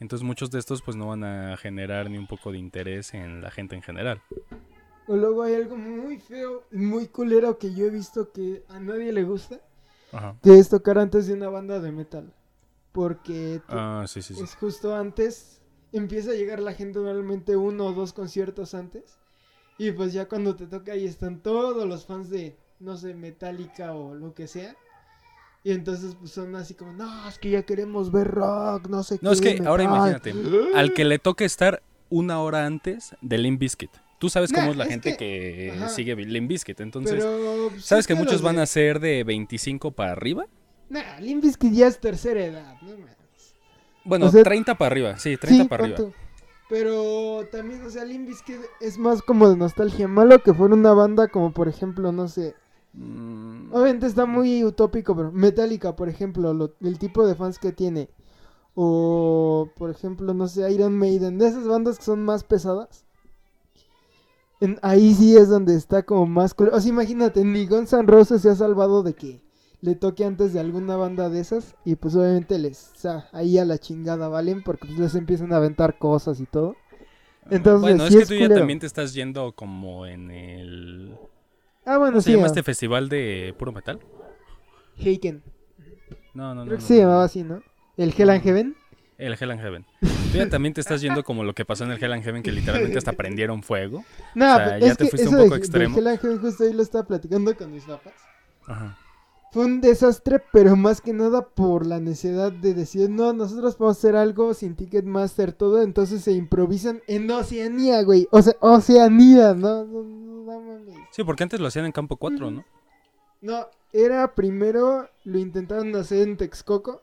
Entonces 0.03 0.27
muchos 0.27 0.51
de 0.51 0.59
estos 0.59 0.81
pues 0.81 0.97
no 0.97 1.07
van 1.07 1.23
a 1.23 1.55
generar 1.55 2.09
ni 2.09 2.17
un 2.17 2.27
poco 2.27 2.51
de 2.51 2.57
interés 2.57 3.13
en 3.13 3.41
la 3.41 3.49
gente 3.49 3.77
en 3.77 3.81
general. 3.81 4.21
O 5.07 5.15
luego 5.15 5.43
hay 5.43 5.55
algo 5.55 5.77
muy 5.77 6.19
feo 6.19 6.65
y 6.73 6.77
muy 6.77 7.07
culero 7.07 7.57
que 7.57 7.73
yo 7.73 7.85
he 7.85 7.89
visto 7.89 8.33
que 8.33 8.65
a 8.67 8.81
nadie 8.81 9.13
le 9.13 9.23
gusta. 9.23 9.61
Que 10.41 10.59
es 10.59 10.67
tocar 10.67 10.99
antes 10.99 11.27
de 11.27 11.35
una 11.35 11.47
banda 11.47 11.79
de 11.79 11.93
metal. 11.93 12.33
Porque 12.91 13.61
ah, 13.69 14.03
sí, 14.05 14.21
sí, 14.21 14.35
es 14.43 14.55
justo 14.55 14.93
antes. 14.93 15.61
Empieza 15.93 16.31
a 16.31 16.35
llegar 16.35 16.59
la 16.59 16.73
gente 16.73 16.99
normalmente 16.99 17.55
uno 17.55 17.85
o 17.85 17.93
dos 17.93 18.11
conciertos 18.11 18.73
antes. 18.73 19.17
Y 19.77 19.93
pues 19.93 20.11
ya 20.11 20.27
cuando 20.27 20.57
te 20.57 20.67
toca 20.67 20.91
ahí 20.91 21.05
están 21.05 21.41
todos 21.41 21.87
los 21.87 22.05
fans 22.05 22.29
de, 22.29 22.57
no 22.81 22.97
sé, 22.97 23.13
Metallica 23.13 23.93
o 23.93 24.15
lo 24.15 24.33
que 24.33 24.47
sea. 24.47 24.75
Y 25.63 25.71
entonces 25.71 26.15
pues, 26.19 26.31
son 26.31 26.55
así 26.55 26.73
como, 26.73 26.91
no, 26.91 27.27
es 27.27 27.39
que 27.39 27.49
ya 27.49 27.63
queremos 27.63 28.11
ver 28.11 28.27
rock, 28.27 28.87
no 28.89 29.01
sé 29.03 29.17
qué. 29.17 29.25
No, 29.25 29.31
es 29.31 29.39
que 29.39 29.61
ahora 29.65 29.83
imagínate, 29.83 30.33
al 30.75 30.93
que 30.93 31.05
le 31.05 31.19
toque 31.19 31.45
estar 31.45 31.81
una 32.09 32.41
hora 32.41 32.65
antes 32.65 33.15
de 33.21 33.37
Limp 33.37 33.59
Bizkit. 33.59 33.91
Tú 34.19 34.29
sabes 34.29 34.53
cómo 34.53 34.71
es 34.71 34.77
la 34.77 34.85
gente 34.85 35.17
que, 35.17 35.73
sigue 35.89 36.15
Limp 36.15 36.49
Bizkit, 36.49 36.79
entonces, 36.81 37.23
pues, 37.23 37.85
¿sabes 37.85 38.07
que 38.07 38.15
muchos 38.15 38.41
van 38.41 38.59
a 38.59 38.65
ser 38.65 38.99
de 38.99 39.23
25 39.23 39.91
para 39.91 40.11
arriba? 40.11 40.45
Nah, 40.89 41.19
Limp 41.19 41.43
Bizkit 41.43 41.73
ya 41.73 41.87
es 41.87 41.99
tercera 41.99 42.45
edad, 42.45 42.75
no 42.81 42.91
Bueno, 44.03 44.31
30 44.31 44.77
para 44.77 44.91
arriba, 44.91 45.17
sí, 45.17 45.37
30 45.37 45.67
para 45.67 45.85
arriba. 45.85 46.11
Pero 46.69 47.47
también, 47.51 47.83
o 47.85 47.89
sea, 47.89 48.05
Limp 48.05 48.27
Bizkit 48.27 48.59
es 48.79 48.97
más 48.97 49.21
como 49.21 49.49
de 49.49 49.57
nostalgia. 49.57 50.07
Malo 50.07 50.39
que 50.39 50.53
fuera 50.53 50.73
una 50.73 50.93
banda 50.93 51.27
como, 51.27 51.53
por 51.53 51.67
ejemplo, 51.67 52.11
no 52.11 52.27
sé, 52.27 52.55
Mm. 52.93 53.73
Obviamente 53.73 54.05
está 54.05 54.25
muy 54.25 54.63
utópico, 54.63 55.15
pero 55.15 55.31
Metallica, 55.31 55.95
por 55.95 56.09
ejemplo, 56.09 56.73
el 56.81 56.99
tipo 56.99 57.25
de 57.25 57.35
fans 57.35 57.59
que 57.59 57.71
tiene. 57.71 58.09
O, 58.75 59.69
por 59.75 59.89
ejemplo, 59.89 60.33
no 60.33 60.47
sé, 60.47 60.71
Iron 60.71 60.97
Maiden, 60.97 61.37
de 61.37 61.47
esas 61.47 61.67
bandas 61.67 61.97
que 61.97 62.05
son 62.05 62.23
más 62.23 62.43
pesadas. 62.43 63.05
ahí 64.81 65.13
sí 65.13 65.35
es 65.37 65.49
donde 65.49 65.75
está 65.75 66.03
como 66.03 66.25
más... 66.25 66.55
O 66.57 66.79
sea, 66.79 66.89
imagínate, 66.89 67.43
ni 67.43 67.67
Guns 67.67 67.93
N' 67.93 68.07
Roses 68.07 68.41
se 68.41 68.49
ha 68.49 68.55
salvado 68.55 69.03
de 69.03 69.13
que 69.13 69.41
le 69.81 69.95
toque 69.95 70.23
antes 70.23 70.53
de 70.53 70.59
alguna 70.59 70.95
banda 70.95 71.29
de 71.29 71.39
esas. 71.39 71.75
Y 71.85 71.95
pues 71.95 72.15
obviamente 72.15 72.57
les... 72.57 72.91
O 72.95 72.97
sea, 72.97 73.29
ahí 73.31 73.57
a 73.57 73.65
la 73.65 73.77
chingada 73.77 74.27
valen 74.27 74.63
porque 74.63 74.87
pues 74.87 74.99
les 74.99 75.15
empiezan 75.15 75.53
a 75.53 75.57
aventar 75.57 75.99
cosas 75.99 76.39
y 76.39 76.45
todo. 76.45 76.75
Entonces, 77.49 77.81
bueno, 77.81 78.05
es 78.05 78.15
que 78.15 78.25
tú 78.25 78.35
ya 78.35 78.49
también 78.49 78.79
te 78.79 78.85
estás 78.85 79.13
yendo 79.13 79.51
como 79.53 80.05
en 80.05 80.31
el 80.31 81.17
Ah, 81.85 81.97
bueno, 81.97 82.13
¿Cómo 82.13 82.21
sí. 82.21 82.25
se 82.25 82.31
llama 82.31 82.45
ah, 82.45 82.47
este 82.47 82.63
festival 82.63 83.09
de 83.09 83.53
puro 83.57 83.71
metal? 83.71 83.99
Heiken. 84.97 85.43
No, 86.33 86.55
no, 86.55 86.63
no. 86.63 86.65
Creo 86.65 86.77
que 86.77 86.81
no, 86.81 86.87
se 86.87 86.93
no. 86.95 86.99
llamaba 87.01 87.23
así, 87.25 87.43
¿no? 87.43 87.61
El 87.97 88.13
Hell 88.17 88.29
and 88.29 88.43
Heaven. 88.43 88.75
El 89.17 89.33
Hell 89.39 89.51
and 89.51 89.61
Heaven. 89.61 89.85
Tú 90.01 90.37
ya 90.37 90.49
también 90.49 90.73
te 90.73 90.81
estás 90.81 91.01
yendo 91.01 91.23
como 91.23 91.43
lo 91.43 91.53
que 91.53 91.65
pasó 91.65 91.83
en 91.83 91.91
el 91.91 92.03
Hell 92.03 92.13
and 92.13 92.23
Heaven, 92.23 92.41
que 92.41 92.51
literalmente 92.51 92.97
hasta 92.97 93.13
prendieron 93.13 93.63
fuego. 93.63 94.03
No, 94.35 94.53
O 94.53 94.57
sea, 94.57 94.65
pero 94.65 94.85
ya 94.85 94.95
te 94.95 95.07
fuiste 95.07 95.29
un 95.29 95.37
poco 95.37 95.51
de, 95.51 95.57
extremo. 95.57 95.97
Hell 95.97 96.07
and 96.07 96.19
Heaven 96.19 96.39
justo 96.39 96.63
ahí 96.63 96.73
lo 96.73 96.81
estaba 96.81 97.05
platicando 97.05 97.55
con 97.55 97.71
mis 97.71 97.83
papás. 97.83 98.13
Ajá. 98.65 98.97
Fue 99.53 99.65
un 99.65 99.81
desastre, 99.81 100.41
pero 100.51 100.75
más 100.75 100.99
que 100.99 101.13
nada 101.13 101.47
por 101.47 101.85
la 101.85 101.99
necesidad 101.99 102.51
de 102.51 102.73
decir, 102.73 103.11
no, 103.11 103.33
nosotros 103.33 103.75
podemos 103.75 103.99
hacer 103.99 104.15
algo 104.15 104.55
sin 104.55 104.75
Ticketmaster, 104.75 105.53
todo, 105.53 105.83
entonces 105.83 106.23
se 106.23 106.31
improvisan 106.31 107.03
en 107.05 107.29
Oceanía, 107.29 108.01
güey. 108.01 108.27
O 108.31 108.41
sea, 108.41 108.55
Oceanía, 108.61 109.53
no, 109.53 109.85
no, 109.85 110.01
no, 110.01 110.32
no 110.43 110.59
mames. 110.61 110.95
Sí, 111.11 111.23
porque 111.23 111.43
antes 111.43 111.59
lo 111.59 111.67
hacían 111.67 111.85
en 111.85 111.91
Campo 111.91 112.17
4, 112.17 112.51
¿no? 112.51 112.63
No, 113.41 113.67
era 113.91 114.33
primero, 114.35 115.09
lo 115.23 115.37
intentaron 115.39 115.95
hacer 115.95 116.27
en 116.27 116.37
Texcoco, 116.37 117.01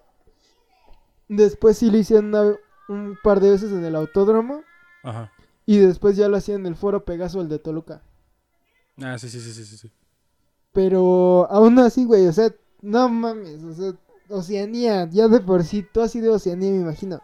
después 1.28 1.78
sí 1.78 1.90
lo 1.90 1.98
hicieron 1.98 2.26
una- 2.26 2.56
un 2.88 3.18
par 3.22 3.40
de 3.40 3.50
veces 3.50 3.72
en 3.72 3.84
el 3.84 3.94
autódromo, 3.94 4.62
Ajá. 5.02 5.32
y 5.66 5.78
después 5.78 6.16
ya 6.16 6.28
lo 6.28 6.36
hacían 6.36 6.60
en 6.60 6.66
el 6.66 6.76
Foro 6.76 7.04
Pegaso, 7.04 7.40
el 7.40 7.48
de 7.48 7.58
Toluca. 7.58 8.02
Ah, 9.02 9.18
sí, 9.18 9.28
sí, 9.28 9.40
sí, 9.40 9.52
sí, 9.52 9.76
sí. 9.76 9.90
Pero 10.72 11.46
aún 11.50 11.78
así, 11.78 12.04
güey, 12.04 12.26
o 12.26 12.32
sea, 12.32 12.52
no 12.82 13.08
mames, 13.08 13.62
o 13.64 13.72
sea, 13.74 13.92
Oceanía, 14.28 15.08
ya 15.10 15.26
de 15.28 15.40
por 15.40 15.64
sí, 15.64 15.84
tú 15.92 16.00
has 16.00 16.14
ido 16.14 16.32
a 16.32 16.36
Oceanía, 16.36 16.70
me 16.70 16.78
imagino. 16.78 17.20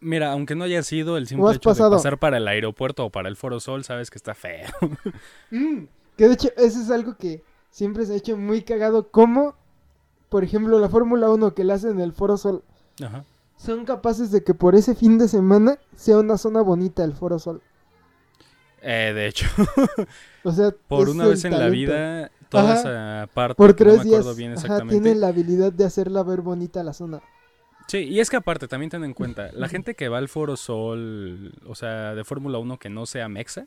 Mira, 0.00 0.30
aunque 0.32 0.54
no 0.54 0.64
haya 0.64 0.82
sido 0.82 1.16
el 1.16 1.24
¿Cómo 1.28 1.48
simple 1.48 1.56
hecho 1.56 1.70
pasado? 1.70 1.90
de 1.90 1.96
pasar 1.96 2.18
para 2.18 2.36
el 2.36 2.46
aeropuerto 2.46 3.04
o 3.06 3.10
para 3.10 3.28
el 3.28 3.36
Foro 3.36 3.58
Sol, 3.60 3.82
sabes 3.84 4.10
que 4.10 4.18
está 4.18 4.34
feo. 4.34 4.66
Mm, 5.50 5.84
que 6.16 6.28
de 6.28 6.34
hecho, 6.34 6.48
eso 6.56 6.80
es 6.80 6.90
algo 6.90 7.16
que 7.16 7.42
siempre 7.70 8.04
se 8.06 8.12
ha 8.12 8.16
hecho 8.16 8.36
muy 8.36 8.62
cagado, 8.62 9.10
como, 9.10 9.54
por 10.28 10.44
ejemplo, 10.44 10.78
la 10.78 10.88
Fórmula 10.88 11.30
1 11.30 11.54
que 11.54 11.64
la 11.64 11.74
hacen 11.74 11.92
en 11.92 12.00
el 12.00 12.12
Foro 12.12 12.36
Sol, 12.36 12.62
Ajá. 13.04 13.24
son 13.56 13.84
capaces 13.84 14.30
de 14.30 14.44
que 14.44 14.54
por 14.54 14.74
ese 14.76 14.94
fin 14.94 15.18
de 15.18 15.26
semana 15.28 15.78
sea 15.96 16.18
una 16.18 16.38
zona 16.38 16.60
bonita 16.60 17.02
el 17.04 17.12
Foro 17.14 17.38
Sol. 17.38 17.60
Eh, 18.82 19.12
de 19.14 19.26
hecho, 19.26 19.46
O 20.44 20.52
sea, 20.52 20.70
por 20.86 21.08
una 21.08 21.26
vez 21.26 21.44
en 21.44 21.58
la 21.58 21.68
vida, 21.68 22.30
toda 22.48 22.74
Ajá. 22.74 22.80
esa 23.24 23.28
parte 23.34 23.54
Por 23.56 23.74
que 23.74 23.84
no 23.84 23.90
tres 23.90 24.04
me 24.04 24.10
acuerdo 24.10 24.24
días, 24.34 24.36
bien 24.36 24.52
ajá, 24.52 24.60
exactamente. 24.60 25.00
tienen 25.00 25.20
la 25.20 25.28
habilidad 25.28 25.72
de 25.72 25.84
hacerla 25.84 26.22
ver 26.22 26.40
bonita 26.42 26.84
la 26.84 26.92
zona. 26.92 27.20
Sí, 27.88 27.98
y 28.04 28.20
es 28.20 28.30
que 28.30 28.36
aparte, 28.36 28.68
también 28.68 28.90
ten 28.90 29.02
en 29.02 29.14
cuenta, 29.14 29.50
la 29.52 29.68
gente 29.68 29.94
que 29.94 30.08
va 30.08 30.18
al 30.18 30.28
Foro 30.28 30.56
Sol, 30.56 31.54
o 31.66 31.74
sea, 31.74 32.14
de 32.14 32.22
Fórmula 32.22 32.58
1 32.58 32.78
que 32.78 32.90
no 32.90 33.06
sea 33.06 33.28
Mexa, 33.28 33.66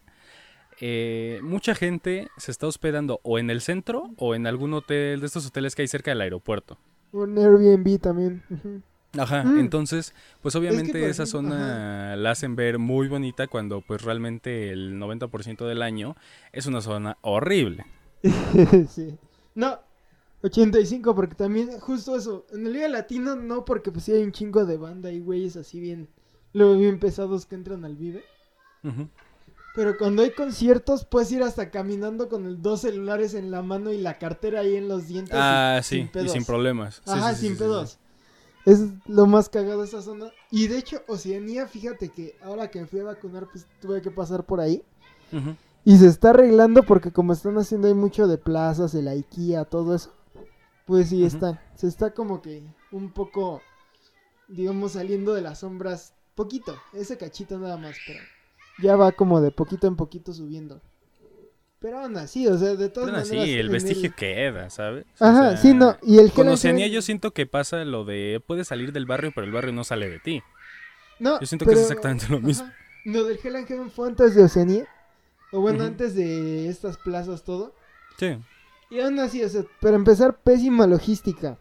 eh, 0.79 1.39
mucha 1.43 1.75
gente 1.75 2.27
se 2.37 2.51
está 2.51 2.67
hospedando 2.67 3.19
o 3.23 3.37
en 3.39 3.49
el 3.49 3.61
centro 3.61 4.11
o 4.17 4.33
en 4.35 4.47
algún 4.47 4.73
hotel 4.73 5.19
de 5.19 5.25
estos 5.27 5.45
hoteles 5.47 5.75
que 5.75 5.81
hay 5.81 5.87
cerca 5.87 6.11
del 6.11 6.21
aeropuerto. 6.21 6.77
Un 7.11 7.37
Airbnb 7.37 7.99
también. 7.99 8.43
Ajá, 9.17 9.43
Mm. 9.43 9.59
entonces, 9.59 10.13
pues 10.41 10.55
obviamente 10.55 11.09
esa 11.09 11.23
ejemplo, 11.23 11.49
zona 11.51 12.15
la 12.15 12.31
hacen 12.31 12.55
ver 12.55 12.79
muy 12.79 13.07
bonita 13.09 13.47
cuando 13.47 13.81
pues 13.81 14.01
realmente 14.03 14.69
el 14.71 14.97
90% 14.97 15.65
del 15.67 15.81
año 15.81 16.15
es 16.53 16.65
una 16.67 16.79
zona 16.81 17.17
horrible. 17.21 17.85
sí. 18.87 19.17
No, 19.53 19.79
85 20.43 21.13
porque 21.15 21.35
también, 21.35 21.79
justo 21.79 22.15
eso, 22.15 22.45
en 22.51 22.65
el 22.65 22.73
Liga 22.73 22.87
Latino 22.87 23.35
no 23.35 23.63
porque 23.65 23.91
pues 23.91 24.05
sí 24.05 24.11
hay 24.13 24.23
un 24.23 24.31
chingo 24.31 24.65
de 24.65 24.77
banda 24.77 25.11
y 25.11 25.19
güeyes 25.19 25.55
así 25.55 25.79
bien, 25.79 26.09
luego 26.53 26.77
bien 26.77 26.99
pesados 26.99 27.45
que 27.45 27.55
entran 27.55 27.85
al 27.85 27.95
Vive. 27.95 28.23
Pero 29.75 29.97
cuando 29.97 30.21
hay 30.23 30.31
conciertos 30.31 31.05
puedes 31.05 31.31
ir 31.31 31.43
hasta 31.43 31.69
caminando 31.69 32.27
con 32.27 32.45
el 32.45 32.61
dos 32.61 32.81
celulares 32.81 33.33
en 33.35 33.51
la 33.51 33.61
mano 33.61 33.91
y 33.91 33.97
la 33.99 34.17
cartera 34.17 34.61
ahí 34.61 34.75
en 34.75 34.87
los 34.89 35.07
dientes. 35.07 35.33
y 35.33 35.37
Ah, 35.39 35.79
sin 35.83 35.99
sí, 35.99 36.03
y 36.05 36.07
pedos. 36.07 36.31
sin 36.31 36.43
problemas. 36.45 37.01
Ajá, 37.05 37.33
sí, 37.33 37.41
sí, 37.41 37.47
sin 37.47 37.57
pedos. 37.57 37.97
Es 38.65 38.81
lo 39.07 39.25
más 39.27 39.49
cagado 39.49 39.79
de 39.81 39.87
esa 39.87 40.01
zona. 40.01 40.31
Y 40.51 40.67
de 40.67 40.77
hecho, 40.77 41.01
Oceanía, 41.07 41.67
fíjate 41.67 42.09
que 42.09 42.35
ahora 42.43 42.69
que 42.69 42.81
me 42.81 42.85
fui 42.87 42.99
a 42.99 43.05
vacunar, 43.05 43.47
pues 43.51 43.65
tuve 43.79 44.01
que 44.01 44.11
pasar 44.11 44.43
por 44.45 44.59
ahí. 44.59 44.83
Y 45.85 45.97
se 45.97 46.07
está 46.07 46.31
arreglando 46.31 46.83
porque 46.83 47.11
como 47.11 47.31
están 47.33 47.57
haciendo 47.57 47.87
ahí 47.87 47.93
mucho 47.93 48.27
de 48.27 48.37
plazas, 48.37 48.93
el 48.93 49.07
IKEA, 49.07 49.63
todo 49.65 49.95
eso. 49.95 50.11
Pues 50.91 51.07
sí, 51.07 51.23
está. 51.23 51.63
Se 51.73 51.87
está 51.87 52.13
como 52.13 52.41
que 52.41 52.63
un 52.91 53.13
poco, 53.13 53.61
digamos, 54.49 54.91
saliendo 54.91 55.33
de 55.33 55.41
las 55.41 55.59
sombras. 55.59 56.13
Poquito, 56.35 56.77
ese 56.91 57.17
cachito 57.17 57.57
nada 57.57 57.77
más, 57.77 57.95
pero 58.05 58.19
ya 58.83 58.97
va 58.97 59.13
como 59.13 59.39
de 59.39 59.51
poquito 59.51 59.87
en 59.87 59.95
poquito 59.95 60.33
subiendo. 60.33 60.81
Pero 61.79 61.99
aún 61.99 62.17
así, 62.17 62.45
o 62.45 62.57
sea, 62.57 62.75
de 62.75 62.89
todas 62.89 63.09
Pero 63.09 63.23
maneras... 63.23 63.45
sí, 63.45 63.53
el 63.53 63.69
vestigio 63.69 64.13
queda, 64.13 64.69
¿sabes? 64.69 65.05
O 65.17 65.23
Ajá, 65.23 65.51
sea, 65.51 65.57
sí, 65.59 65.73
no. 65.73 65.95
Y 66.01 66.17
el 66.17 66.33
Con 66.33 66.49
Oceanía 66.49 66.87
yo 66.87 67.01
siento 67.01 67.31
que 67.31 67.45
pasa 67.45 67.85
lo 67.85 68.03
de 68.03 68.43
puedes 68.45 68.67
salir 68.67 68.91
del 68.91 69.05
barrio, 69.05 69.31
pero 69.33 69.47
el 69.47 69.53
barrio 69.53 69.71
no 69.71 69.85
sale 69.85 70.09
de 70.09 70.19
ti. 70.19 70.43
No, 71.19 71.39
Yo 71.39 71.47
siento 71.47 71.65
que 71.65 71.71
es 71.71 71.83
exactamente 71.83 72.27
lo 72.27 72.41
mismo. 72.41 72.65
Ajá. 72.65 72.75
Lo 73.05 73.23
del 73.23 73.39
Hell 73.41 73.55
and 73.55 73.67
Heaven 73.69 73.91
fue 73.91 74.09
antes 74.09 74.35
de 74.35 74.43
Oceanía. 74.43 74.89
O 75.53 75.61
bueno, 75.61 75.85
antes 75.85 76.15
de 76.15 76.67
estas 76.67 76.97
plazas, 76.97 77.45
todo. 77.45 77.73
Sí. 78.19 78.37
Y 78.91 78.99
aún 78.99 79.17
así, 79.19 79.41
o 79.41 79.49
sea, 79.49 79.63
para 79.79 79.95
empezar, 79.95 80.37
pésima 80.41 80.85
logística. 80.85 81.57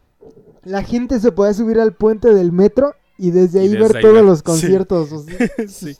La 0.64 0.82
gente 0.82 1.20
se 1.20 1.32
podía 1.32 1.54
subir 1.54 1.78
al 1.78 1.94
puente 1.94 2.34
del 2.34 2.50
metro 2.52 2.96
y 3.16 3.30
desde 3.30 3.60
Y 3.60 3.62
ahí 3.62 3.68
desde 3.68 3.82
ver 3.86 3.96
ahí 3.96 4.02
todos 4.02 4.24
los 4.24 4.38
sí. 4.38 4.44
conciertos. 4.44 5.12
o 5.12 5.20
sea. 5.20 5.38
Sí. 5.68 5.96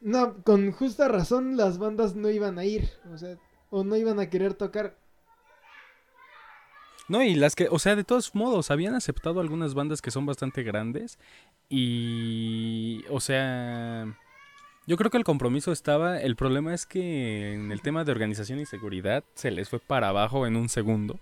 No, 0.00 0.42
con 0.42 0.72
justa 0.72 1.06
razón 1.06 1.56
las 1.56 1.78
bandas 1.78 2.16
no 2.16 2.28
iban 2.28 2.58
a 2.58 2.64
ir. 2.64 2.90
O 3.14 3.16
sea, 3.16 3.38
o 3.70 3.84
no 3.84 3.96
iban 3.96 4.18
a 4.18 4.28
querer 4.28 4.54
tocar. 4.54 4.98
No, 7.08 7.22
y 7.22 7.34
las 7.34 7.54
que, 7.54 7.68
o 7.70 7.78
sea, 7.78 7.94
de 7.94 8.04
todos 8.04 8.34
modos, 8.34 8.70
habían 8.70 8.94
aceptado 8.94 9.40
algunas 9.40 9.74
bandas 9.74 10.02
que 10.02 10.10
son 10.10 10.26
bastante 10.26 10.62
grandes 10.62 11.18
y, 11.68 13.04
o 13.10 13.20
sea, 13.20 14.16
yo 14.92 14.98
creo 14.98 15.10
que 15.10 15.16
el 15.16 15.24
compromiso 15.24 15.72
estaba, 15.72 16.20
el 16.20 16.36
problema 16.36 16.74
es 16.74 16.84
que 16.84 17.54
en 17.54 17.72
el 17.72 17.80
tema 17.80 18.04
de 18.04 18.12
organización 18.12 18.60
y 18.60 18.66
seguridad 18.66 19.24
se 19.34 19.50
les 19.50 19.70
fue 19.70 19.78
para 19.78 20.08
abajo 20.08 20.46
en 20.46 20.54
un 20.54 20.68
segundo. 20.68 21.18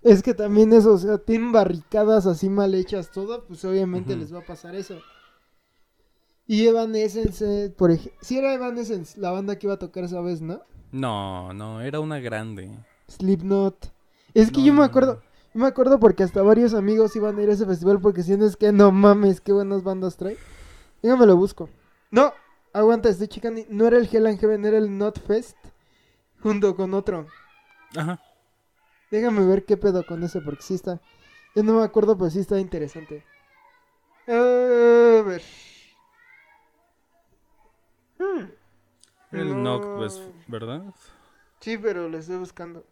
Es 0.00 0.22
que 0.22 0.32
también 0.32 0.72
eso, 0.72 0.94
o 0.94 0.96
sea, 0.96 1.18
tienen 1.18 1.52
barricadas 1.52 2.24
así 2.24 2.48
mal 2.48 2.74
hechas 2.74 3.10
todo, 3.10 3.44
pues 3.44 3.62
obviamente 3.66 4.16
les 4.16 4.32
va 4.32 4.38
a 4.38 4.46
pasar 4.46 4.74
eso. 4.74 5.02
Y 6.46 6.66
Evanescence, 6.66 7.74
por 7.76 7.90
ejemplo, 7.90 8.18
si 8.22 8.38
era 8.38 8.54
Evanescence 8.54 9.20
la 9.20 9.32
banda 9.32 9.58
que 9.58 9.66
iba 9.66 9.74
a 9.74 9.78
tocar 9.78 10.04
esa 10.04 10.22
vez, 10.22 10.40
¿no? 10.40 10.62
No, 10.92 11.52
no, 11.52 11.82
era 11.82 12.00
una 12.00 12.20
grande. 12.20 12.70
Slipknot. 13.08 13.92
Es 14.32 14.50
que 14.50 14.60
No, 14.60 14.66
yo 14.66 14.72
me 14.72 14.84
acuerdo, 14.84 15.20
yo 15.52 15.60
me 15.60 15.66
acuerdo 15.66 16.00
porque 16.00 16.22
hasta 16.22 16.40
varios 16.40 16.72
amigos 16.72 17.14
iban 17.16 17.38
a 17.38 17.42
ir 17.42 17.50
a 17.50 17.52
ese 17.52 17.66
festival 17.66 18.00
porque 18.00 18.22
si 18.22 18.34
no 18.38 18.46
es 18.46 18.56
que 18.56 18.72
no 18.72 18.92
mames, 18.92 19.42
qué 19.42 19.52
buenas 19.52 19.82
bandas 19.82 20.16
trae. 20.16 20.38
Déjame 21.02 21.26
lo 21.26 21.36
busco. 21.36 21.68
No, 22.10 22.34
aguanta, 22.72 23.08
estoy 23.08 23.28
checando. 23.28 23.62
No 23.68 23.86
era 23.86 23.96
el 23.98 24.08
Hell 24.10 24.26
and 24.26 24.38
Heaven, 24.40 24.64
era 24.64 24.78
el 24.78 24.96
Not 24.96 25.20
Fest 25.26 25.56
junto 26.40 26.74
con 26.74 26.94
otro. 26.94 27.26
Ajá. 27.96 28.20
Déjame 29.10 29.44
ver 29.44 29.64
qué 29.64 29.76
pedo 29.76 30.04
con 30.04 30.22
ese 30.22 30.40
porque 30.40 30.62
sí 30.62 30.74
está. 30.74 31.00
Yo 31.54 31.62
no 31.62 31.74
me 31.74 31.84
acuerdo, 31.84 32.16
pero 32.16 32.30
sí 32.30 32.40
está 32.40 32.58
interesante. 32.58 33.24
A 34.26 34.32
ver. 34.32 35.42
Hmm. 38.18 38.44
El 39.32 39.62
No. 39.62 39.96
Pues, 39.96 40.20
¿verdad? 40.46 40.82
Sí, 41.60 41.76
pero 41.78 42.08
lo 42.08 42.18
estoy 42.18 42.36
buscando. 42.36 42.84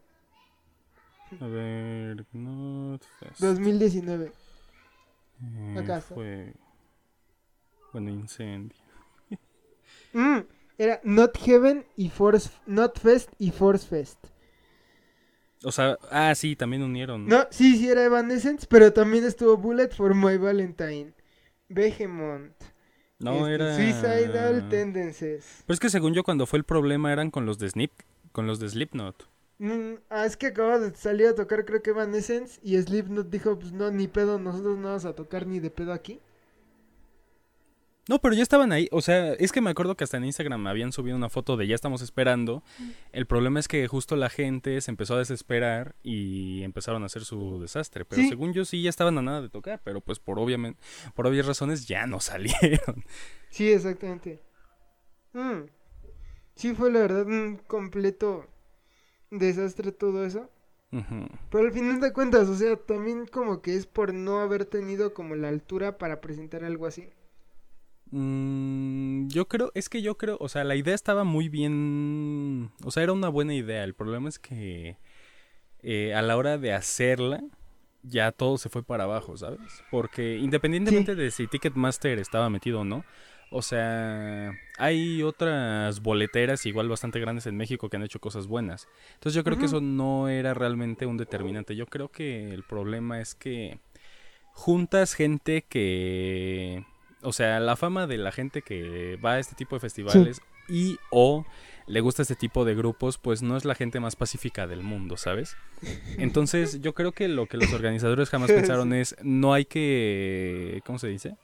A 1.40 1.46
ver, 1.46 2.24
Not 2.32 3.02
Fest. 3.18 3.40
2019. 3.40 4.32
Eh, 5.40 5.76
acá 5.78 5.98
está. 5.98 6.14
Fue... 6.14 6.54
Bueno, 7.92 8.10
incendio. 8.10 8.87
Mm, 10.18 10.40
era 10.78 11.00
Not 11.04 11.38
Heaven 11.38 11.86
y 11.96 12.08
Force 12.08 12.50
Not 12.66 12.98
Fest 12.98 13.30
y 13.38 13.52
Force 13.52 13.86
Fest. 13.86 14.18
O 15.62 15.70
sea, 15.70 15.96
ah, 16.10 16.34
sí, 16.34 16.56
también 16.56 16.82
unieron. 16.82 17.26
¿no? 17.26 17.38
No, 17.38 17.46
sí, 17.50 17.76
sí 17.76 17.88
era 17.88 18.04
Evanescence, 18.04 18.66
pero 18.68 18.92
también 18.92 19.24
estuvo 19.24 19.56
Bullet 19.56 19.90
for 19.90 20.16
My 20.16 20.36
Valentine, 20.36 21.12
Behemoth, 21.68 22.50
No, 23.20 23.46
este, 23.46 23.54
era... 23.54 23.76
Suicidal 23.76 24.68
Tendencies. 24.68 25.62
Pero 25.66 25.74
es 25.74 25.80
que 25.80 25.90
según 25.90 26.14
yo 26.14 26.24
cuando 26.24 26.46
fue 26.46 26.58
el 26.58 26.64
problema 26.64 27.12
eran 27.12 27.30
con 27.30 27.46
los 27.46 27.60
de 27.60 27.70
Snip, 27.70 27.92
con 28.32 28.48
los 28.48 28.58
de 28.58 28.68
Slipknot. 28.68 29.28
Mm, 29.58 29.94
ah, 30.10 30.26
es 30.26 30.36
que 30.36 30.48
acaba 30.48 30.80
de 30.80 30.96
salir 30.96 31.28
a 31.28 31.34
tocar 31.36 31.64
creo 31.64 31.80
que 31.80 31.90
Evanescence 31.90 32.58
y 32.64 32.76
Slipknot 32.76 33.30
dijo, 33.30 33.56
pues 33.56 33.72
no, 33.72 33.92
ni 33.92 34.08
pedo, 34.08 34.40
nosotros 34.40 34.78
no 34.78 34.88
vamos 34.88 35.04
a 35.04 35.14
tocar 35.14 35.46
ni 35.46 35.60
de 35.60 35.70
pedo 35.70 35.92
aquí. 35.92 36.20
No, 38.08 38.18
pero 38.20 38.34
ya 38.34 38.42
estaban 38.42 38.72
ahí. 38.72 38.88
O 38.90 39.00
sea, 39.02 39.34
es 39.34 39.52
que 39.52 39.60
me 39.60 39.70
acuerdo 39.70 39.94
que 39.96 40.02
hasta 40.02 40.16
en 40.16 40.24
Instagram 40.24 40.66
habían 40.66 40.90
subido 40.92 41.14
una 41.16 41.28
foto 41.28 41.56
de 41.56 41.66
ya 41.68 41.74
estamos 41.76 42.02
esperando. 42.02 42.62
El 43.12 43.26
problema 43.26 43.60
es 43.60 43.68
que 43.68 43.86
justo 43.86 44.16
la 44.16 44.30
gente 44.30 44.80
se 44.80 44.90
empezó 44.90 45.14
a 45.14 45.18
desesperar 45.18 45.94
y 46.02 46.62
empezaron 46.62 47.02
a 47.02 47.06
hacer 47.06 47.24
su 47.24 47.60
desastre. 47.60 48.04
Pero 48.06 48.22
Sí. 48.22 48.28
según 48.30 48.52
yo 48.54 48.64
sí 48.64 48.82
ya 48.82 48.90
estaban 48.90 49.16
a 49.18 49.22
nada 49.22 49.42
de 49.42 49.50
tocar, 49.50 49.80
pero 49.84 50.00
pues 50.00 50.18
por 50.18 50.38
obviamente, 50.40 50.80
por 51.14 51.26
obvias 51.26 51.46
razones 51.46 51.86
ya 51.86 52.06
no 52.06 52.18
salieron. 52.20 53.04
Sí, 53.50 53.70
exactamente. 53.70 54.40
Mm. 55.34 55.66
sí 56.56 56.74
fue 56.74 56.90
la 56.90 57.00
verdad 57.00 57.26
un 57.26 57.58
completo 57.66 58.46
desastre 59.30 59.92
todo 59.92 60.24
eso. 60.24 60.50
Pero 61.50 61.64
al 61.66 61.72
final 61.72 62.00
de 62.00 62.14
cuentas, 62.14 62.48
o 62.48 62.56
sea, 62.56 62.74
también 62.76 63.26
como 63.26 63.60
que 63.60 63.74
es 63.76 63.86
por 63.86 64.14
no 64.14 64.40
haber 64.40 64.64
tenido 64.64 65.12
como 65.12 65.34
la 65.36 65.48
altura 65.50 65.98
para 65.98 66.22
presentar 66.22 66.64
algo 66.64 66.86
así. 66.86 67.10
Mm, 68.10 69.28
yo 69.28 69.48
creo, 69.48 69.70
es 69.74 69.88
que 69.88 70.02
yo 70.02 70.16
creo, 70.16 70.36
o 70.40 70.48
sea, 70.48 70.64
la 70.64 70.76
idea 70.76 70.94
estaba 70.94 71.24
muy 71.24 71.48
bien, 71.48 72.70
o 72.84 72.90
sea, 72.90 73.02
era 73.02 73.12
una 73.12 73.28
buena 73.28 73.54
idea. 73.54 73.84
El 73.84 73.94
problema 73.94 74.28
es 74.28 74.38
que 74.38 74.96
eh, 75.82 76.14
a 76.14 76.22
la 76.22 76.36
hora 76.36 76.58
de 76.58 76.72
hacerla, 76.72 77.42
ya 78.02 78.32
todo 78.32 78.58
se 78.58 78.68
fue 78.68 78.82
para 78.82 79.04
abajo, 79.04 79.36
¿sabes? 79.36 79.82
Porque 79.90 80.36
independientemente 80.38 81.14
de 81.14 81.30
si 81.30 81.46
Ticketmaster 81.46 82.18
estaba 82.18 82.48
metido 82.50 82.80
o 82.80 82.84
no, 82.84 83.04
o 83.50 83.62
sea, 83.62 84.52
hay 84.76 85.22
otras 85.22 86.00
boleteras 86.00 86.66
igual 86.66 86.88
bastante 86.88 87.18
grandes 87.18 87.46
en 87.46 87.56
México 87.56 87.88
que 87.88 87.96
han 87.96 88.02
hecho 88.02 88.20
cosas 88.20 88.46
buenas. 88.46 88.88
Entonces 89.14 89.34
yo 89.34 89.44
creo 89.44 89.58
que 89.58 89.66
eso 89.66 89.80
no 89.80 90.28
era 90.28 90.52
realmente 90.52 91.06
un 91.06 91.16
determinante. 91.16 91.74
Yo 91.74 91.86
creo 91.86 92.10
que 92.10 92.52
el 92.52 92.62
problema 92.62 93.20
es 93.20 93.34
que 93.34 93.78
juntas 94.52 95.14
gente 95.14 95.62
que... 95.62 96.84
O 97.22 97.32
sea, 97.32 97.60
la 97.60 97.76
fama 97.76 98.06
de 98.06 98.18
la 98.18 98.32
gente 98.32 98.62
que 98.62 99.18
va 99.24 99.34
a 99.34 99.38
este 99.38 99.54
tipo 99.54 99.76
de 99.76 99.80
festivales 99.80 100.40
y 100.68 100.98
o 101.10 101.44
le 101.86 102.00
gusta 102.00 102.22
este 102.22 102.36
tipo 102.36 102.64
de 102.64 102.74
grupos, 102.74 103.18
pues 103.18 103.42
no 103.42 103.56
es 103.56 103.64
la 103.64 103.74
gente 103.74 103.98
más 103.98 104.14
pacífica 104.14 104.66
del 104.66 104.82
mundo, 104.82 105.16
¿sabes? 105.16 105.56
Entonces 106.18 106.80
yo 106.80 106.94
creo 106.94 107.12
que 107.12 107.28
lo 107.28 107.46
que 107.46 107.56
los 107.56 107.72
organizadores 107.72 108.28
jamás 108.28 108.50
pensaron 108.52 108.92
es, 108.92 109.16
no 109.22 109.54
hay 109.54 109.64
que... 109.64 110.82
¿Cómo 110.84 110.98
se 110.98 111.08
dice? 111.08 111.36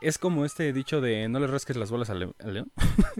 es 0.00 0.18
como 0.18 0.44
este 0.44 0.72
dicho 0.72 1.00
de 1.00 1.28
no 1.28 1.40
le 1.40 1.46
rasques 1.46 1.76
las 1.76 1.90
bolas 1.90 2.10
al, 2.10 2.20
león. 2.20 2.72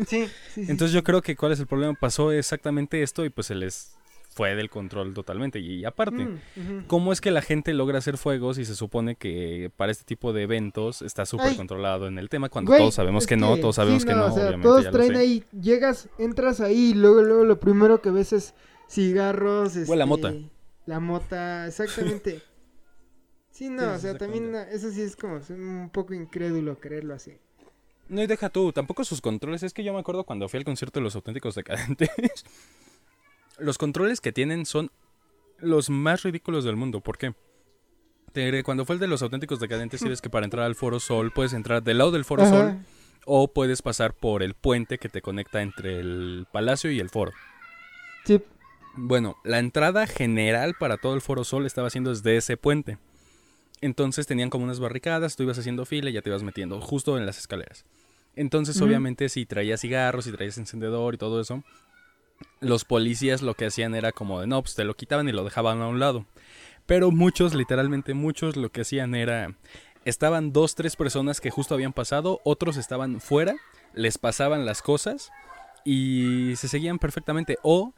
Sí, 0.07 0.29
sí, 0.55 0.67
Entonces 0.69 0.93
yo 0.93 1.03
creo 1.03 1.23
que 1.23 1.37
cuál 1.37 1.53
es 1.53 1.61
el 1.61 1.67
problema. 1.67 1.95
Pasó 1.95 2.31
exactamente 2.33 3.03
esto 3.03 3.25
y 3.25 3.31
pues 3.31 3.49
se 3.49 3.55
les 3.55 3.98
fue 4.39 4.55
del 4.55 4.71
control 4.71 5.15
totalmente. 5.15 5.59
Y 5.59 5.85
aparte, 5.85 6.25
mm, 6.25 6.85
¿cómo 6.87 7.13
es 7.13 7.21
que 7.21 7.33
la 7.33 7.43
gente 7.43 7.75
logra 7.75 7.99
hacer 7.99 8.19
fuegos 8.19 8.57
y 8.59 8.65
se 8.65 8.77
supone 8.77 9.17
que 9.17 9.73
para 9.77 9.91
este 9.91 10.05
tipo 10.05 10.33
de 10.33 10.45
eventos 10.45 11.03
está 11.03 11.27
súper 11.27 11.57
controlado 11.57 12.07
en 12.07 12.21
el 12.21 12.29
tema 12.29 12.49
cuando 12.49 12.77
todos 12.77 12.95
sabemos 12.95 13.27
que, 13.27 13.37
no, 13.37 13.57
todos 13.57 13.75
sabemos 13.75 14.05
que 14.05 14.15
no, 14.15 14.27
o 14.27 14.31
sea, 14.31 14.57
Todos 14.61 14.89
traen 14.93 15.17
ahí, 15.17 15.43
llegas, 15.61 16.09
entras 16.21 16.61
ahí 16.61 16.91
y 16.91 16.95
luego, 16.95 17.23
luego 17.23 17.43
lo 17.43 17.59
primero 17.59 18.01
que 18.01 18.13
ves 18.13 18.33
es 18.33 18.55
cigarros. 18.89 19.75
Este, 19.75 19.97
la 19.97 20.07
mota. 20.07 20.33
La 20.87 21.01
mota, 21.01 21.67
exactamente. 21.67 22.41
Sí, 23.51 23.71
no, 23.71 23.95
o 23.95 23.99
sea, 23.99 24.17
también 24.17 24.55
eso 24.71 24.89
sí 24.93 25.03
es 25.03 25.17
como 25.17 25.41
un 25.49 25.91
poco 25.93 26.15
incrédulo 26.15 26.79
creerlo 26.79 27.15
así. 27.15 27.33
No, 28.09 28.23
y 28.23 28.29
deja 28.29 28.51
tú, 28.51 28.73
tampoco 28.73 29.03
sus 29.03 29.21
controles. 29.21 29.65
Es 29.65 29.75
que 29.75 29.83
yo 29.83 29.93
me 29.93 29.99
acuerdo 29.99 30.23
cuando 30.23 30.49
fui 30.49 30.59
al 30.59 30.65
concierto 30.65 31.01
de 31.01 31.05
los 31.05 31.17
auténticos 31.17 31.57
decadentes. 31.57 32.09
los 33.59 33.79
controles 33.79 34.21
que 34.21 34.33
tienen 34.33 34.67
son 34.67 34.91
los 35.59 35.91
más 35.91 36.23
ridículos 36.23 36.65
del 36.65 36.77
mundo. 36.77 37.01
¿Por 37.01 37.19
qué? 37.19 37.35
Cuando 38.65 38.85
fue 38.85 38.95
el 38.95 39.01
de 39.01 39.09
los 39.09 39.23
auténticos 39.23 39.59
decadentes, 39.59 40.01
si 40.01 40.09
ves 40.09 40.21
que 40.21 40.31
para 40.31 40.45
entrar 40.45 40.65
al 40.65 40.77
Foro 40.77 41.01
Sol 41.01 41.33
puedes 41.33 41.53
entrar 41.55 41.83
del 41.83 41.99
lado 41.99 42.13
del 42.13 42.25
Foro 42.25 42.49
Sol 42.49 42.79
o 43.25 43.49
puedes 43.53 43.83
pasar 43.83 44.15
por 44.15 44.43
el 44.45 44.55
puente 44.55 44.99
que 44.99 45.09
te 45.09 45.23
conecta 45.23 45.61
entre 45.61 45.99
el 45.99 46.47
palacio 46.53 46.91
y 46.93 47.01
el 47.01 47.11
foro. 47.11 47.33
Sí. 48.25 48.41
Bueno, 48.95 49.37
la 49.45 49.59
entrada 49.59 50.07
general 50.07 50.75
para 50.79 50.99
todo 50.99 51.15
el 51.15 51.21
Foro 51.21 51.43
Sol 51.43 51.67
estaba 51.67 51.89
haciendo 51.89 52.11
desde 52.11 52.37
ese 52.37 52.57
puente. 52.57 52.99
Entonces 53.81 54.27
tenían 54.27 54.51
como 54.51 54.65
unas 54.65 54.81
barricadas, 54.81 55.35
tú 55.35 55.43
ibas 55.43 55.59
haciendo 55.59 55.85
fila 55.85 56.11
y 56.11 56.13
ya 56.13 56.23
te 56.23 56.31
ibas 56.31 56.43
metiendo 56.43 56.81
justo 56.81 57.19
en 57.19 57.27
las 57.27 57.39
escaleras. 57.39 57.85
Entonces, 58.37 58.81
obviamente, 58.81 59.29
si 59.29 59.47
traías 59.47 59.81
cigarros, 59.81 60.27
si 60.27 60.33
traías 60.33 60.59
encendedor 60.59 61.15
y 61.15 61.19
todo 61.19 61.41
eso, 61.41 61.65
los 62.61 62.85
policías 62.85 63.43
lo 63.43 63.55
que 63.55 63.67
hacían 63.67 63.95
era 63.95 64.13
como 64.13 64.41
de 64.41 64.47
no, 64.47 64.63
pues 64.63 64.75
te 64.75 64.85
lo 64.85 64.95
quitaban 64.95 65.29
y 65.29 65.33
lo 65.33 65.45
dejaban 65.45 65.81
a 65.81 65.89
un 65.89 66.01
lado. 66.01 66.27
Pero 66.87 67.11
muchos, 67.11 67.55
literalmente 67.55 68.15
muchos, 68.15 68.57
lo 68.57 68.71
que 68.71 68.81
hacían 68.81 69.15
era. 69.15 69.55
Estaban 70.05 70.53
dos, 70.53 70.75
tres 70.75 70.97
personas 70.97 71.41
que 71.41 71.51
justo 71.51 71.75
habían 71.75 71.93
pasado, 71.93 72.41
otros 72.45 72.79
estaban 72.79 73.21
fuera, 73.21 73.55
les 73.93 74.17
pasaban 74.17 74.65
las 74.65 74.81
cosas 74.81 75.31
y 75.85 76.55
se 76.57 76.69
seguían 76.69 76.99
perfectamente. 76.99 77.59
O 77.63 77.93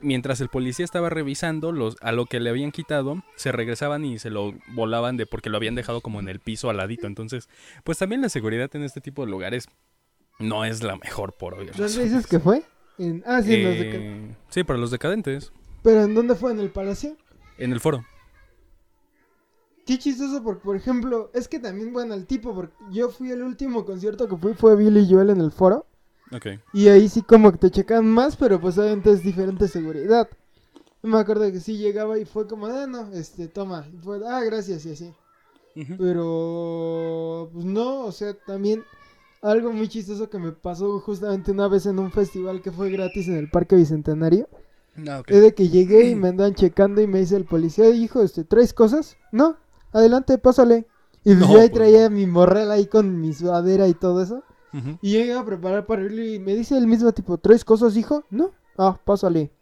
mientras 0.00 0.40
el 0.40 0.48
policía 0.48 0.84
estaba 0.84 1.08
revisando 1.08 1.70
los, 1.70 1.96
a 2.00 2.10
lo 2.10 2.26
que 2.26 2.40
le 2.40 2.50
habían 2.50 2.72
quitado, 2.72 3.22
se 3.36 3.52
regresaban 3.52 4.04
y 4.04 4.18
se 4.18 4.30
lo 4.30 4.54
volaban 4.68 5.16
de 5.16 5.26
porque 5.26 5.50
lo 5.50 5.56
habían 5.56 5.76
dejado 5.76 6.00
como 6.00 6.18
en 6.18 6.28
el 6.28 6.40
piso 6.40 6.68
al 6.68 6.78
ladito. 6.78 7.06
Entonces, 7.06 7.48
pues 7.84 7.98
también 7.98 8.22
la 8.22 8.28
seguridad 8.28 8.74
en 8.74 8.82
este 8.82 9.00
tipo 9.00 9.24
de 9.24 9.30
lugares 9.30 9.68
no 10.40 10.64
es 10.64 10.82
la 10.82 10.96
mejor 10.96 11.34
por 11.34 11.54
hoy. 11.54 11.66
¿Dónde 11.66 12.04
dices 12.04 12.26
que 12.26 12.40
fue? 12.40 12.64
Ah, 13.24 13.42
sí, 13.42 13.62
los 13.62 13.74
eh, 13.76 14.36
Sí, 14.48 14.64
para 14.64 14.78
los 14.78 14.90
decadentes. 14.90 15.52
¿Pero 15.82 16.02
en 16.02 16.14
dónde 16.14 16.34
fue? 16.34 16.52
¿En 16.52 16.60
el 16.60 16.70
palacio? 16.70 17.16
En 17.58 17.72
el 17.72 17.80
foro. 17.80 18.04
Qué 19.86 19.98
chistoso, 19.98 20.42
porque 20.42 20.62
por 20.62 20.76
ejemplo, 20.76 21.30
es 21.34 21.48
que 21.48 21.58
también, 21.58 21.92
bueno, 21.92 22.14
el 22.14 22.26
tipo, 22.26 22.54
porque 22.54 22.74
yo 22.92 23.08
fui 23.08 23.30
el 23.32 23.42
último 23.42 23.84
concierto 23.84 24.28
que 24.28 24.36
fui, 24.36 24.54
fue 24.54 24.76
Billy 24.76 25.06
Joel 25.10 25.30
en 25.30 25.40
el 25.40 25.50
foro. 25.50 25.86
Y 26.72 26.88
ahí 26.88 27.08
sí 27.08 27.22
como 27.22 27.52
que 27.52 27.58
te 27.58 27.70
checan 27.70 28.06
más, 28.06 28.36
pero 28.36 28.58
pues 28.60 28.78
obviamente 28.78 29.10
es 29.10 29.22
diferente 29.22 29.68
seguridad. 29.68 30.28
Me 31.02 31.18
acuerdo 31.18 31.50
que 31.50 31.60
sí 31.60 31.76
llegaba 31.76 32.18
y 32.18 32.24
fue 32.24 32.46
como, 32.46 32.66
ah, 32.66 32.86
no, 32.86 33.12
este, 33.12 33.48
toma. 33.48 33.86
fue, 34.02 34.20
ah, 34.26 34.42
gracias, 34.42 34.86
y 34.86 34.92
así. 34.92 35.14
Pero, 35.98 37.50
pues 37.52 37.64
no, 37.64 38.04
o 38.04 38.12
sea, 38.12 38.34
también 38.34 38.82
algo 39.42 39.72
muy 39.72 39.88
chistoso 39.88 40.30
que 40.30 40.38
me 40.38 40.52
pasó 40.52 41.00
justamente 41.00 41.50
una 41.50 41.68
vez 41.68 41.86
en 41.86 41.98
un 41.98 42.12
festival 42.12 42.62
que 42.62 42.70
fue 42.70 42.90
gratis 42.90 43.28
en 43.28 43.36
el 43.36 43.50
Parque 43.50 43.76
Bicentenario. 43.76 44.48
Ah, 45.08 45.22
es 45.26 45.42
de 45.42 45.54
que 45.54 45.68
llegué 45.68 46.10
y 46.10 46.14
me 46.14 46.28
andan 46.30 46.54
checando 46.54 47.00
y 47.00 47.06
me 47.06 47.18
dice 47.18 47.36
el 47.36 47.44
policía, 47.44 47.90
hijo, 47.90 48.22
este, 48.22 48.44
¿traes 48.44 48.72
cosas? 48.72 49.16
No, 49.32 49.56
adelante, 49.92 50.38
pásale. 50.38 50.86
Y 51.24 51.38
yo 51.38 51.46
ahí 51.46 51.68
pues 51.68 51.72
traía 51.72 52.08
mi 52.08 52.26
morrel 52.26 52.70
ahí 52.70 52.86
con 52.86 53.20
mi 53.20 53.32
sudadera 53.32 53.86
y 53.88 53.94
todo 53.94 54.22
eso. 54.22 54.42
Y 55.02 55.12
llega 55.12 55.38
a 55.38 55.44
preparar 55.44 55.84
para 55.84 56.02
él 56.02 56.18
y 56.18 56.38
me 56.38 56.54
dice 56.54 56.78
el 56.78 56.86
mismo 56.86 57.12
tipo, 57.12 57.36
¿tres 57.36 57.62
cosas, 57.62 57.94
hijo? 57.94 58.24
No. 58.30 58.52
Ah, 58.78 58.98
pásale. 59.04 59.52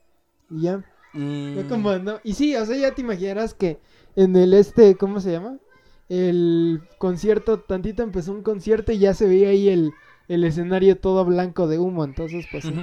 Y 0.48 0.62
ya. 0.62 0.84
Mm. 1.12 1.68
como, 1.68 1.98
no. 1.98 2.20
Y 2.22 2.34
sí, 2.34 2.54
o 2.54 2.64
sea, 2.64 2.76
ya 2.76 2.94
te 2.94 3.02
imaginarás 3.02 3.52
que 3.52 3.80
en 4.14 4.36
el 4.36 4.54
este, 4.54 4.94
¿cómo 4.94 5.20
se 5.20 5.32
llama? 5.32 5.58
El 6.10 6.82
concierto, 6.98 7.60
tantito 7.60 8.02
empezó 8.02 8.32
un 8.32 8.42
concierto 8.42 8.92
y 8.92 8.98
ya 8.98 9.14
se 9.14 9.26
veía 9.26 9.48
ahí 9.48 9.70
el, 9.70 9.92
el 10.28 10.44
escenario 10.44 10.98
todo 10.98 11.24
blanco 11.24 11.68
de 11.68 11.78
humo. 11.78 12.04
Entonces, 12.04 12.46
pues 12.50 12.64
sí. 12.64 12.74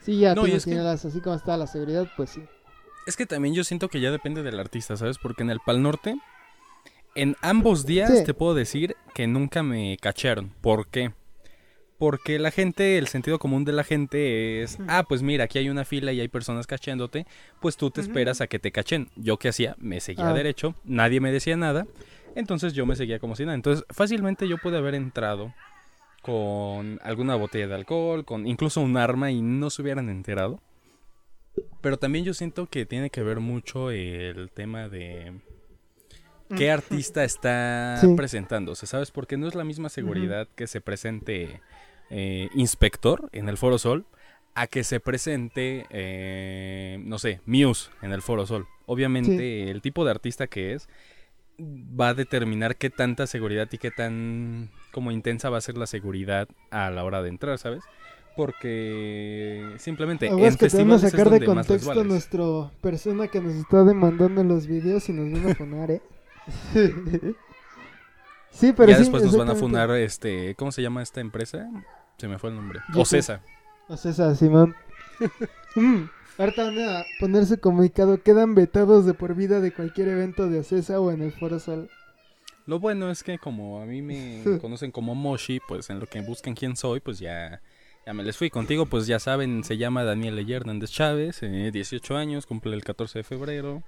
Sí, 0.00 0.18
ya 0.18 0.34
te 0.34 0.48
imaginarás, 0.48 1.04
así 1.04 1.20
como 1.20 1.36
está 1.36 1.56
la 1.56 1.66
seguridad, 1.66 2.08
pues 2.16 2.30
sí. 2.30 2.42
Es 3.06 3.16
que 3.16 3.26
también 3.26 3.54
yo 3.54 3.64
siento 3.64 3.88
que 3.88 4.00
ya 4.00 4.10
depende 4.10 4.42
del 4.42 4.60
artista, 4.60 4.96
¿sabes? 4.96 5.18
Porque 5.18 5.42
en 5.42 5.50
el 5.50 5.60
Pal 5.60 5.82
Norte, 5.82 6.16
en 7.14 7.36
ambos 7.40 7.86
días 7.86 8.24
te 8.24 8.34
puedo 8.34 8.54
decir 8.54 8.96
que 9.14 9.26
nunca 9.26 9.62
me 9.62 9.96
cacharon. 10.00 10.52
¿Por 10.60 10.88
qué? 10.88 11.12
Porque 11.98 12.38
la 12.38 12.50
gente, 12.50 12.96
el 12.96 13.08
sentido 13.08 13.38
común 13.38 13.64
de 13.64 13.72
la 13.72 13.82
gente 13.82 14.62
es, 14.62 14.78
ah, 14.86 15.04
pues 15.08 15.22
mira, 15.22 15.44
aquí 15.44 15.58
hay 15.58 15.68
una 15.68 15.84
fila 15.84 16.12
y 16.12 16.20
hay 16.20 16.28
personas 16.28 16.66
cachándote, 16.66 17.26
pues 17.60 17.76
tú 17.76 17.90
te 17.90 18.00
esperas 18.00 18.40
a 18.40 18.46
que 18.46 18.58
te 18.58 18.70
cachen. 18.70 19.10
Yo 19.16 19.36
qué 19.36 19.48
hacía, 19.48 19.74
me 19.78 20.00
seguía 20.00 20.28
ah. 20.28 20.34
derecho, 20.34 20.74
nadie 20.84 21.20
me 21.20 21.32
decía 21.32 21.56
nada, 21.56 21.86
entonces 22.34 22.72
yo 22.72 22.86
me 22.86 22.96
seguía 22.96 23.18
como 23.18 23.36
si 23.36 23.44
nada. 23.44 23.54
Entonces 23.54 23.84
fácilmente 23.90 24.48
yo 24.48 24.58
pude 24.58 24.78
haber 24.78 24.94
entrado 24.94 25.54
con 26.22 27.00
alguna 27.02 27.36
botella 27.36 27.68
de 27.68 27.74
alcohol, 27.74 28.24
con 28.24 28.46
incluso 28.46 28.80
un 28.80 28.96
arma 28.96 29.30
y 29.30 29.40
no 29.40 29.70
se 29.70 29.82
hubieran 29.82 30.08
enterado. 30.08 30.60
Pero 31.80 31.98
también 31.98 32.24
yo 32.24 32.34
siento 32.34 32.66
que 32.66 32.86
tiene 32.86 33.10
que 33.10 33.22
ver 33.22 33.40
mucho 33.40 33.90
el 33.90 34.50
tema 34.52 34.88
de 34.88 35.32
qué 36.56 36.70
artista 36.70 37.24
está 37.24 38.00
presentándose, 38.16 38.86
¿sabes? 38.86 39.10
Porque 39.10 39.36
no 39.36 39.48
es 39.48 39.54
la 39.54 39.64
misma 39.64 39.88
seguridad 39.88 40.48
que 40.54 40.66
se 40.66 40.80
presente 40.80 41.60
eh, 42.10 42.48
inspector 42.54 43.28
en 43.32 43.48
el 43.48 43.56
Foro 43.56 43.78
Sol 43.78 44.06
a 44.54 44.66
que 44.66 44.82
se 44.82 44.98
presente, 44.98 45.86
eh, 45.90 46.98
no 47.04 47.18
sé, 47.18 47.40
Muse 47.46 47.90
en 48.02 48.12
el 48.12 48.22
Foro 48.22 48.46
Sol. 48.46 48.66
Obviamente 48.86 49.70
el 49.70 49.82
tipo 49.82 50.04
de 50.04 50.10
artista 50.10 50.46
que 50.46 50.74
es 50.74 50.88
va 51.58 52.10
a 52.10 52.14
determinar 52.14 52.76
qué 52.76 52.90
tanta 52.90 53.26
seguridad 53.26 53.68
y 53.72 53.78
qué 53.78 53.90
tan 53.90 54.70
como 54.92 55.10
intensa 55.10 55.50
va 55.50 55.58
a 55.58 55.60
ser 55.60 55.76
la 55.76 55.86
seguridad 55.86 56.48
a 56.70 56.90
la 56.90 57.04
hora 57.04 57.22
de 57.22 57.28
entrar, 57.28 57.58
¿sabes? 57.58 57.82
Porque 58.36 59.74
simplemente 59.78 60.26
en 60.26 60.56
que 60.56 60.68
tenemos 60.68 61.02
que 61.02 61.10
sacar 61.10 61.30
de 61.30 61.44
contexto 61.44 61.90
a 61.90 62.04
nuestra 62.04 62.70
persona 62.80 63.26
que 63.26 63.40
nos 63.40 63.54
está 63.54 63.82
demandando 63.82 64.44
los 64.44 64.68
videos 64.68 65.08
y 65.08 65.12
nos 65.12 65.32
van 65.32 65.50
a 65.50 65.54
poner, 65.54 65.90
¿eh? 65.90 66.02
sí, 68.50 68.72
pero 68.72 68.92
ya 68.92 68.98
después 68.98 69.24
nos 69.24 69.36
van 69.36 69.50
a 69.50 69.54
funar 69.56 69.90
este, 69.90 70.54
¿cómo 70.54 70.70
se 70.70 70.82
llama 70.82 71.02
esta 71.02 71.20
empresa? 71.20 71.68
Se 72.16 72.28
me 72.28 72.38
fue 72.38 72.50
el 72.50 72.56
nombre. 72.56 72.80
Ocesa. 72.94 73.40
Ocesa, 73.88 74.34
Simón. 74.34 74.76
mm, 75.74 76.02
ahorita 76.38 76.64
van 76.64 76.78
a 76.78 77.04
ponerse 77.20 77.58
comunicado. 77.58 78.22
Quedan 78.22 78.54
vetados 78.54 79.04
de 79.04 79.14
por 79.14 79.34
vida 79.34 79.60
de 79.60 79.72
cualquier 79.72 80.08
evento 80.08 80.48
de 80.48 80.60
Ocesa 80.60 81.00
o 81.00 81.10
en 81.10 81.22
el 81.22 81.32
Foro 81.32 81.58
Sol. 81.58 81.90
Lo 82.66 82.78
bueno 82.78 83.10
es 83.10 83.22
que 83.22 83.38
como 83.38 83.80
a 83.80 83.86
mí 83.86 84.02
me 84.02 84.42
conocen 84.60 84.90
como 84.90 85.14
Moshi, 85.14 85.60
pues 85.66 85.90
en 85.90 86.00
lo 86.00 86.06
que 86.06 86.20
buscan 86.20 86.54
quién 86.54 86.76
soy, 86.76 87.00
pues 87.00 87.18
ya, 87.18 87.60
Ya 88.06 88.12
me 88.12 88.22
les 88.22 88.36
fui 88.36 88.50
contigo, 88.50 88.86
pues 88.86 89.06
ya 89.06 89.18
saben, 89.18 89.64
se 89.64 89.76
llama 89.76 90.04
Daniel 90.04 90.38
Hernández 90.50 90.90
Chávez, 90.90 91.42
eh, 91.42 91.70
18 91.72 92.16
años, 92.16 92.46
cumple 92.46 92.74
el 92.74 92.84
14 92.84 93.20
de 93.20 93.24
febrero. 93.24 93.82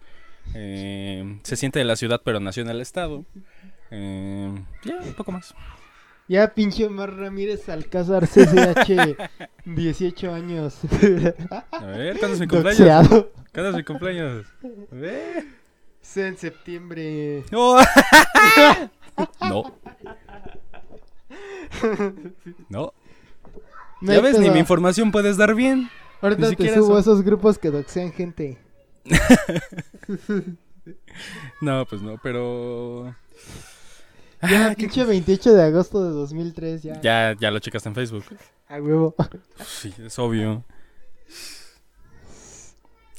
Eh, 0.54 1.38
se 1.42 1.56
siente 1.56 1.78
de 1.78 1.84
la 1.84 1.96
ciudad, 1.96 2.22
pero 2.24 2.40
nació 2.40 2.62
en 2.62 2.70
el 2.70 2.80
estado. 2.80 3.24
Eh, 3.90 4.50
ya, 4.84 4.96
un 4.96 5.14
poco 5.14 5.32
más. 5.32 5.54
Ya, 6.30 6.54
pinche 6.54 6.86
Omar 6.86 7.12
Ramírez 7.16 7.68
Alcázar 7.68 8.28
CCH, 8.28 9.18
18 9.64 10.32
años. 10.32 10.78
A 11.72 11.86
ver, 11.86 12.20
¿cuándo 12.20 12.34
es 12.34 12.40
mi 12.40 12.46
cumpleaños? 12.46 13.26
¿Cuándo 13.52 13.70
es 13.70 13.74
mi 13.74 13.82
cumpleaños? 13.82 14.46
A 14.92 14.94
ver. 14.94 15.44
Sea 16.00 16.28
en 16.28 16.36
septiembre. 16.38 17.42
No. 17.50 17.78
no. 19.40 19.74
No. 22.68 22.94
No 24.00 24.12
ya 24.12 24.20
ves, 24.20 24.38
ni 24.38 24.50
mi 24.50 24.60
información 24.60 25.10
puedes 25.10 25.36
dar 25.36 25.56
bien. 25.56 25.90
Ahorita 26.20 26.48
ni 26.48 26.54
te 26.54 26.72
subo 26.72 26.96
a 26.96 27.00
esos 27.00 27.22
grupos 27.22 27.58
que 27.58 27.72
doxean 27.72 28.12
gente. 28.12 28.56
No, 31.60 31.84
pues 31.86 32.00
no, 32.00 32.18
pero. 32.22 33.14
Ya, 34.42 34.68
Ah, 34.70 34.74
pinche 34.74 35.04
28 35.04 35.52
de 35.52 35.62
agosto 35.62 36.02
de 36.02 36.10
2003, 36.10 36.82
ya. 36.82 37.00
Ya, 37.02 37.36
ya 37.38 37.50
lo 37.50 37.58
checaste 37.58 37.88
en 37.90 37.94
Facebook. 37.94 38.24
A 38.68 38.80
huevo. 38.80 39.14
Sí, 39.66 39.92
es 39.98 40.18
obvio. 40.18 40.64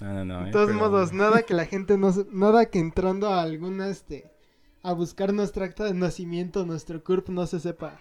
No, 0.02 0.14
no, 0.14 0.26
no. 0.26 0.44
De 0.44 0.50
eh, 0.50 0.52
todos 0.52 0.68
pero- 0.68 0.80
modos, 0.80 1.14
nada 1.14 1.44
que 1.44 1.54
la 1.54 1.66
gente 1.68 1.98
no 1.98 2.12
nada 2.32 2.66
que 2.66 2.80
entrando 2.80 3.30
a 3.30 3.42
alguna 3.42 3.88
este 3.90 4.32
a 4.84 4.94
buscar 4.94 5.32
nuestra 5.32 5.66
acta 5.66 5.84
de 5.84 5.94
nacimiento, 5.94 6.66
nuestro 6.66 7.04
CURP 7.04 7.30
no 7.30 7.46
se 7.46 7.60
sepa. 7.60 8.00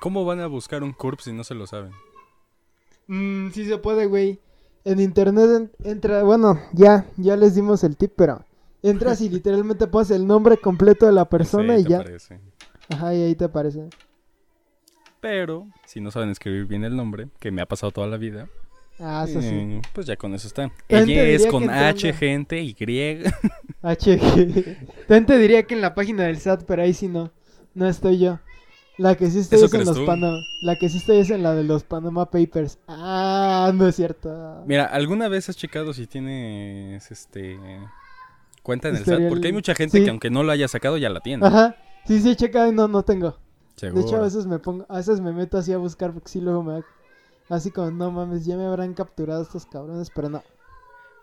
¿Cómo 0.00 0.24
van 0.24 0.38
a 0.40 0.46
buscar 0.46 0.84
un 0.84 0.92
CURP 0.92 1.20
si 1.20 1.32
no 1.32 1.42
se 1.42 1.54
lo 1.54 1.66
saben? 1.66 1.90
Mm, 3.08 3.50
sí 3.50 3.66
se 3.66 3.78
puede, 3.78 4.06
güey. 4.06 4.38
En 4.84 5.00
internet 5.00 5.50
en- 5.56 5.72
entra, 5.90 6.22
bueno, 6.22 6.60
ya, 6.72 7.04
ya 7.16 7.34
les 7.36 7.56
dimos 7.56 7.82
el 7.82 7.96
tip, 7.96 8.12
pero 8.14 8.44
entras 8.82 9.20
y 9.20 9.28
literalmente 9.28 9.86
pones 9.86 10.10
el 10.10 10.26
nombre 10.26 10.56
completo 10.58 11.06
de 11.06 11.12
la 11.12 11.28
persona 11.28 11.74
Sí, 11.76 11.80
y 11.82 11.84
te 11.84 11.90
ya. 11.90 11.98
aparece. 12.00 12.40
Ajá, 12.88 13.14
y 13.14 13.22
ahí 13.22 13.34
te 13.34 13.44
aparece. 13.44 13.88
Pero, 15.20 15.66
si 15.86 16.00
no 16.00 16.10
saben 16.10 16.30
escribir 16.30 16.66
bien 16.66 16.84
el 16.84 16.94
nombre, 16.96 17.28
que 17.40 17.50
me 17.50 17.62
ha 17.62 17.66
pasado 17.66 17.90
toda 17.90 18.06
la 18.06 18.16
vida, 18.16 18.48
Ah, 18.98 19.26
eso 19.28 19.42
sí. 19.42 19.48
eh, 19.50 19.82
pues 19.92 20.06
ya 20.06 20.16
con 20.16 20.32
eso 20.34 20.46
está. 20.48 20.70
Ella 20.88 21.24
es 21.24 21.46
con 21.46 21.68
H, 21.68 22.12
gente, 22.14 22.62
Y. 22.62 22.74
HG. 23.82 24.78
También 25.06 25.26
te 25.26 25.38
diría 25.38 25.64
que 25.64 25.74
en 25.74 25.80
la 25.82 25.94
página 25.94 26.24
del 26.24 26.38
SAT, 26.38 26.64
pero 26.66 26.82
ahí 26.82 26.94
sí 26.94 27.08
no. 27.08 27.30
No 27.74 27.86
estoy 27.88 28.18
yo. 28.18 28.38
La 28.96 29.14
que 29.14 29.28
sí 29.30 29.40
estoy 29.40 29.58
¿Eso 29.58 29.66
es 29.66 29.74
en 29.74 29.84
los? 29.84 29.98
Panama. 30.00 30.38
La 30.62 30.76
que 30.76 30.88
sí 30.88 30.96
estoy 30.96 31.18
es 31.18 31.28
en 31.28 31.42
la 31.42 31.54
de 31.54 31.64
los 31.64 31.84
Panama 31.84 32.30
Papers. 32.30 32.78
Ah, 32.88 33.70
no 33.74 33.86
es 33.86 33.96
cierto. 33.96 34.64
Mira, 34.66 34.84
¿alguna 34.86 35.28
vez 35.28 35.50
has 35.50 35.56
checado 35.56 35.92
si 35.92 36.06
tienes 36.06 37.10
este 37.10 37.58
cuenta 38.66 38.88
en 38.88 38.96
el 38.96 39.04
SAT? 39.04 39.28
Porque 39.28 39.46
hay 39.46 39.52
mucha 39.52 39.76
gente 39.76 39.98
sí. 39.98 40.04
que 40.04 40.10
aunque 40.10 40.28
no 40.28 40.42
lo 40.42 40.50
haya 40.50 40.66
sacado 40.66 40.98
ya 40.98 41.08
la 41.08 41.20
tiene. 41.20 41.46
Ajá. 41.46 41.76
Sí, 42.04 42.20
sí, 42.20 42.34
checa, 42.34 42.70
no, 42.72 42.88
no 42.88 43.04
tengo. 43.04 43.38
Seguro. 43.76 44.02
De 44.02 44.06
hecho, 44.08 44.16
a 44.16 44.22
veces 44.22 44.46
me 44.46 44.58
pongo, 44.58 44.86
a 44.88 44.96
veces 44.96 45.20
me 45.20 45.32
meto 45.32 45.56
así 45.56 45.72
a 45.72 45.78
buscar 45.78 46.12
porque 46.12 46.28
sí 46.28 46.40
luego 46.40 46.64
me 46.64 46.72
da- 46.74 46.84
así 47.48 47.70
como, 47.70 47.90
no 47.92 48.10
mames, 48.10 48.44
ya 48.44 48.56
me 48.56 48.66
habrán 48.66 48.94
capturado 48.94 49.42
estos 49.42 49.66
cabrones, 49.66 50.10
pero 50.12 50.28
no. 50.28 50.42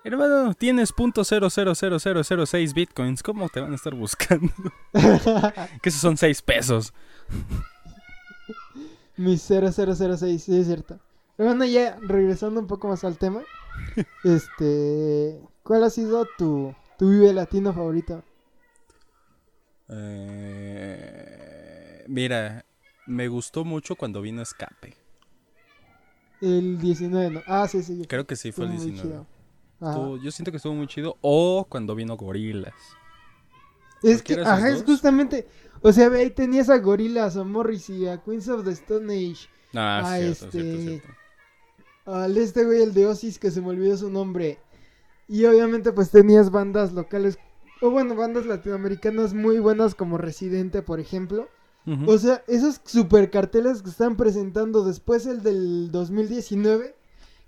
Hermano, 0.06 0.54
tienes 0.54 0.92
punto 0.92 1.24
cero 1.24 1.50
cero 1.50 1.74
cero 1.76 1.98
cero 2.00 2.24
cero 2.24 2.46
seis 2.46 2.74
bitcoins. 2.74 3.24
¿Cómo 3.24 3.50
te 3.50 3.60
van 3.60 3.72
a 3.74 3.76
estar 3.76 3.94
buscando? 3.94 4.52
que 5.82 5.90
esos 5.90 6.02
son 6.02 6.18
6 6.18 6.42
pesos. 6.42 6.94
Mi 9.16 9.38
0006, 9.38 10.44
sí 10.44 10.58
es 10.58 10.68
cierto. 10.68 11.00
Bueno, 11.38 11.66
ya 11.66 11.98
regresando 12.02 12.60
un 12.60 12.68
poco 12.68 12.88
más 12.88 13.04
al 13.04 13.18
tema. 13.18 13.42
este, 14.26 15.40
¿cuál 15.64 15.84
ha 15.84 15.90
sido 15.90 16.28
tu, 16.38 16.76
tu 16.98 17.10
Vive 17.10 17.34
Latino 17.34 17.74
favorito? 17.74 18.24
Eh, 20.76 22.04
mira, 22.08 22.66
me 23.08 23.28
gustó 23.28 23.64
mucho 23.66 23.96
cuando 23.96 24.22
vino 24.22 24.42
Escape. 24.42 24.96
El 26.42 26.80
19, 26.80 27.30
¿no? 27.30 27.42
Ah, 27.48 27.68
sí, 27.68 27.84
sí. 27.84 28.06
Creo 28.08 28.26
que 28.28 28.36
sí 28.36 28.52
fue 28.52 28.66
el 28.66 28.72
estuvo 28.72 28.88
muy 28.88 28.92
19. 28.96 29.16
chido. 29.16 29.28
Ajá. 29.80 29.92
Estuvo- 29.92 30.18
yo 30.18 30.32
siento 30.32 30.52
que 30.52 30.58
estuvo 30.58 30.74
muy 30.74 30.88
chido. 30.88 31.18
O 31.22 31.66
cuando 31.70 31.96
vino 31.96 32.18
Gorilas. 32.18 32.74
Es 34.02 34.22
que, 34.22 34.34
ajá, 34.42 34.68
es 34.70 34.84
justamente, 34.84 35.48
o 35.82 35.94
sea, 35.94 36.10
ahí 36.12 36.30
tenías 36.30 36.70
a 36.70 36.78
Gorillaz, 36.78 37.38
a 37.38 37.46
Morrissey, 37.46 38.06
a 38.08 38.22
Queens 38.22 38.50
of 38.50 38.66
the 38.66 38.72
Stone 38.72 39.14
Age, 39.14 39.48
Ah, 39.76 40.02
Ah, 40.04 40.18
cierto, 40.18 40.52
cierto, 40.52 40.58
este- 40.70 40.84
cierto. 40.90 41.08
al 42.06 42.38
este 42.38 42.66
güey, 42.66 42.84
el 42.84 42.94
de 42.94 43.08
Osis, 43.08 43.40
que 43.40 43.50
se 43.50 43.62
me 43.62 43.70
olvidó 43.70 43.96
su 43.98 44.10
nombre. 44.10 44.60
Y 45.34 45.46
obviamente 45.46 45.92
pues 45.92 46.12
tenías 46.12 46.52
bandas 46.52 46.94
locales, 46.94 47.40
o 47.82 47.90
bueno, 47.90 48.16
bandas 48.16 48.46
latinoamericanas 48.46 49.34
muy 49.34 49.58
buenas 49.58 49.96
como 49.96 50.20
Residente, 50.20 50.84
por 50.84 51.00
ejemplo. 51.00 51.50
O 52.06 52.18
sea, 52.20 52.44
esos 52.48 52.80
super 52.86 53.32
carteles 53.32 53.82
que 53.82 53.90
están 53.90 54.16
presentando 54.16 54.86
después 54.86 55.26
el 55.26 55.42
del 55.42 55.92
2019, 55.92 56.96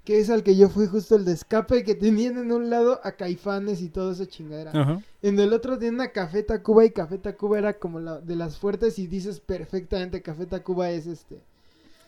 que 0.04 0.20
es 0.20 0.30
al 0.32 0.42
que 0.44 0.58
yo 0.58 0.68
fui 0.68 0.88
justo 0.88 1.16
el 1.16 1.26
de 1.26 1.32
escape, 1.34 1.84
que 1.84 1.94
tenían 1.96 2.38
en 2.40 2.52
un 2.52 2.70
lado 2.72 3.00
a 3.04 3.12
Caifanes 3.14 3.82
y 3.82 3.90
toda 3.90 4.14
esa 4.14 4.26
chingadera. 4.26 4.72
Ajá. 4.74 5.00
En 5.22 5.40
el 5.40 5.54
otro 5.54 5.78
tienen 5.78 6.02
a 6.02 6.10
Café 6.12 6.42
Tacuba 6.44 6.84
y 6.86 6.90
Café 6.90 7.18
Tacuba 7.20 7.60
era 7.60 7.74
como 7.80 8.00
la 8.00 8.20
de 8.20 8.36
las 8.36 8.58
fuertes 8.58 8.98
y 9.00 9.06
dices 9.08 9.40
perfectamente 9.40 10.22
Café 10.24 10.48
Tacuba 10.48 10.90
es 10.90 11.06
este. 11.08 11.40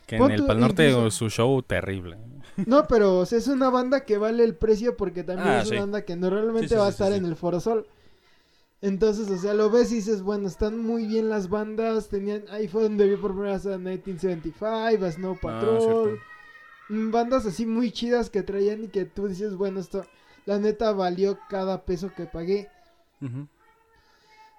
Que 0.05 0.15
en 0.17 0.31
el 0.31 0.45
Pal 0.45 0.59
Norte 0.59 0.89
incluso- 0.89 1.11
su 1.11 1.29
show 1.29 1.61
terrible. 1.61 2.17
No, 2.65 2.87
pero 2.87 3.19
o 3.19 3.25
sea, 3.25 3.37
es 3.37 3.47
una 3.47 3.69
banda 3.69 4.05
que 4.05 4.17
vale 4.17 4.43
el 4.43 4.55
precio 4.55 4.97
porque 4.97 5.23
también 5.23 5.49
Ah, 5.49 5.61
es 5.61 5.67
sí. 5.67 5.71
una 5.73 5.81
banda 5.81 6.05
que 6.05 6.15
normalmente 6.15 6.67
Sí, 6.69 6.75
sí, 6.75 6.79
va 6.79 6.87
a 6.87 6.89
estar 6.89 7.11
en 7.13 7.25
el 7.25 7.35
Foro 7.35 7.59
Sol. 7.59 7.87
Entonces, 8.81 9.29
o 9.29 9.37
sea, 9.37 9.53
lo 9.55 9.69
ves 9.71 9.91
y 9.91 9.95
dices, 9.95 10.21
bueno, 10.21 10.47
están 10.47 10.79
muy 10.79 11.07
bien 11.07 11.29
las 11.29 11.49
bandas, 11.49 12.09
tenían, 12.09 12.43
ahí 12.51 12.67
fue 12.67 12.83
donde 12.83 13.07
vi 13.07 13.15
por 13.15 13.31
primera 13.31 13.53
vez 13.53 13.65
a 13.65 13.77
1975, 13.77 15.05
a 15.05 15.11
Snow 15.11 15.33
Ah, 15.33 15.39
Patrol, 15.41 16.19
mm, 16.89 17.11
bandas 17.11 17.45
así 17.47 17.65
muy 17.65 17.91
chidas 17.91 18.29
que 18.29 18.43
traían 18.43 18.83
y 18.85 18.87
que 18.89 19.05
tú 19.05 19.27
dices, 19.27 19.55
bueno, 19.55 19.79
esto, 19.79 20.05
la 20.45 20.59
neta 20.59 20.91
valió 20.93 21.39
cada 21.49 21.85
peso 21.85 22.11
que 22.15 22.25
pagué. 22.25 22.69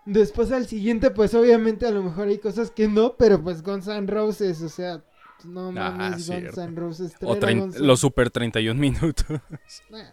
Después 0.07 0.51
al 0.53 0.67
siguiente, 0.67 1.11
pues 1.11 1.35
obviamente 1.35 1.87
a 1.87 1.91
lo 1.91 2.03
mejor 2.03 2.29
hay 2.29 2.39
cosas 2.39 2.71
que 2.71 2.89
no, 2.89 3.15
pero 3.17 3.43
pues 3.43 3.63
Guns 3.63 3.87
N' 3.89 4.07
Roses, 4.07 4.63
o 4.63 4.69
sea, 4.69 5.03
no 5.45 5.69
Ah, 5.69 5.73
mames, 5.73 6.11
Guns 6.11 6.25
cierto. 6.27 6.63
N' 6.63 6.77
Roses. 6.77 7.13
O 7.23 7.37
Guns 7.37 7.79
los 7.79 8.01
super 8.01 8.31
31 8.31 8.79
minutos. 8.81 9.27
Nah. 9.91 10.05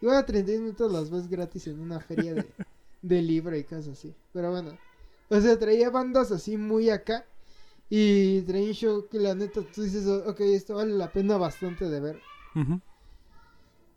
Igual 0.00 0.16
a 0.16 0.26
31 0.26 0.62
minutos 0.64 0.92
las 0.92 1.10
ves 1.10 1.28
gratis 1.28 1.66
en 1.68 1.78
una 1.80 2.00
feria 2.00 2.34
de, 2.34 2.46
de 3.02 3.22
libro 3.22 3.56
y 3.56 3.64
cosas 3.64 3.88
así. 3.88 4.14
Pero 4.32 4.50
bueno. 4.50 4.76
O 5.28 5.40
sea, 5.40 5.58
traía 5.58 5.90
bandas 5.90 6.32
así 6.32 6.56
muy 6.56 6.90
acá. 6.90 7.24
Y 7.88 8.40
traía 8.42 8.68
un 8.68 8.72
show 8.74 9.08
que 9.08 9.18
la 9.18 9.34
neta 9.34 9.60
tú 9.74 9.82
dices, 9.82 10.06
"Oh, 10.06 10.30
ok, 10.30 10.40
esto 10.40 10.74
vale 10.76 10.92
la 10.94 11.12
pena 11.12 11.36
bastante 11.36 11.88
de 11.88 12.00
ver. 12.00 12.20
Ujú. 12.54 12.80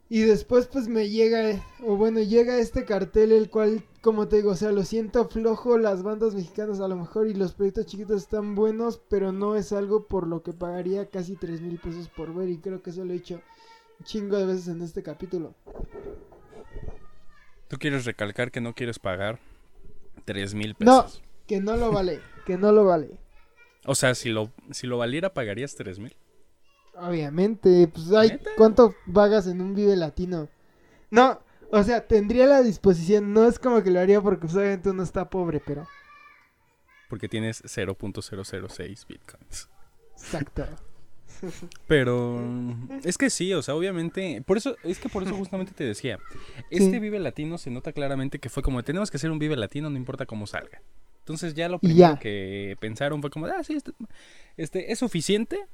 Y 0.07 0.21
después 0.21 0.67
pues 0.67 0.87
me 0.87 1.09
llega, 1.09 1.65
o 1.83 1.95
bueno, 1.95 2.19
llega 2.21 2.59
este 2.59 2.85
cartel 2.85 3.31
el 3.31 3.49
cual, 3.49 3.83
como 4.01 4.27
te 4.27 4.35
digo, 4.37 4.51
o 4.51 4.55
sea, 4.55 4.71
lo 4.71 4.83
siento 4.83 5.27
flojo, 5.29 5.79
las 5.79 6.03
bandas 6.03 6.35
mexicanas 6.35 6.79
a 6.79 6.87
lo 6.87 6.95
mejor 6.95 7.27
y 7.27 7.33
los 7.33 7.53
proyectos 7.53 7.87
chiquitos 7.87 8.21
están 8.21 8.53
buenos, 8.53 9.01
pero 9.09 9.31
no 9.31 9.55
es 9.55 9.71
algo 9.71 10.05
por 10.07 10.27
lo 10.27 10.43
que 10.43 10.53
pagaría 10.53 11.09
casi 11.09 11.35
3 11.35 11.61
mil 11.61 11.79
pesos 11.79 12.07
por 12.09 12.35
ver 12.35 12.49
y 12.49 12.59
creo 12.59 12.83
que 12.83 12.91
eso 12.91 13.03
lo 13.03 13.13
he 13.13 13.17
hecho 13.17 13.41
un 13.99 14.05
chingo 14.05 14.37
de 14.37 14.45
veces 14.45 14.67
en 14.67 14.83
este 14.83 15.01
capítulo. 15.01 15.55
Tú 17.67 17.77
quieres 17.77 18.05
recalcar 18.05 18.51
que 18.51 18.61
no 18.61 18.73
quieres 18.73 18.99
pagar 18.99 19.39
3 20.25 20.53
mil 20.53 20.75
No. 20.79 21.03
pesos. 21.03 21.21
Que 21.47 21.59
no 21.61 21.77
lo 21.77 21.91
vale, 21.91 22.21
que 22.45 22.57
no 22.57 22.71
lo 22.71 22.85
vale. 22.85 23.17
O 23.85 23.95
sea, 23.95 24.13
si 24.15 24.29
lo, 24.29 24.51
si 24.71 24.87
lo 24.87 24.97
valiera, 24.97 25.33
¿pagarías 25.33 25.75
3 25.75 25.97
mil? 25.99 26.15
Obviamente, 26.97 27.89
pues 27.93 28.11
ay. 28.11 28.39
¿cuánto 28.57 28.95
pagas 29.13 29.47
en 29.47 29.61
un 29.61 29.75
Vive 29.75 29.95
Latino? 29.95 30.47
No, 31.11 31.39
o 31.71 31.83
sea, 31.83 32.07
tendría 32.07 32.45
la 32.45 32.61
disposición, 32.61 33.33
no 33.33 33.45
es 33.45 33.59
como 33.59 33.83
que 33.83 33.91
lo 33.91 33.99
haría 33.99 34.21
porque 34.21 34.41
pues, 34.41 34.55
obviamente 34.55 34.89
uno 34.89 35.03
está 35.03 35.29
pobre, 35.29 35.61
pero... 35.65 35.87
Porque 37.09 37.27
tienes 37.27 37.63
0.006 37.63 39.07
bitcoins. 39.07 39.69
Exacto. 40.13 40.65
Pero 41.87 42.41
es 43.03 43.17
que 43.17 43.29
sí, 43.29 43.53
o 43.53 43.61
sea, 43.61 43.75
obviamente, 43.75 44.41
por 44.45 44.57
eso, 44.57 44.77
es 44.83 44.99
que 44.99 45.09
por 45.09 45.23
eso 45.23 45.35
justamente 45.35 45.73
te 45.73 45.83
decía, 45.83 46.17
este 46.69 46.91
Sí. 46.91 46.99
Vive 46.99 47.19
Latino 47.19 47.57
se 47.57 47.69
nota 47.69 47.91
claramente 47.91 48.39
que 48.39 48.49
fue 48.49 48.63
como, 48.63 48.83
tenemos 48.83 49.11
que 49.11 49.17
hacer 49.17 49.29
un 49.29 49.37
Vive 49.37 49.55
Latino, 49.55 49.89
no 49.89 49.97
importa 49.97 50.25
cómo 50.25 50.47
salga. 50.47 50.81
Entonces 51.19 51.53
ya 51.53 51.67
lo 51.67 51.79
primero 51.79 52.13
ya. 52.13 52.19
que 52.19 52.77
pensaron 52.79 53.21
fue 53.21 53.29
como, 53.29 53.47
ah, 53.47 53.63
sí, 53.63 53.73
este, 53.73 53.91
este, 54.57 54.91
es 54.91 54.99
suficiente 54.99 55.65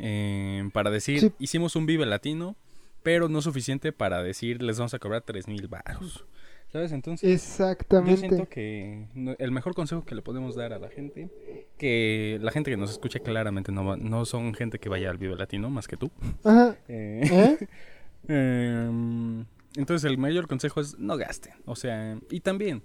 eh, 0.00 0.68
para 0.72 0.90
decir, 0.90 1.20
Sí. 1.20 1.32
hicimos 1.38 1.76
un 1.76 1.86
Vive 1.86 2.06
Latino, 2.06 2.56
pero 3.02 3.28
no 3.28 3.42
suficiente 3.42 3.92
para 3.92 4.22
decir, 4.22 4.62
les 4.62 4.78
vamos 4.78 4.94
a 4.94 4.98
cobrar 4.98 5.22
tres 5.22 5.46
mil 5.48 5.68
baros. 5.68 6.24
¿Sabes? 6.72 6.90
Entonces, 6.90 7.30
Exactamente. 7.32 8.10
yo 8.10 8.16
siento 8.16 8.48
que 8.48 9.06
el 9.38 9.50
mejor 9.52 9.74
consejo 9.76 10.04
que 10.04 10.16
le 10.16 10.22
podemos 10.22 10.56
dar 10.56 10.72
a 10.72 10.78
la 10.80 10.88
gente, 10.88 11.30
que 11.78 12.38
la 12.42 12.50
gente 12.50 12.68
que 12.72 12.76
nos 12.76 12.90
escucha 12.90 13.20
claramente 13.20 13.70
no, 13.70 13.84
va- 13.84 13.96
no 13.96 14.24
son 14.24 14.54
gente 14.54 14.80
que 14.80 14.88
vaya 14.88 15.08
al 15.10 15.18
Vive 15.18 15.36
Latino 15.36 15.70
más 15.70 15.86
que 15.86 15.96
tú. 15.96 16.10
Ajá. 16.42 16.76
Eh, 16.88 17.56
¿Eh? 17.60 17.68
Em, 18.28 19.44
entonces 19.76 20.02
el 20.10 20.16
mayor 20.18 20.48
consejo 20.48 20.80
es 20.80 20.98
no 20.98 21.16
gasten. 21.16 21.52
O 21.66 21.76
sea, 21.76 22.18
y 22.30 22.40
también, 22.40 22.82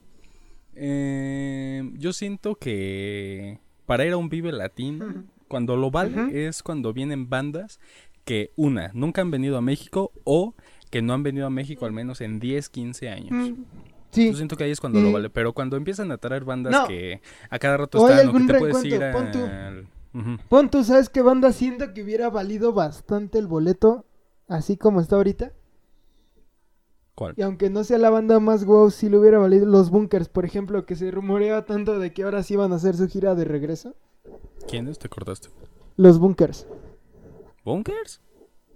yo 1.97 2.13
siento 2.13 2.55
que 2.55 3.57
para 3.85 4.05
ir 4.05 4.13
a 4.13 4.17
un 4.17 4.29
Vive 4.29 4.51
Latino. 4.51 5.23
cuando 5.49 5.75
lo 5.75 5.91
vale 5.91 6.47
es 6.47 6.63
cuando 6.63 6.93
vienen 6.93 7.29
bandas 7.29 7.79
que, 8.23 8.51
una, 8.55 8.91
nunca 8.93 9.21
han 9.21 9.31
venido 9.31 9.57
a 9.57 9.61
México 9.61 10.13
o 10.23 10.53
que 10.89 11.01
no 11.01 11.13
han 11.13 11.23
venido 11.23 11.45
a 11.45 11.49
México 11.49 11.85
al 11.85 11.91
menos 11.91 12.21
en 12.21 12.39
10, 12.39 12.69
15 12.69 13.09
años. 13.09 13.31
Mm, 13.31 13.63
Sí. 14.11 14.31
Yo 14.31 14.35
siento 14.37 14.55
que 14.55 14.63
ahí 14.63 14.71
es 14.71 14.79
cuando 14.79 14.99
lo 14.99 15.09
Mm. 15.09 15.13
vale, 15.13 15.29
pero 15.29 15.53
cuando 15.53 15.77
empiezan 15.77 16.11
a 16.11 16.17
traer 16.17 16.43
bandas 16.43 16.71
No. 16.73 16.87
que 16.87 17.21
a 17.51 17.59
cada 17.59 17.77
rato 17.77 18.07
están 18.09 18.29
o 18.29 18.33
que 18.33 18.39
te 18.53 18.57
puedes 18.57 18.83
ir 18.85 18.97
reencuentro, 18.99 19.41
pon 19.41 20.37
tú. 20.39 20.69
Pon 20.71 20.83
¿sabes 20.83 21.09
qué 21.09 21.21
banda 21.21 21.51
siento 21.53 21.93
que 21.93 22.01
hubiera 22.01 22.27
valido 22.31 22.73
bastante 22.73 23.37
el 23.37 23.45
boleto? 23.45 24.05
Así 24.47 24.77
como 24.77 24.99
está 24.99 25.15
ahorita. 25.17 25.51
¿Cuál? 27.13 27.35
Y 27.37 27.41
aunque 27.43 27.69
no 27.69 27.83
sea 27.83 27.97
la 27.99 28.09
banda 28.09 28.39
más 28.39 28.65
wow, 28.65 28.89
sí 28.89 29.09
le 29.09 29.17
hubiera 29.19 29.37
valido 29.37 29.65
los 29.67 29.91
Bunkers, 29.91 30.29
por 30.29 30.43
ejemplo, 30.45 30.85
que 30.87 30.95
se 30.95 31.11
rumoreaba 31.11 31.65
tanto 31.65 31.99
de 31.99 32.11
que 32.13 32.23
ahora 32.23 32.41
sí 32.43 32.55
van 32.55 32.71
a 32.71 32.75
hacer 32.77 32.95
su 32.95 33.07
gira 33.07 33.35
de 33.35 33.45
regreso. 33.45 33.95
¿Quiénes 34.67 34.99
te 34.99 35.09
cortaste? 35.09 35.49
Los 35.97 36.19
Bunkers. 36.19 36.65
¿Bunkers? 37.65 38.21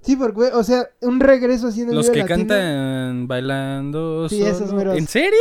Sí, 0.02 0.16
porque, 0.16 0.52
o 0.54 0.64
sea, 0.64 0.90
un 1.02 1.20
regreso 1.20 1.68
así 1.68 1.82
en 1.82 1.90
el 1.90 1.96
Los 1.96 2.10
que 2.10 2.20
Latino. 2.20 2.38
cantan 2.38 3.28
bailando 3.28 4.28
Sí, 4.28 4.42
esos 4.44 4.68
solo. 4.70 4.74
meros. 4.78 4.98
¿En 4.98 5.08
serio? 5.08 5.40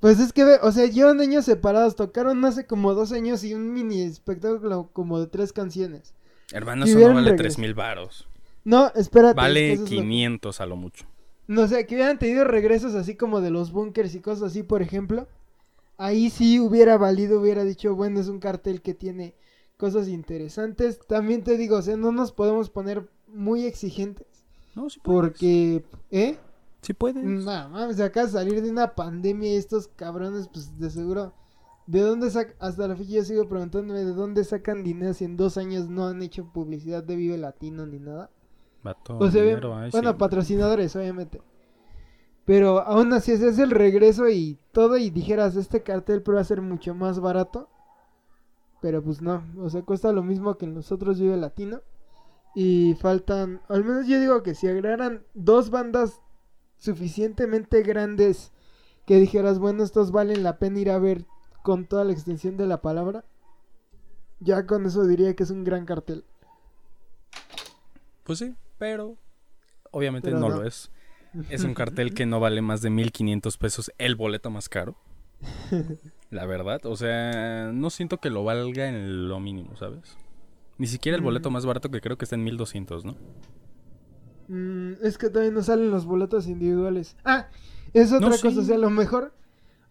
Pues 0.00 0.20
es 0.20 0.32
que, 0.32 0.44
o 0.62 0.70
sea, 0.72 0.86
llevan 0.86 1.20
años 1.20 1.44
separados, 1.46 1.96
tocaron 1.96 2.44
hace 2.44 2.66
como 2.66 2.94
dos 2.94 3.12
años 3.12 3.42
y 3.44 3.54
un 3.54 3.72
mini 3.72 4.02
espectáculo 4.02 4.90
como 4.92 5.18
de 5.18 5.26
tres 5.26 5.52
canciones. 5.52 6.14
Hermano, 6.52 6.84
eso 6.84 6.98
no 6.98 7.14
vale 7.14 7.32
tres 7.32 7.58
mil 7.58 7.74
varos. 7.74 8.28
No, 8.64 8.92
espérate. 8.94 9.34
Vale 9.34 9.72
es 9.72 9.80
lo- 9.80 9.86
500 9.86 10.60
a 10.60 10.66
lo 10.66 10.76
mucho. 10.76 11.06
No 11.46 11.66
sé, 11.66 11.86
que 11.86 11.94
hubieran 11.94 12.18
tenido 12.18 12.44
regresos 12.44 12.94
así 12.94 13.16
como 13.16 13.40
de 13.40 13.50
los 13.50 13.72
bunkers 13.72 14.14
y 14.14 14.20
cosas 14.20 14.50
así, 14.50 14.62
por 14.62 14.82
ejemplo. 14.82 15.26
Ahí 15.98 16.30
sí 16.30 16.60
hubiera 16.60 16.96
valido, 16.96 17.40
hubiera 17.40 17.64
dicho, 17.64 17.94
bueno, 17.94 18.20
es 18.20 18.28
un 18.28 18.38
cartel 18.38 18.80
que 18.82 18.94
tiene 18.94 19.34
cosas 19.76 20.08
interesantes. 20.08 21.00
También 21.06 21.42
te 21.42 21.56
digo, 21.56 21.76
o 21.76 21.82
sea, 21.82 21.96
no 21.96 22.12
nos 22.12 22.32
podemos 22.32 22.70
poner 22.70 23.10
muy 23.26 23.66
exigentes. 23.66 24.26
No, 24.74 24.88
sí 24.88 25.00
puedes. 25.00 25.32
Porque, 25.32 25.84
¿eh? 26.10 26.38
Sí 26.82 26.94
puedes. 26.94 27.24
No, 27.24 27.68
mames, 27.68 28.00
acá 28.00 28.28
salir 28.28 28.62
de 28.62 28.70
una 28.70 28.94
pandemia 28.94 29.52
y 29.52 29.56
estos 29.56 29.88
cabrones, 29.88 30.48
pues 30.48 30.78
de 30.78 30.88
seguro. 30.88 31.34
¿De 31.86 32.00
dónde 32.00 32.30
sacan? 32.30 32.54
Hasta 32.60 32.86
la 32.86 32.94
fecha 32.94 33.12
yo 33.12 33.24
sigo 33.24 33.48
preguntándome 33.48 34.04
de 34.04 34.12
dónde 34.12 34.44
sacan 34.44 34.84
dinero 34.84 35.14
si 35.14 35.24
en 35.24 35.36
dos 35.36 35.56
años 35.56 35.88
no 35.88 36.06
han 36.06 36.22
hecho 36.22 36.44
publicidad 36.52 37.02
de 37.02 37.16
Vive 37.16 37.38
Latino 37.38 37.86
ni 37.86 37.98
nada. 37.98 38.30
Vato, 38.84 39.18
O 39.18 39.30
sea, 39.30 39.42
dinero 39.42 39.74
bueno, 39.90 40.16
patrocinadores, 40.16 40.94
obviamente. 40.94 41.40
Pero 42.48 42.80
aún 42.80 43.12
así, 43.12 43.36
si 43.36 43.44
es 43.44 43.58
el 43.58 43.70
regreso 43.70 44.26
y 44.30 44.58
todo 44.72 44.96
y 44.96 45.10
dijeras, 45.10 45.54
este 45.54 45.82
cartel 45.82 46.22
pero 46.22 46.36
va 46.36 46.40
a 46.40 46.44
ser 46.44 46.62
mucho 46.62 46.94
más 46.94 47.20
barato. 47.20 47.68
Pero 48.80 49.02
pues 49.02 49.20
no, 49.20 49.44
o 49.58 49.68
sea, 49.68 49.82
cuesta 49.82 50.12
lo 50.12 50.22
mismo 50.22 50.56
que 50.56 50.64
en 50.64 50.72
los 50.72 50.90
otros 50.90 51.20
Vive 51.20 51.36
Latino. 51.36 51.82
Y 52.54 52.94
faltan, 53.02 53.60
al 53.68 53.84
menos 53.84 54.06
yo 54.06 54.18
digo 54.18 54.42
que 54.42 54.54
si 54.54 54.66
agregaran 54.66 55.26
dos 55.34 55.68
bandas 55.68 56.22
suficientemente 56.78 57.82
grandes 57.82 58.50
que 59.04 59.16
dijeras, 59.16 59.58
bueno, 59.58 59.82
estos 59.82 60.10
valen 60.10 60.42
la 60.42 60.58
pena 60.58 60.78
ir 60.78 60.90
a 60.90 60.98
ver 60.98 61.26
con 61.62 61.84
toda 61.84 62.04
la 62.04 62.14
extensión 62.14 62.56
de 62.56 62.66
la 62.66 62.80
palabra. 62.80 63.26
Ya 64.40 64.66
con 64.66 64.86
eso 64.86 65.04
diría 65.04 65.36
que 65.36 65.42
es 65.42 65.50
un 65.50 65.64
gran 65.64 65.84
cartel. 65.84 66.24
Pues 68.24 68.38
sí, 68.38 68.54
pero 68.78 69.18
obviamente 69.90 70.28
Pero 70.30 70.40
no, 70.40 70.48
no. 70.48 70.56
lo 70.56 70.66
es. 70.66 70.90
Es 71.50 71.64
un 71.64 71.74
cartel 71.74 72.14
que 72.14 72.26
no 72.26 72.40
vale 72.40 72.62
más 72.62 72.80
de 72.82 72.90
1500 72.90 73.56
pesos 73.58 73.92
el 73.98 74.16
boleto 74.16 74.50
más 74.50 74.68
caro. 74.68 74.96
La 76.30 76.46
verdad, 76.46 76.84
o 76.84 76.96
sea, 76.96 77.70
no 77.72 77.90
siento 77.90 78.18
que 78.18 78.30
lo 78.30 78.44
valga 78.44 78.88
en 78.88 79.28
lo 79.28 79.40
mínimo, 79.40 79.76
¿sabes? 79.76 80.16
Ni 80.78 80.86
siquiera 80.86 81.16
el 81.16 81.22
boleto 81.22 81.50
Mm. 81.50 81.52
más 81.54 81.66
barato 81.66 81.90
que 81.90 82.00
creo 82.00 82.18
que 82.18 82.24
está 82.24 82.36
en 82.36 82.44
1200, 82.44 83.04
¿no? 83.04 83.16
Mm, 84.48 84.92
es 85.02 85.18
que 85.18 85.28
todavía 85.28 85.52
no 85.52 85.62
salen 85.62 85.90
los 85.90 86.06
boletos 86.06 86.46
individuales. 86.46 87.16
Ah, 87.24 87.48
es 87.92 88.12
otra 88.12 88.28
No, 88.28 88.34
cosa. 88.36 88.50
sí. 88.50 88.58
O 88.58 88.62
sea, 88.62 88.76
a 88.76 88.78
lo 88.78 88.90
mejor, 88.90 89.32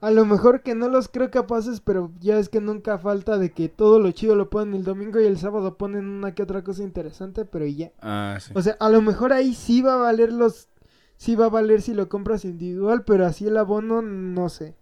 a 0.01 0.11
lo 0.11 0.25
mejor 0.25 0.61
que 0.63 0.75
no 0.75 0.87
los 0.89 1.07
creo 1.09 1.29
capaces, 1.29 1.79
pero 1.81 2.11
ya 2.19 2.39
es 2.39 2.49
que 2.49 2.61
nunca 2.61 2.97
falta 2.97 3.37
de 3.37 3.51
que 3.51 3.69
todo 3.69 3.99
lo 3.99 4.11
chido 4.11 4.35
lo 4.35 4.49
ponen 4.49 4.75
el 4.75 4.83
domingo 4.83 5.19
y 5.19 5.25
el 5.25 5.37
sábado 5.37 5.77
ponen 5.77 6.07
una 6.07 6.33
que 6.33 6.43
otra 6.43 6.63
cosa 6.63 6.83
interesante, 6.83 7.45
pero 7.45 7.65
ya. 7.65 7.91
Ah, 8.01 8.37
sí. 8.39 8.51
O 8.55 8.61
sea, 8.61 8.77
a 8.79 8.89
lo 8.89 9.01
mejor 9.01 9.33
ahí 9.33 9.53
sí 9.53 9.81
va 9.81 9.93
a 9.93 9.97
valer 9.97 10.31
los, 10.33 10.69
sí 11.17 11.35
va 11.35 11.45
a 11.45 11.49
valer 11.49 11.81
si 11.81 11.93
lo 11.93 12.07
compras 12.09 12.45
individual, 12.45 13.03
pero 13.05 13.25
así 13.25 13.45
el 13.47 13.57
abono 13.57 14.01
no 14.01 14.49
sé. 14.49 14.75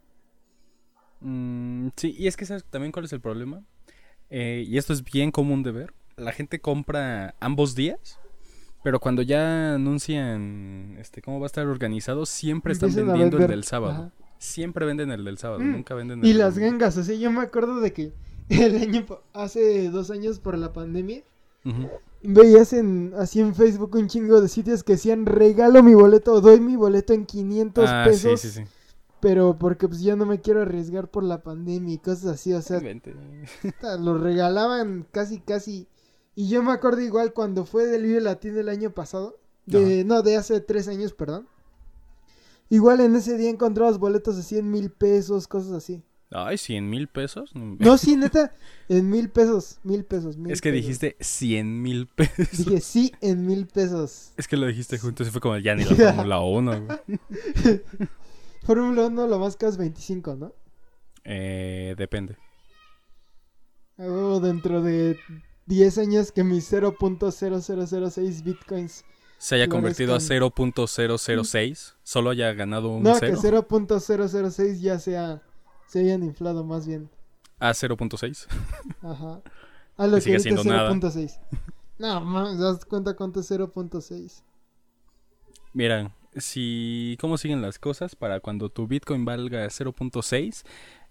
Mm, 1.21 1.89
sí, 1.95 2.15
y 2.17 2.27
es 2.27 2.38
que 2.38 2.45
sabes 2.45 2.63
también 2.65 2.91
cuál 2.91 3.05
es 3.05 3.13
el 3.13 3.21
problema. 3.21 3.63
Eh, 4.29 4.63
y 4.67 4.77
esto 4.77 4.93
es 4.93 5.03
bien 5.03 5.31
común 5.31 5.63
de 5.63 5.71
ver. 5.71 5.93
La 6.17 6.31
gente 6.31 6.59
compra 6.59 7.36
ambos 7.39 7.75
días, 7.75 8.19
pero 8.83 8.99
cuando 8.99 9.21
ya 9.21 9.75
anuncian 9.75 10.95
este 10.99 11.21
cómo 11.21 11.39
va 11.39 11.45
a 11.45 11.47
estar 11.47 11.65
organizado, 11.67 12.25
siempre 12.25 12.73
están 12.73 12.89
Empiezan 12.89 13.07
vendiendo 13.09 13.38
el 13.38 13.47
del 13.47 13.63
sábado. 13.63 13.93
Ajá. 13.93 14.11
Siempre 14.38 14.86
venden 14.86 15.11
el 15.11 15.23
del 15.23 15.38
sábado, 15.38 15.61
Mm. 15.61 15.71
nunca 15.71 15.95
venden 15.95 16.19
el 16.19 16.25
Y 16.25 16.29
del 16.29 16.39
las 16.39 16.55
domingo. 16.55 16.71
gangas, 16.73 16.97
o 16.97 17.03
sea, 17.03 17.15
yo 17.15 17.31
me 17.31 17.41
acuerdo 17.41 17.79
de 17.79 17.93
que 17.93 18.13
el 18.49 18.77
año, 18.77 19.05
hace 19.33 19.89
dos 19.89 20.11
años 20.11 20.39
por 20.39 20.57
la 20.57 20.73
pandemia. 20.73 21.23
Veías 22.28 22.73
en, 22.73 23.13
así 23.17 23.39
en 23.41 23.53
Facebook 23.55 23.95
un 23.95 24.07
chingo 24.07 24.41
de 24.41 24.47
sitios 24.49 24.84
que 24.84 24.93
decían 24.93 25.26
regalo 25.26 25.84
mi 25.84 25.93
boleto 25.93 26.34
o 26.34 26.41
doy 26.41 26.59
mi 26.59 26.76
boleto 26.76 27.13
en 27.13 27.26
500 27.26 27.86
Ah, 27.89 28.03
pesos. 28.05 28.41
sí, 28.41 28.49
sí, 28.49 28.61
sí. 28.61 28.67
Pero 29.19 29.57
porque 29.57 29.88
pues 29.88 30.01
yo 30.01 30.15
no 30.15 30.26
me 30.26 30.39
quiero 30.41 30.61
arriesgar 30.61 31.09
por 31.09 31.23
la 31.23 31.41
pandemia 31.41 31.95
y 31.95 31.97
cosas 31.97 32.26
así. 32.26 32.53
O 32.53 32.61
sea, 32.61 32.80
lo 33.99 34.17
regalaban 34.17 35.07
casi, 35.11 35.39
casi. 35.39 35.88
Y 36.36 36.49
yo 36.49 36.61
me 36.61 36.71
acuerdo 36.73 37.01
igual 37.01 37.34
cuando 37.34 37.65
fue 37.65 37.86
del 37.86 38.03
Vive 38.03 38.21
Latino 38.21 38.59
el 38.59 38.69
año 38.69 38.91
pasado. 38.91 39.38
De, 39.65 40.03
no, 40.03 40.21
de 40.21 40.36
hace 40.38 40.59
tres 40.61 40.88
años, 40.88 41.13
perdón. 41.13 41.47
Igual 42.69 42.99
en 43.01 43.15
ese 43.15 43.38
día 43.38 43.49
encontrabas 43.49 43.97
boletos 43.97 44.36
de 44.38 44.43
100 44.43 44.69
mil 44.69 44.91
pesos, 44.91 45.47
cosas 45.47 45.71
así. 45.71 46.03
Ay, 46.36 46.57
100 46.57 46.89
mil 46.89 47.07
pesos. 47.07 47.51
No, 47.79 47.97
sí, 47.97 48.15
neta, 48.17 48.53
en 48.89 49.09
mil 49.09 49.29
pesos, 49.29 49.79
mil 49.83 50.03
pesos, 50.05 50.38
mil 50.38 50.51
es 50.51 50.61
que 50.61 50.71
pesos. 50.71 50.81
dijiste 50.86 51.15
100 51.19 51.81
mil 51.81 52.07
pesos. 52.07 52.51
Dije, 52.57 52.81
sí, 52.81 53.11
en 53.21 53.45
mil 53.45 53.67
pesos. 53.67 54.31
Es 54.38 54.47
que 54.47 54.57
lo 54.57 54.67
dijiste 54.67 54.97
juntos 54.97 55.27
y 55.27 55.31
fue 55.31 55.41
como 55.41 55.57
ya 55.57 55.75
ni 55.75 55.83
la 55.86 55.95
Fórmula 56.13 56.39
1. 56.39 56.81
güey. 56.86 57.81
Fórmula 58.63 59.05
1 59.07 59.27
lo 59.27 59.39
más 59.39 59.55
caro 59.57 59.71
es 59.71 59.77
25, 59.77 60.36
¿no? 60.36 60.53
Eh, 61.23 61.95
depende. 61.97 62.36
Huevo, 63.97 64.39
dentro 64.39 64.81
de 64.81 65.17
10 65.67 65.97
años 65.99 66.31
que 66.31 66.43
mis 66.43 66.71
0.0006 66.71 68.43
bitcoins. 68.43 69.05
Se 69.38 69.55
haya 69.55 69.67
convertido 69.67 70.15
a 70.15 70.19
rescan- 70.19 70.51
0.006. 70.51 71.93
Solo 72.03 72.29
haya 72.31 72.53
ganado 72.53 72.89
un 72.89 73.03
No, 73.03 73.15
0. 73.19 73.39
que 73.41 73.47
0.006 73.47 74.79
ya 74.79 74.97
sea. 74.99 75.41
Se 75.88 75.99
hayan 75.99 76.23
inflado 76.23 76.63
más 76.63 76.88
bien. 76.88 77.09
A 77.59 77.71
0.6. 77.71 78.47
Ajá. 79.01 79.41
A 79.97 80.07
lo 80.07 80.17
Que 80.17 80.17
que, 80.17 80.21
sigue 80.21 80.39
siendo 80.39 80.63
nada. 80.63 80.91
0.6. 80.91 81.39
No, 81.97 82.19
mames, 82.21 82.59
das 82.59 82.83
cuenta 82.86 83.15
cuánto 83.15 83.39
es 83.39 83.49
0.6. 83.49 84.41
Mira, 85.73 86.11
si 86.36 87.17
cómo 87.19 87.38
siguen 87.38 87.61
las 87.61 87.79
cosas 87.79 88.15
para 88.15 88.39
cuando 88.39 88.69
tu 88.69 88.88
Bitcoin 88.88 89.25
valga 89.25 89.65
0.6, 89.65 90.63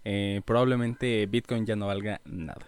eh, 0.03 0.41
probablemente 0.45 1.25
Bitcoin 1.25 1.65
ya 1.65 1.75
no 1.75 1.87
valga 1.87 2.21
nada. 2.25 2.65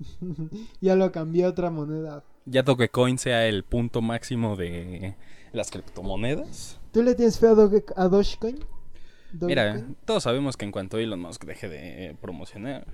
ya 0.80 0.96
lo 0.96 1.12
cambié 1.12 1.44
a 1.44 1.48
otra 1.48 1.70
moneda. 1.70 2.24
Ya 2.46 2.62
Dogecoin 2.62 3.18
sea 3.18 3.46
el 3.46 3.64
punto 3.64 4.00
máximo 4.00 4.56
de 4.56 5.14
las 5.52 5.70
criptomonedas. 5.70 6.80
¿Tú 6.92 7.02
le 7.02 7.14
tienes 7.14 7.38
fe 7.38 7.48
a 7.48 8.08
Dogecoin? 8.08 8.64
Mira, 9.40 9.86
todos 10.04 10.22
sabemos 10.22 10.56
que 10.56 10.64
en 10.64 10.72
cuanto 10.72 10.98
Elon 10.98 11.20
Musk 11.20 11.44
deje 11.44 11.68
de 11.68 12.16
promocionar, 12.20 12.86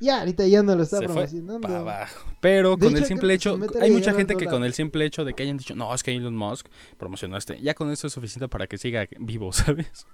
Ya, 0.00 0.20
ahorita 0.20 0.46
ya 0.46 0.62
no 0.62 0.76
lo 0.76 0.82
está 0.84 0.98
se 0.98 1.06
fue 1.06 1.14
promocionando. 1.14 1.60
para 1.60 1.78
abajo. 1.80 2.30
Pero 2.40 2.76
De 2.76 2.86
con 2.86 2.88
hecho, 2.90 2.98
el 2.98 3.04
simple 3.04 3.34
hecho, 3.34 3.58
hay 3.80 3.90
mucha 3.90 4.12
gente 4.12 4.36
que 4.36 4.46
con 4.46 4.64
el 4.64 4.72
simple 4.74 5.04
hecho 5.04 5.24
de 5.24 5.34
que 5.34 5.42
hayan 5.42 5.56
dicho, 5.56 5.74
no, 5.74 5.92
es 5.94 6.02
que 6.02 6.14
Elon 6.14 6.36
Musk 6.36 6.66
promocionó 6.98 7.36
este, 7.36 7.60
ya 7.60 7.74
con 7.74 7.90
eso 7.90 8.06
es 8.06 8.12
suficiente 8.12 8.48
para 8.48 8.66
que 8.66 8.78
siga 8.78 9.06
vivo, 9.18 9.52
¿sabes? 9.52 10.06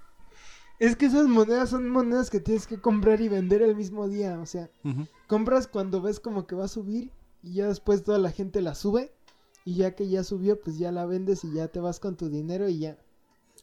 Es 0.79 0.95
que 0.97 1.05
esas 1.05 1.27
monedas 1.27 1.69
son 1.69 1.87
monedas 1.87 2.29
que 2.29 2.39
tienes 2.41 2.67
que 2.67 2.81
comprar 2.81 3.21
y 3.21 3.29
vender 3.29 3.61
el 3.61 3.75
mismo 3.75 4.09
día. 4.09 4.39
O 4.39 4.45
sea, 4.45 4.69
compras 5.27 5.67
cuando 5.67 6.01
ves 6.01 6.19
como 6.19 6.47
que 6.47 6.55
va 6.55 6.65
a 6.65 6.67
subir 6.67 7.11
y 7.43 7.53
ya 7.53 7.67
después 7.67 8.03
toda 8.03 8.17
la 8.17 8.31
gente 8.31 8.61
la 8.61 8.75
sube. 8.75 9.11
Y 9.67 9.75
ya 9.75 9.95
que 9.95 10.07
ya 10.09 10.23
subió, 10.23 10.59
pues 10.59 10.77
ya 10.77 10.91
la 10.91 11.05
vendes 11.05 11.43
y 11.43 11.51
ya 11.53 11.69
te 11.69 11.79
vas 11.79 11.99
con 11.99 12.17
tu 12.17 12.29
dinero 12.29 12.67
y 12.69 12.79
ya. 12.79 12.97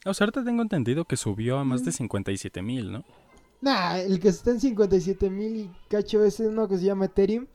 O 0.05 0.15
sea, 0.15 0.25
ahorita 0.25 0.45
tengo 0.45 0.63
entendido 0.63 1.05
que 1.05 1.17
subió 1.17 1.59
a 1.59 1.65
más 1.65 1.85
de 1.85 1.93
57 1.93 2.63
mil, 2.63 2.93
¿no? 2.93 3.05
Nah, 3.61 3.99
el 3.99 4.19
que 4.19 4.29
está 4.29 4.51
en 4.51 4.61
57 4.61 5.31
mil 5.31 5.57
y 5.57 5.71
cacho 5.89 6.25
es 6.25 6.41
uno 6.41 6.67
que 6.67 6.77
se 6.79 6.85
llama 6.85 7.05
Ethereum. 7.05 7.47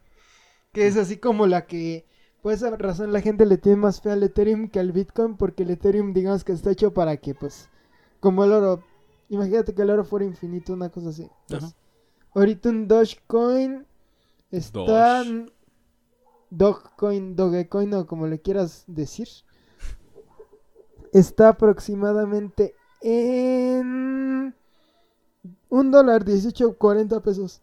Que 0.71 0.87
es 0.87 0.95
así 0.95 1.17
como 1.17 1.47
la 1.47 1.65
que, 1.65 2.05
por 2.41 2.53
esa 2.53 2.69
razón, 2.69 3.11
la 3.11 3.21
gente 3.21 3.45
le 3.45 3.57
tiene 3.57 3.77
más 3.77 4.01
fe 4.01 4.11
al 4.11 4.23
Ethereum 4.23 4.69
que 4.69 4.79
al 4.79 4.93
Bitcoin. 4.93 5.35
Porque 5.35 5.63
el 5.63 5.71
Ethereum, 5.71 6.13
digamos 6.13 6.43
que 6.45 6.53
está 6.53 6.71
hecho 6.71 6.93
para 6.93 7.17
que, 7.17 7.35
pues, 7.35 7.69
como 8.21 8.45
el 8.45 8.53
oro, 8.53 8.83
imagínate 9.29 9.73
que 9.73 9.81
el 9.81 9.89
oro 9.89 10.05
fuera 10.05 10.25
infinito, 10.25 10.71
una 10.73 10.89
cosa 10.89 11.09
así. 11.09 11.29
Pues, 11.49 11.63
Ajá. 11.63 11.73
ahorita 12.33 12.69
un 12.69 12.87
Dogecoin 12.87 13.85
está. 14.51 15.23
Dogecoin, 16.49 17.35
Dogecoin 17.35 17.93
o 17.93 18.07
como 18.07 18.27
le 18.27 18.39
quieras 18.39 18.85
decir. 18.87 19.27
Está 21.17 21.49
aproximadamente 21.49 22.73
en 23.01 24.53
un 25.69 25.91
dólar 25.91 26.25
18.40 26.25 27.21
pesos. 27.21 27.61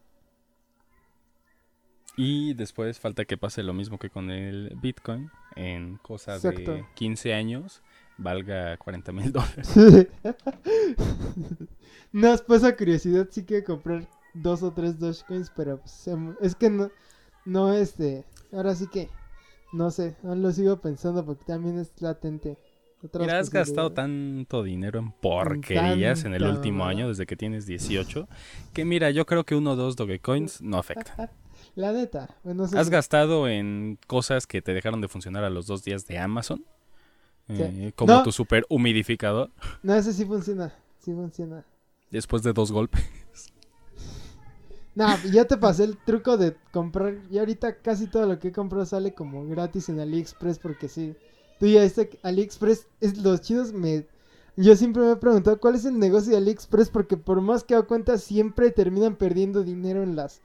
Y 2.16 2.55
después 2.55 3.00
falta 3.00 3.24
que 3.24 3.36
pase 3.36 3.62
lo 3.62 3.74
mismo 3.74 3.98
que 3.98 4.11
con 4.11 4.30
el 4.30 4.76
Bitcoin. 4.80 5.30
En 5.57 5.98
cosa 5.98 6.38
de 6.38 6.46
Exacto. 6.46 6.86
15 6.94 7.34
años 7.34 7.82
valga 8.18 8.76
40 8.76 9.12
mil 9.12 9.32
dólares. 9.32 9.72
no, 12.12 12.36
pues 12.46 12.62
esa 12.62 12.76
curiosidad 12.76 13.28
sí 13.30 13.44
quiero 13.44 13.64
comprar 13.64 14.09
dos 14.34 14.62
o 14.62 14.72
tres 14.72 14.98
Dogecoins, 14.98 15.50
pero 15.55 15.78
pues, 15.78 15.90
se 15.92 16.16
me- 16.16 16.34
es 16.40 16.55
que 16.55 16.70
no, 16.70 16.90
no 17.44 17.72
este, 17.72 18.24
ahora 18.52 18.74
sí 18.74 18.86
que, 18.88 19.09
no 19.72 19.90
sé, 19.90 20.16
aún 20.24 20.42
lo 20.42 20.50
sigo 20.52 20.80
pensando 20.80 21.24
porque 21.24 21.44
también 21.44 21.78
es 21.78 21.90
latente. 22.00 22.59
Mira, 23.18 23.38
has 23.38 23.50
gastado 23.50 23.92
tanto 23.92 24.62
dinero 24.62 24.98
en 24.98 25.12
porquerías 25.12 26.24
en 26.24 26.34
el 26.34 26.44
último 26.44 26.86
año, 26.86 27.09
desde 27.09 27.26
que 27.26 27.36
tienes 27.36 27.66
18, 27.66 28.28
que 28.72 28.84
mira, 28.84 29.11
yo 29.11 29.26
creo 29.26 29.44
que 29.44 29.55
uno 29.55 29.72
o 29.72 29.76
dos 29.76 29.96
Dogecoins 29.96 30.62
no 30.62 30.78
afectan. 30.78 31.30
La 31.76 31.92
neta, 31.92 32.28
bueno, 32.44 32.64
¿Has 32.64 32.88
gastado 32.88 33.48
en 33.48 33.98
cosas 34.07 34.46
que 34.46 34.62
te 34.62 34.72
dejaron 34.72 35.00
de 35.00 35.09
funcionar 35.09 35.42
a 35.44 35.50
los 35.50 35.66
dos 35.66 35.82
días 35.82 36.07
de 36.07 36.18
Amazon? 36.18 36.64
Sí. 37.48 37.55
Eh, 37.59 37.92
como 37.96 38.12
No. 38.12 38.22
tu 38.22 38.32
super 38.32 38.64
humidificador 38.70 39.50
No, 39.82 39.94
ese 39.94 40.12
sí 40.12 40.24
funciona, 40.24 40.72
sí 41.00 41.12
funciona. 41.12 41.64
después 42.11 42.42
de 42.42 42.52
dos 42.52 42.70
golpes. 42.72 43.05
Nah, 44.96 45.16
ya 45.32 45.44
te 45.44 45.57
pasé 45.57 45.82
el 45.84 45.96
truco 45.96 46.36
de 46.36 46.55
comprar. 46.72 47.16
Y 47.28 47.38
ahorita 47.38 47.78
casi 47.78 48.07
todo 48.07 48.26
lo 48.26 48.38
que 48.38 48.48
he 48.48 48.52
comprado 48.52 48.86
sale 48.86 49.12
como 49.12 49.44
gratis 49.46 49.88
en 49.88 49.98
AliExpress. 49.98 50.61
Porque 50.61 50.88
sí. 50.88 51.16
Tú 51.59 51.66
ya 51.66 51.84
este 51.84 52.18
AliExpress 52.22 52.86
es 53.00 53.18
los 53.18 53.40
chidos. 53.40 53.72
Me, 53.72 54.07
yo 54.57 54.76
siempre 54.76 55.02
me 55.02 55.12
he 55.12 55.16
preguntado 55.16 55.59
cuál 55.61 55.74
es 55.74 55.84
el 55.84 55.98
negocio 55.98 56.32
de 56.32 56.38
AliExpress. 56.38 56.90
Porque 56.90 57.16
por 57.16 57.40
más 57.40 57.64
que 57.64 57.74
hago 57.74 57.86
cuenta, 57.86 58.18
siempre 58.18 58.70
terminan 58.70 59.16
perdiendo 59.16 59.62
dinero 59.62 60.02
en 60.02 60.16
las. 60.16 60.40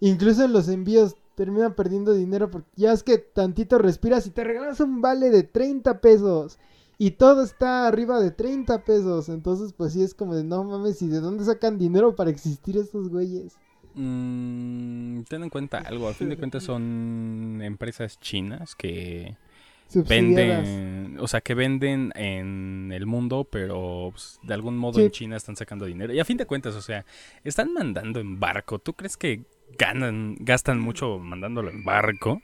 Incluso 0.00 0.44
en 0.44 0.52
los 0.52 0.68
envíos 0.68 1.16
terminan 1.34 1.74
perdiendo 1.74 2.12
dinero. 2.12 2.50
Porque 2.50 2.68
ya 2.76 2.92
es 2.92 3.02
que 3.02 3.18
tantito 3.18 3.78
respiras 3.78 4.26
y 4.26 4.30
te 4.30 4.44
regalas 4.44 4.80
un 4.80 5.00
vale 5.00 5.30
de 5.30 5.42
30 5.42 6.00
pesos. 6.00 6.58
Y 6.96 7.12
todo 7.12 7.42
está 7.42 7.88
arriba 7.88 8.20
de 8.20 8.30
30 8.30 8.84
pesos. 8.84 9.28
Entonces, 9.28 9.72
pues 9.72 9.92
sí 9.92 10.02
es 10.02 10.14
como 10.14 10.34
de 10.34 10.44
no 10.44 10.64
mames. 10.64 11.02
¿Y 11.02 11.08
de 11.08 11.20
dónde 11.20 11.44
sacan 11.44 11.78
dinero 11.78 12.14
para 12.14 12.30
existir 12.30 12.76
estos 12.76 13.08
güeyes? 13.08 13.56
Mm, 13.94 15.22
ten 15.22 15.44
en 15.44 15.50
cuenta 15.50 15.78
algo, 15.78 16.08
al 16.08 16.14
fin 16.14 16.28
de 16.28 16.36
cuentas 16.36 16.64
son 16.64 17.60
empresas 17.62 18.18
chinas 18.20 18.74
que. 18.74 19.36
Venden, 19.92 21.18
o 21.20 21.28
sea, 21.28 21.40
que 21.40 21.54
venden 21.54 22.12
en 22.16 22.90
el 22.92 23.06
mundo, 23.06 23.46
pero 23.50 24.08
pues, 24.12 24.38
de 24.42 24.54
algún 24.54 24.76
modo 24.76 24.98
Sí. 24.98 25.04
en 25.06 25.10
China 25.10 25.36
están 25.36 25.56
sacando 25.56 25.84
dinero. 25.86 26.12
Y 26.12 26.20
a 26.20 26.24
fin 26.24 26.36
de 26.36 26.46
cuentas, 26.46 26.74
o 26.74 26.82
sea, 26.82 27.04
están 27.44 27.72
mandando 27.72 28.20
en 28.20 28.40
barco. 28.40 28.78
¿Tú 28.78 28.94
crees 28.94 29.16
que 29.16 29.42
ganan, 29.78 30.36
gastan 30.40 30.80
mucho 30.80 31.18
mandándolo 31.18 31.70
en 31.70 31.84
barco? 31.84 32.42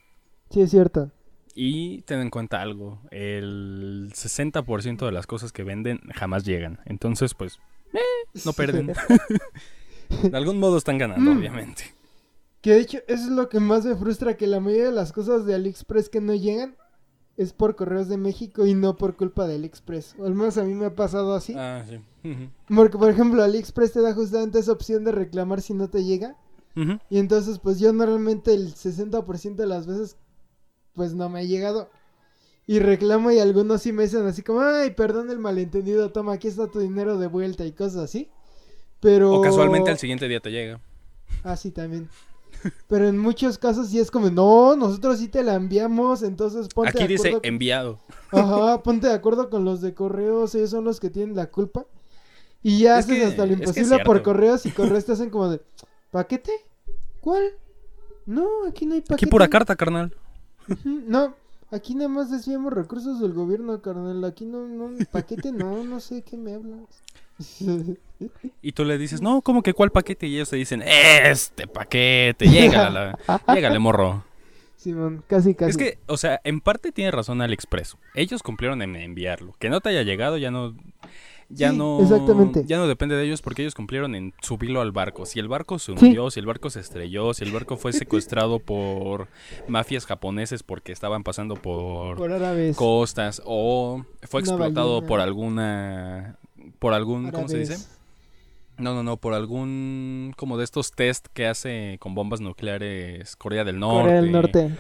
Sí, 0.51 0.61
es 0.63 0.71
cierto. 0.71 1.11
Y 1.55 2.03
ten 2.03 2.21
en 2.21 2.31
cuenta 2.31 2.63
algo, 2.63 3.01
el 3.11 4.11
60% 4.15 5.05
de 5.07 5.13
las 5.13 5.27
cosas 5.27 5.53
que 5.53 5.65
venden 5.65 6.01
jamás 6.15 6.45
llegan. 6.45 6.79
Entonces, 6.87 7.35
pues, 7.35 7.59
eh, 7.93 7.99
no 8.45 8.53
pierden. 8.53 8.87
de 10.31 10.37
algún 10.37 10.59
modo 10.59 10.79
están 10.79 10.99
ganando, 10.99 11.33
Mm. 11.35 11.39
obviamente. 11.39 11.85
Que 12.61 12.73
de 12.75 12.81
hecho, 12.81 12.99
eso 13.09 13.25
es 13.25 13.31
lo 13.31 13.49
que 13.49 13.59
más 13.59 13.85
me 13.85 13.97
frustra, 13.97 14.37
que 14.37 14.47
la 14.47 14.61
mayoría 14.61 14.87
de 14.87 14.93
las 14.93 15.13
cosas 15.13 15.47
de 15.47 15.55
AliExpress 15.55 16.09
que 16.09 16.21
no 16.21 16.35
llegan 16.35 16.77
es 17.41 17.55
por 17.55 17.75
correos 17.75 18.07
de 18.09 18.19
México 18.19 18.67
y 18.67 18.75
no 18.75 18.99
por 18.99 19.17
culpa 19.17 19.47
de 19.47 19.55
AliExpress. 19.55 20.17
O 20.19 20.27
al 20.27 20.35
menos 20.35 20.59
a 20.59 20.63
mí 20.63 20.75
me 20.75 20.85
ha 20.85 20.95
pasado 20.95 21.35
así. 21.35 21.55
Ah, 21.57 21.83
sí. 21.89 21.99
Porque, 22.69 22.99
por 22.99 23.09
ejemplo, 23.09 23.43
AliExpress 23.43 23.93
te 23.93 24.03
da 24.03 24.13
justamente 24.13 24.59
esa 24.59 24.73
opción 24.73 25.05
de 25.05 25.13
reclamar 25.13 25.63
si 25.63 25.73
no 25.73 25.89
te 25.89 26.05
llega. 26.05 26.37
Y 27.09 27.19
entonces, 27.19 27.59
pues 27.59 27.79
yo 27.79 27.95
normalmente 27.95 28.53
el 28.53 28.75
60% 28.75 29.55
de 29.55 29.67
las 29.67 29.87
veces, 29.87 30.19
pues 30.95 31.15
no 31.15 31.31
me 31.31 31.41
ha 31.41 31.45
llegado. 31.45 31.89
Y 32.67 32.79
reclamo 32.79 33.31
y 33.31 33.39
algunos 33.39 33.81
sí 33.81 33.93
me 33.93 34.03
dicen 34.03 34.27
así 34.27 34.43
como, 34.43 34.61
ay, 34.61 34.91
perdón 34.91 35.31
el 35.31 35.39
malentendido, 35.39 36.13
toma, 36.13 36.35
aquí 36.35 36.49
está 36.49 36.67
tu 36.67 36.79
dinero 36.79 37.17
de 37.17 37.27
vuelta 37.27 37.65
y 37.65 37.73
cosas 37.73 38.03
así. 38.03 38.31
Pero... 39.01 39.33
O 39.33 39.41
casualmente 39.41 39.91
al 39.91 39.99
siguiente 39.99 40.29
día 40.29 40.41
te 40.41 40.51
llega. 40.51 40.79
Ah, 41.43 41.57
sí, 41.57 41.71
también. 41.71 42.11
Pero 42.89 43.09
en 43.09 43.17
muchos 43.19 43.57
casos 43.59 43.89
sí 43.89 43.99
es 43.99 44.11
como, 44.11 44.31
no, 44.31 44.77
nosotros 44.77 45.19
sí 45.19 45.29
te 45.29 45.43
la 45.43 45.55
enviamos, 45.55 46.23
entonces 46.23 46.69
ponte 46.69 46.91
Aquí 46.91 46.99
de 47.03 47.09
dice 47.09 47.29
acuerdo. 47.29 47.49
enviado. 47.49 47.99
Ajá, 48.33 48.83
ponte 48.83 49.07
de 49.09 49.15
acuerdo 49.15 49.49
con 49.51 49.65
los 49.65 49.81
de 49.81 49.95
correos, 49.95 50.55
ellos 50.55 50.71
son 50.71 50.85
los 50.85 51.01
que 51.01 51.11
tienen 51.11 51.35
la 51.37 51.47
culpa. 51.51 51.87
Y 52.63 52.81
ya 52.81 52.99
Es 52.99 53.07
haces 53.07 53.19
que- 53.19 53.25
hasta 53.25 53.47
lo 53.47 53.53
es 53.55 53.59
que 53.59 53.65
es 53.65 53.77
imposible 53.79 54.05
por 54.05 54.23
correos 54.23 54.67
y 54.67 54.71
correos 54.71 55.05
te 55.07 55.13
hacen 55.13 55.31
como 55.31 55.49
de, 55.49 55.63
¿paquete? 56.11 56.53
¿Cuál? 57.21 57.45
No, 58.27 58.47
aquí 58.69 58.85
no 58.87 58.95
hay 58.95 59.01
paquete. 59.01 59.15
Aquí 59.15 59.27
pura 59.27 59.49
carta, 59.49 59.75
carnal. 59.77 60.15
No, 60.85 61.35
aquí 61.71 61.95
nada 61.95 62.09
más 62.09 62.31
desviamos 62.31 62.73
recursos 62.73 63.19
del 63.21 63.33
gobierno, 63.33 63.81
carnal. 63.81 64.23
Aquí 64.25 64.45
no, 64.45 64.67
no, 64.69 64.91
paquete 65.11 65.51
no, 65.53 65.83
no 65.85 65.99
sé 66.01 66.23
qué 66.23 66.37
me 66.37 66.55
hablas. 66.55 66.81
Y 68.61 68.73
tú 68.73 68.85
le 68.85 68.99
dices, 68.99 69.23
no, 69.23 69.41
¿cómo 69.41 69.63
que 69.63 69.73
cuál 69.73 69.91
paquete? 69.91 70.27
Y 70.27 70.35
ellos 70.35 70.51
te 70.51 70.57
dicen, 70.57 70.83
este 70.83 71.67
paquete, 71.67 72.47
llégale, 72.47 73.15
llégale, 73.55 73.79
morro. 73.79 74.25
Simón, 74.77 75.25
casi, 75.27 75.55
casi. 75.55 75.71
Es 75.71 75.77
que, 75.79 75.99
o 76.07 76.19
sea, 76.19 76.39
en 76.45 76.61
parte 76.61 76.93
tiene 76.93 77.11
razón 77.11 77.41
AliExpress. 77.41 77.97
Ellos 78.15 78.43
cumplieron 78.43 78.83
en 78.83 78.95
enviarlo. 78.97 79.55
Que 79.59 79.71
no 79.71 79.81
te 79.81 79.89
haya 79.91 80.03
llegado 80.03 80.37
ya 80.37 80.51
no... 80.51 80.75
Ya 81.49 81.71
Sí, 81.71 81.77
no... 81.79 82.01
exactamente. 82.01 82.65
Ya 82.67 82.77
no 82.77 82.87
depende 82.87 83.17
de 83.17 83.25
ellos 83.25 83.43
porque 83.43 83.63
ellos 83.63 83.75
cumplieron 83.75 84.15
en 84.15 84.33
subirlo 84.41 84.81
al 84.83 84.93
barco. 84.93 85.27
Si 85.27 85.39
el 85.41 85.49
barco 85.49 85.79
se 85.79 85.97
Sí. 85.97 86.05
hundió, 86.07 86.31
si 86.31 86.41
el 86.41 86.47
barco 86.47 86.71
se 86.71 86.81
estrelló, 86.81 87.35
si 87.35 87.45
el 87.45 87.53
barco 87.53 87.77
fue 87.77 87.93
secuestrado 87.93 88.59
por 88.65 89.29
mafias 89.67 90.07
japoneses 90.07 90.63
porque 90.63 90.93
estaban 90.93 91.25
pasando 91.25 91.57
por, 91.57 92.19
costas 92.77 93.43
o 93.47 94.05
fue 94.23 94.41
explotado 94.41 95.07
por 95.07 95.21
alguna... 95.21 96.37
Por 96.81 96.93
algún... 96.95 97.31
¿Cómo 97.31 97.47
se 97.47 97.59
dice? 97.59 97.77
No, 98.81 98.95
no, 98.95 99.03
no, 99.03 99.19
por 99.19 99.35
algún 99.35 100.33
como 100.37 100.57
de 100.57 100.65
estos 100.65 100.93
test 100.93 101.27
que 101.35 101.47
hace 101.47 101.99
con 102.01 102.15
bombas 102.15 102.41
nucleares 102.41 103.37
Corea 103.37 103.63
del 103.63 103.79
Norte. 103.79 104.03
Corea 104.03 104.23
del 104.23 104.33
Norte. 104.33 104.71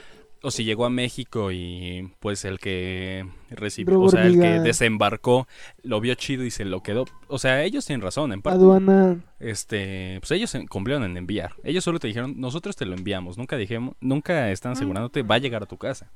O 0.42 0.50
si 0.50 0.64
llegó 0.64 0.86
a 0.86 0.90
México 0.90 1.52
y 1.52 2.10
pues 2.18 2.46
el 2.46 2.58
que 2.58 3.26
recibió, 3.50 4.00
o 4.00 4.08
sea, 4.08 4.24
el 4.24 4.40
que 4.40 4.60
desembarcó 4.60 5.46
lo 5.82 6.00
vio 6.00 6.14
chido 6.14 6.44
y 6.44 6.50
se 6.50 6.64
lo 6.64 6.82
quedó. 6.82 7.04
O 7.28 7.38
sea, 7.38 7.62
ellos 7.62 7.84
tienen 7.84 8.00
razón, 8.00 8.32
en 8.32 8.40
parte. 8.40 8.58
Aduana. 8.58 9.22
Este, 9.38 10.16
pues 10.20 10.30
ellos 10.30 10.56
cumplieron 10.70 11.04
en 11.04 11.18
enviar. 11.18 11.52
Ellos 11.62 11.84
solo 11.84 11.98
te 11.98 12.08
dijeron, 12.08 12.40
nosotros 12.40 12.74
te 12.74 12.86
lo 12.86 12.94
enviamos. 12.94 13.36
Nunca 13.36 13.58
dijimos, 13.58 13.96
nunca 14.00 14.50
están 14.50 14.72
asegurándote 14.72 15.22
va 15.22 15.34
a 15.34 15.38
llegar 15.38 15.62
a 15.62 15.66
tu 15.66 15.76
casa. 15.76 16.10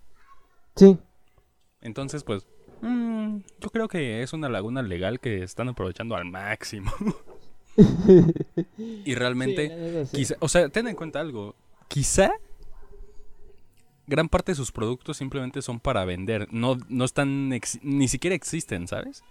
Sí. 0.74 0.96
Entonces, 1.82 2.24
pues, 2.24 2.46
mm, 2.84 3.42
yo 3.60 3.70
creo 3.70 3.88
que 3.88 4.22
es 4.22 4.32
una 4.32 4.48
laguna 4.48 4.82
legal 4.82 5.20
que 5.20 5.42
están 5.42 5.68
aprovechando 5.68 6.14
al 6.16 6.24
máximo. 6.26 6.92
y 8.76 9.14
realmente, 9.14 10.06
Sí. 10.06 10.16
Quizá, 10.16 10.34
o 10.40 10.48
sea, 10.48 10.68
ten 10.68 10.86
en 10.88 10.96
cuenta 10.96 11.20
algo. 11.20 11.54
Quizá 11.88 12.32
gran 14.06 14.28
parte 14.28 14.52
de 14.52 14.56
sus 14.56 14.70
productos 14.70 15.16
simplemente 15.16 15.62
son 15.62 15.80
para 15.80 16.04
vender. 16.04 16.46
No, 16.52 16.78
no 16.88 17.04
están, 17.04 17.52
ex- 17.52 17.78
ni 17.82 18.06
siquiera 18.08 18.36
existen, 18.36 18.86
¿sabes? 18.86 19.22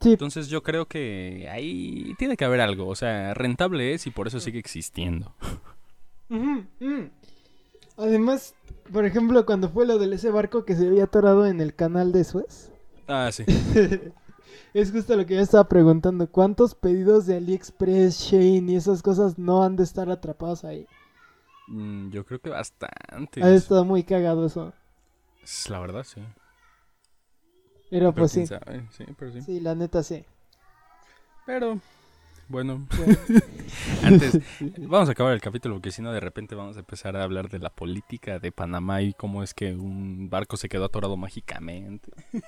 Sí, 0.00 0.10
Entonces 0.12 0.48
yo 0.48 0.62
creo 0.62 0.86
que 0.86 1.48
ahí 1.50 2.14
tiene 2.18 2.36
que 2.36 2.44
haber 2.44 2.60
algo. 2.60 2.86
O 2.88 2.94
sea, 2.94 3.32
rentable 3.34 3.94
es 3.94 4.06
y 4.06 4.10
por 4.10 4.26
eso 4.26 4.40
sigue 4.40 4.58
existiendo. 4.58 5.34
Mm. 6.28 6.60
Además, 7.96 8.54
por 8.92 9.04
ejemplo, 9.06 9.46
cuando 9.46 9.70
fue 9.70 9.86
lo 9.86 9.98
de 9.98 10.14
ese 10.14 10.30
barco 10.30 10.64
que 10.64 10.76
se 10.76 10.86
había 10.86 11.04
atorado 11.04 11.46
en 11.46 11.60
el 11.60 11.74
canal 11.74 12.12
de 12.12 12.24
Suez, 12.24 12.70
Ah, 13.08 13.30
sí. 13.32 13.44
es 14.74 14.90
justo 14.90 15.16
lo 15.16 15.24
que 15.26 15.36
yo 15.36 15.40
estaba 15.40 15.68
preguntando. 15.68 16.28
¿Cuántos 16.28 16.74
pedidos 16.74 17.26
de 17.26 17.36
AliExpress, 17.36 18.18
Shane 18.18 18.72
y 18.72 18.76
esas 18.76 19.02
cosas 19.02 19.38
no 19.38 19.62
han 19.62 19.76
de 19.76 19.84
estar 19.84 20.10
atrapados 20.10 20.64
ahí? 20.64 20.86
Mm, 21.68 22.10
yo 22.10 22.24
creo 22.24 22.40
que 22.40 22.50
bastante. 22.50 23.42
Ha 23.42 23.50
estado 23.50 23.84
muy 23.84 24.02
cagado 24.02 24.46
eso. 24.46 24.72
Es 25.42 25.70
La 25.70 25.78
verdad, 25.78 26.04
sí. 26.04 26.20
Pero 27.90 28.12
pues 28.12 28.32
sí. 28.32 28.46
sabe, 28.46 28.88
sí, 28.90 29.04
pero 29.16 29.32
sí. 29.32 29.42
Sí, 29.42 29.60
la 29.60 29.74
neta 29.76 30.02
sí. 30.02 30.24
Pero, 31.44 31.80
bueno, 32.48 32.86
Bueno, 32.96 33.18
antes, 34.02 34.38
vamos 34.78 35.08
a 35.08 35.12
acabar 35.12 35.32
el 35.34 35.40
capítulo 35.40 35.74
porque 35.76 35.90
si 35.90 36.02
no 36.02 36.12
de 36.12 36.20
repente 36.20 36.54
vamos 36.54 36.76
a 36.76 36.80
empezar 36.80 37.16
a 37.16 37.22
hablar 37.24 37.48
de 37.50 37.58
la 37.58 37.70
política 37.70 38.38
de 38.38 38.52
Panamá 38.52 39.02
y 39.02 39.14
cómo 39.14 39.42
es 39.42 39.54
que 39.54 39.74
un 39.74 40.28
barco 40.30 40.56
se 40.56 40.68
quedó 40.68 40.84
atorado 40.84 41.16
mágicamente. 41.16 42.10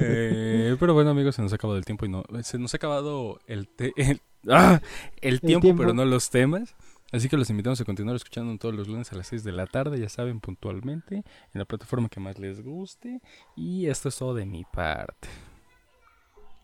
Eh, 0.00 0.76
pero 0.78 0.94
bueno 0.94 1.10
amigos, 1.10 1.34
se 1.34 1.42
nos 1.42 1.52
ha 1.52 1.56
acabado 1.56 1.78
el 1.78 1.84
tiempo 1.84 2.06
y 2.06 2.08
no, 2.08 2.24
se 2.42 2.58
nos 2.58 2.72
ha 2.74 2.76
acabado 2.76 3.40
el, 3.46 3.68
te- 3.68 3.92
el, 3.96 4.20
¡ah! 4.48 4.80
el 5.20 5.40
tiempo, 5.42 5.62
tiempo. 5.62 5.82
pero 5.82 5.92
no 5.94 6.04
los 6.04 6.30
temas. 6.30 6.74
Así 7.10 7.28
que 7.28 7.36
los 7.38 7.48
invitamos 7.50 7.80
a 7.80 7.84
continuar 7.86 8.16
escuchando 8.16 8.56
todos 8.58 8.74
los 8.74 8.86
lunes 8.86 9.10
a 9.12 9.16
las 9.16 9.26
6 9.28 9.42
de 9.42 9.52
la 9.52 9.66
tarde, 9.66 9.98
ya 9.98 10.08
saben, 10.10 10.40
puntualmente, 10.40 11.16
en 11.16 11.24
la 11.54 11.64
plataforma 11.64 12.08
que 12.10 12.20
más 12.20 12.38
les 12.38 12.62
guste. 12.62 13.20
Y 13.56 13.86
esto 13.86 14.10
es 14.10 14.16
todo 14.18 14.34
de 14.34 14.44
mi 14.46 14.64
parte. 14.64 15.28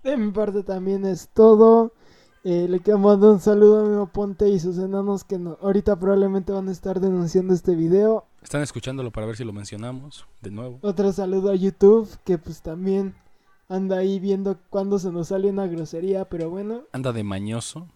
de 0.03 0.17
mi 0.17 0.31
parte 0.31 0.63
también 0.63 1.05
es 1.07 1.29
todo. 1.33 1.93
Eh, 2.47 2.67
le 2.69 2.81
quiero 2.81 2.99
mandar 2.99 3.31
un 3.31 3.41
saludo 3.41 3.81
a 3.81 3.89
mi 4.01 4.07
Ponte 4.13 4.49
y 4.51 4.61
sus 4.61 4.77
enanos 4.79 5.25
que 5.25 5.39
no- 5.39 5.57
ahorita 5.63 5.99
probablemente 5.99 6.53
van 6.53 6.69
a 6.69 6.73
estar 6.73 7.01
denunciando 7.01 7.55
este 7.55 7.75
video. 7.75 8.27
Están 8.43 8.61
escuchándolo 8.61 9.11
para 9.11 9.27
ver 9.27 9.37
si 9.37 9.45
lo 9.45 9.53
mencionamos 9.55 10.27
de 10.43 10.51
nuevo. 10.51 10.79
Otro 10.83 11.11
saludo 11.13 11.51
a 11.51 11.55
YouTube 11.55 12.07
que 12.25 12.37
pues 12.37 12.61
también 12.61 13.15
anda 13.71 13.97
ahí 13.97 14.21
viendo 14.21 14.59
cuándo 14.69 14.99
se 14.99 15.11
nos 15.11 15.29
sale 15.29 15.49
una 15.49 15.67
grosería, 15.67 16.27
pero 16.27 16.51
bueno. 16.51 16.83
Anda 16.93 17.15
de 17.15 17.25
mañoso. 17.25 17.87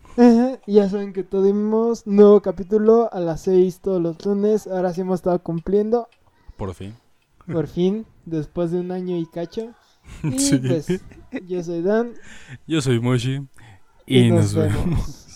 ya 0.67 0.89
saben 0.89 1.13
que 1.13 1.25
tuvimos 1.25 2.07
nuevo 2.07 2.41
capítulo 2.41 3.11
a 3.13 3.21
las 3.21 3.43
6 3.43 3.81
todos 3.81 4.01
los 4.01 4.25
lunes. 4.25 4.67
Ahora 4.67 4.95
sí 4.95 5.03
hemos 5.03 5.17
estado 5.17 5.43
cumpliendo, 5.43 6.09
Por 6.57 6.73
fin. 6.73 6.95
por 7.53 7.67
fin, 7.67 8.07
después 8.25 8.71
de 8.71 8.81
un 8.81 8.93
año 8.93 9.15
y 9.19 9.27
cacho. 9.27 9.75
Y 10.23 10.39
Sí. 10.39 10.57
pues 10.59 10.87
yo 11.47 11.63
soy 11.63 11.83
Dan 11.83 12.15
Yo 12.67 12.81
soy 12.81 12.99
Moshi. 12.99 13.47
Y, 14.09 14.27
Y, 14.27 14.31
nos 14.31 14.55
nos 14.55 14.55
vemos. 14.55 14.85
vemos. 14.85 15.28